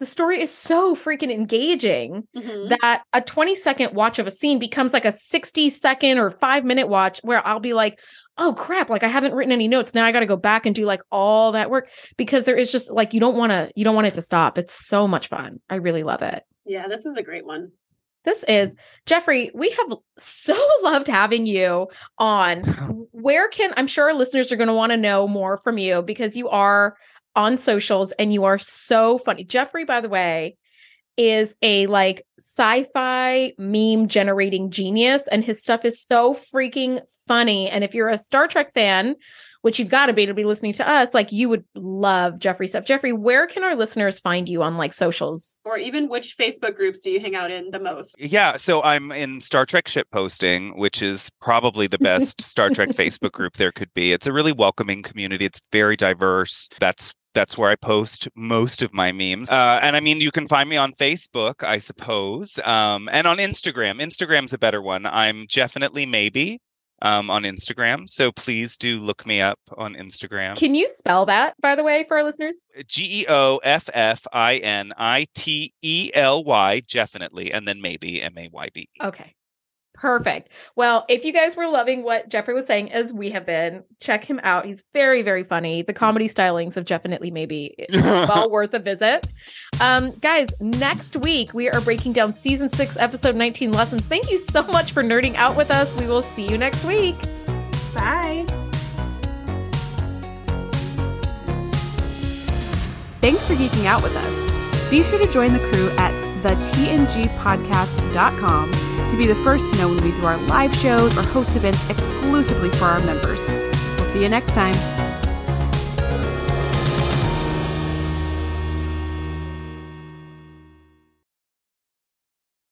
[0.00, 2.76] the story is so freaking engaging Mhm.
[2.80, 6.64] that a 20 second watch of a scene becomes like a 60 second or 5
[6.64, 7.98] minute watch where I'll be like
[8.36, 10.74] oh crap like I haven't written any notes now I got to go back and
[10.74, 13.84] do like all that work because there is just like you don't want to you
[13.84, 17.04] don't want it to stop it's so much fun I really love it yeah, this
[17.06, 17.70] is a great one.
[18.24, 19.50] this is Jeffrey.
[19.54, 21.88] We have so loved having you
[22.18, 22.62] on.
[23.12, 26.00] Where can I'm sure our listeners are going to want to know more from you
[26.00, 26.96] because you are
[27.36, 29.44] on socials and you are so funny.
[29.44, 30.56] Jeffrey, by the way,
[31.16, 37.68] is a like sci-fi meme generating genius and his stuff is so freaking funny.
[37.68, 39.16] And if you're a Star Trek fan,
[39.64, 42.66] which you've got to be to be listening to us, like you would love Jeffrey
[42.66, 42.84] stuff.
[42.84, 45.56] Jeffrey, where can our listeners find you on like socials?
[45.64, 48.14] Or even which Facebook groups do you hang out in the most?
[48.18, 52.90] Yeah, so I'm in Star Trek ship posting, which is probably the best Star Trek
[52.90, 54.12] Facebook group there could be.
[54.12, 55.46] It's a really welcoming community.
[55.46, 56.68] It's very diverse.
[56.78, 59.50] That's that's where I post most of my memes.
[59.50, 63.38] Uh, and I mean, you can find me on Facebook, I suppose, um, and on
[63.38, 64.00] Instagram.
[64.00, 65.06] Instagram's a better one.
[65.06, 66.60] I'm definitely maybe
[67.02, 70.56] um, on Instagram, so please do look me up on Instagram.
[70.56, 72.56] Can you spell that, by the way, for our listeners?
[72.86, 77.82] G E O F F I N I T E L Y, definitely, and then
[77.82, 78.80] maybe M A Y B.
[78.80, 79.04] E.
[79.04, 79.34] Okay.
[79.94, 80.50] Perfect.
[80.74, 84.24] Well, if you guys were loving what Jeffrey was saying, as we have been, check
[84.24, 84.66] him out.
[84.66, 85.82] He's very, very funny.
[85.82, 89.28] The comedy stylings of definitely maybe well worth a visit.
[89.80, 94.02] Um, guys, next week we are breaking down season six, episode 19 lessons.
[94.02, 95.94] Thank you so much for nerding out with us.
[95.94, 97.14] We will see you next week.
[97.94, 98.44] Bye.
[103.20, 104.90] Thanks for geeking out with us.
[104.90, 106.10] Be sure to join the crew at
[106.42, 111.54] thetngpodcast.com to be the first to know when we do our live shows or host
[111.54, 113.40] events exclusively for our members.
[113.96, 115.03] We'll see you next time.